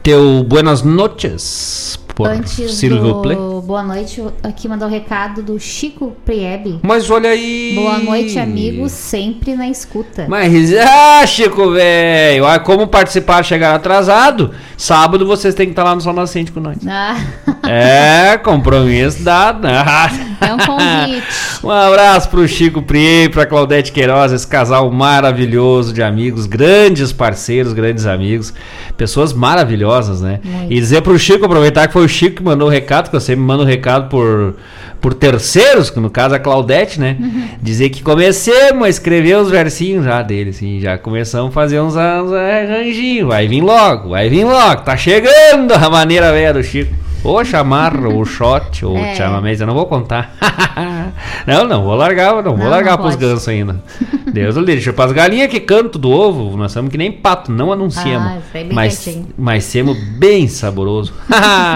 teu 0.03 0.45
buenas 0.45 0.83
noches. 0.83 1.99
Por 2.15 2.29
Antes 2.29 2.81
do 2.81 3.23
Play. 3.23 3.37
Boa 3.65 3.83
noite, 3.83 4.23
aqui 4.43 4.69
mandar 4.69 4.87
o 4.87 4.89
um 4.89 4.93
recado 4.93 5.43
do 5.43 5.59
Chico 5.59 6.15
Priebe. 6.25 6.81
Mas 6.83 7.11
olha 7.11 7.31
aí. 7.31 7.73
Boa 7.75 7.99
noite, 7.99 8.39
amigo, 8.39 8.89
sempre 8.91 9.55
na 9.57 9.69
escuta. 9.69 10.27
Mas, 10.29 10.73
ah, 10.77 11.27
Chico, 11.27 11.71
velho, 11.73 12.45
como 12.63 12.87
participar, 12.87 13.43
chegar 13.43 13.75
atrasado. 13.75 14.51
Sábado 14.77 15.27
vocês 15.27 15.55
têm 15.55 15.67
que 15.67 15.73
estar 15.73 15.85
lá 15.85 15.95
no 15.95 16.01
Sol 16.01 16.13
Nascente 16.13 16.53
com 16.53 16.61
nós. 16.61 16.77
Ah. 16.87 17.17
É, 17.67 18.37
compromisso 18.37 19.23
dado. 19.23 19.67
É 19.67 20.53
um 20.53 20.59
convite. 20.59 21.27
um 21.65 21.71
abraço 21.71 22.29
pro 22.29 22.47
Chico 22.47 22.83
Priebe, 22.83 23.33
pra 23.33 23.47
Claudete 23.47 23.91
Queiroz, 23.91 24.33
esse 24.33 24.47
casal 24.47 24.91
maravilhoso 24.91 25.91
de 25.93 26.03
amigos, 26.03 26.45
grandes 26.45 27.11
parceiros, 27.11 27.73
grandes 27.73 28.05
amigos, 28.05 28.53
pessoas 28.99 29.33
maravilhosas, 29.33 30.21
né? 30.21 30.41
Muito. 30.45 30.73
E 30.73 30.79
dizer 30.79 31.01
pro 31.01 31.19
Chico, 31.19 31.47
aproveitar 31.47 31.87
que 31.87 31.95
foi 31.95 32.05
o 32.05 32.09
Chico 32.09 32.37
que 32.37 32.43
mandou 32.43 32.69
o 32.69 32.71
recado, 32.71 33.09
que 33.09 33.17
eu 33.17 33.21
sempre 33.21 33.43
mando 33.55 33.63
o 33.63 33.67
recado 33.67 34.09
por, 34.09 34.57
por 35.01 35.15
terceiros, 35.15 35.91
que 35.91 36.01
no 36.01 36.11
caso 36.11 36.35
a 36.35 36.39
Claudete, 36.39 37.01
né? 37.01 37.17
Uhum. 37.19 37.49
Dizer 37.63 37.91
que 37.91 38.03
comecemos 38.03 38.85
a 38.85 38.89
escrever 38.89 39.37
os 39.37 39.51
versinhos 39.51 40.05
já 40.05 40.21
dele, 40.23 40.51
assim, 40.51 40.81
já 40.81 40.99
começamos 40.99 41.51
a 41.51 41.53
fazer 41.53 41.81
uns, 41.81 41.95
uns 41.95 42.33
arranjinhos, 42.33 43.29
vai 43.29 43.47
vir 43.47 43.63
logo, 43.63 44.11
vai 44.11 44.29
vir 44.29 44.45
logo, 44.45 44.83
tá 44.83 44.97
chegando 44.97 45.73
a 45.73 45.89
maneira 45.89 46.33
velha 46.33 46.53
do 46.53 46.63
Chico. 46.63 46.95
Ou 47.25 47.43
chamarra, 47.43 48.07
ou 48.07 48.23
shot, 48.27 48.85
ou 48.85 48.99
é. 48.99 49.15
chamamento, 49.15 49.63
eu 49.63 49.67
não 49.67 49.75
vou 49.75 49.87
contar. 49.87 50.37
não, 51.47 51.67
não 51.67 51.83
vou 51.83 51.95
largar, 51.95 52.35
não, 52.35 52.43
não 52.43 52.57
vou 52.57 52.69
largar 52.69 52.99
não 52.99 53.05
pros 53.05 53.17
gansos 53.17 53.49
ainda. 53.49 53.83
Deus 54.31 54.57
o 54.57 54.61
livre. 54.61 54.93
Para 54.93 55.07
as 55.07 55.13
galinhas 55.13 55.49
que 55.49 55.59
cantam 55.59 55.99
do 55.99 56.11
ovo, 56.11 56.55
nós 56.57 56.71
somos 56.73 56.91
que 56.91 56.99
nem 56.99 57.11
pato, 57.11 57.51
não 57.51 57.73
anunciamos. 57.73 58.29
Ah, 58.29 58.65
mas, 58.73 59.19
mas 59.39 59.65
semos 59.65 59.97
bem 60.19 60.47
saboroso. 60.49 61.15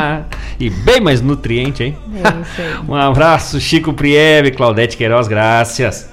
e 0.61 0.69
bem 0.69 1.01
mais 1.01 1.23
nutriente, 1.23 1.83
hein? 1.83 1.97
É 2.15 2.19
isso 2.19 2.61
aí. 2.61 2.87
um 2.87 2.95
abraço, 2.95 3.59
Chico 3.59 3.95
Prieve, 3.95 4.51
Claudete 4.51 4.99
Queiroz, 4.99 5.29
graças. 5.29 6.11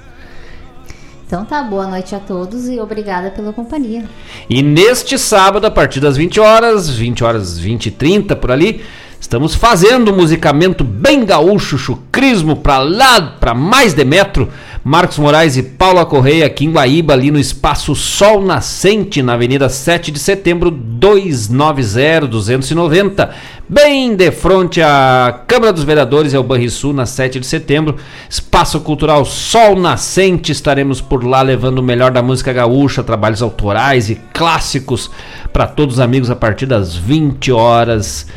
Então 1.26 1.44
tá, 1.44 1.60
boa 1.60 1.88
noite 1.88 2.14
a 2.14 2.20
todos 2.20 2.68
e 2.68 2.78
obrigada 2.78 3.30
pela 3.32 3.52
companhia. 3.52 4.04
E 4.48 4.62
neste 4.62 5.18
sábado, 5.18 5.66
a 5.66 5.70
partir 5.70 5.98
das 5.98 6.16
20 6.16 6.38
horas, 6.38 6.88
20 6.88 7.24
horas 7.24 7.58
20 7.58 7.86
e 7.86 7.90
30 7.90 8.36
por 8.36 8.52
ali, 8.52 8.84
Estamos 9.26 9.56
fazendo 9.56 10.12
um 10.12 10.16
musicamento 10.18 10.84
bem 10.84 11.24
gaúcho, 11.24 11.76
chucrismo 11.76 12.54
para 12.54 12.78
lá, 12.78 13.20
para 13.20 13.54
mais 13.54 13.92
de 13.92 14.04
metro. 14.04 14.48
Marcos 14.84 15.18
Moraes 15.18 15.56
e 15.56 15.64
Paula 15.64 16.06
Correia 16.06 16.46
aqui 16.46 16.64
em 16.64 16.70
Guaíba, 16.70 17.12
ali 17.12 17.32
no 17.32 17.40
Espaço 17.40 17.92
Sol 17.96 18.40
Nascente, 18.40 19.24
na 19.24 19.32
Avenida 19.32 19.68
7 19.68 20.12
de 20.12 20.20
Setembro, 20.20 20.70
290 20.70 22.28
290, 22.28 23.30
bem 23.68 24.14
de 24.14 24.30
frente 24.30 24.80
à 24.80 25.40
Câmara 25.48 25.72
dos 25.72 25.82
Vereadores 25.82 26.32
e 26.32 26.36
ao 26.36 26.44
Banrisul, 26.44 26.92
na 26.92 27.04
7 27.04 27.40
de 27.40 27.46
Setembro. 27.46 27.96
Espaço 28.30 28.78
Cultural 28.78 29.24
Sol 29.24 29.74
Nascente, 29.74 30.52
estaremos 30.52 31.00
por 31.00 31.24
lá 31.24 31.42
levando 31.42 31.80
o 31.80 31.82
melhor 31.82 32.12
da 32.12 32.22
música 32.22 32.52
gaúcha, 32.52 33.02
trabalhos 33.02 33.42
autorais 33.42 34.08
e 34.08 34.14
clássicos 34.32 35.10
para 35.52 35.66
todos 35.66 35.96
os 35.96 36.00
amigos 36.00 36.30
a 36.30 36.36
partir 36.36 36.66
das 36.66 36.94
20 36.94 37.50
horas. 37.50 38.28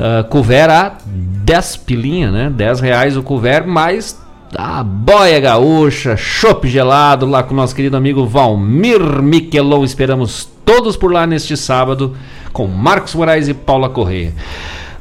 Uh, 0.00 0.24
couvert 0.30 0.70
a 0.70 0.92
10 1.04 1.76
pilinha, 1.76 2.30
né? 2.30 2.50
10 2.50 2.80
reais 2.80 3.18
o 3.18 3.22
couvert, 3.22 3.66
mais 3.66 4.18
a 4.56 4.82
boia 4.82 5.38
gaúcha, 5.38 6.16
chopp 6.16 6.66
gelado 6.66 7.26
lá 7.26 7.42
com 7.42 7.52
o 7.52 7.56
nosso 7.56 7.74
querido 7.74 7.98
amigo 7.98 8.26
Valmir 8.26 9.00
Miquelon. 9.22 9.84
Esperamos 9.84 10.48
todos 10.64 10.96
por 10.96 11.12
lá 11.12 11.26
neste 11.26 11.54
sábado 11.54 12.16
com 12.50 12.66
Marcos 12.66 13.14
Moraes 13.14 13.46
e 13.46 13.54
Paula 13.54 13.90
Correia. 13.90 14.32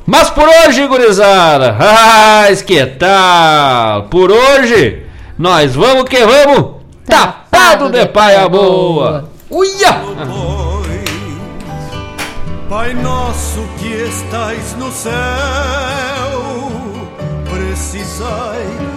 Mas 0.05 0.29
por 0.29 0.47
hoje, 0.47 0.85
gurizada, 0.87 1.77
ah, 1.79 2.47
que 2.65 2.85
tal? 2.85 4.03
Por 4.03 4.31
hoje, 4.31 5.03
nós 5.37 5.75
vamos 5.75 6.05
que 6.05 6.19
vamos, 6.25 6.81
tapado 7.05 7.89
de 7.89 8.05
paia 8.07 8.49
boa. 8.49 9.29
Uia! 9.49 10.68
Pai 12.69 12.93
nosso 12.93 13.67
que 13.79 13.91
estais 13.91 14.75
no 14.75 14.91
céu, 14.91 15.11
precisai 17.49 18.88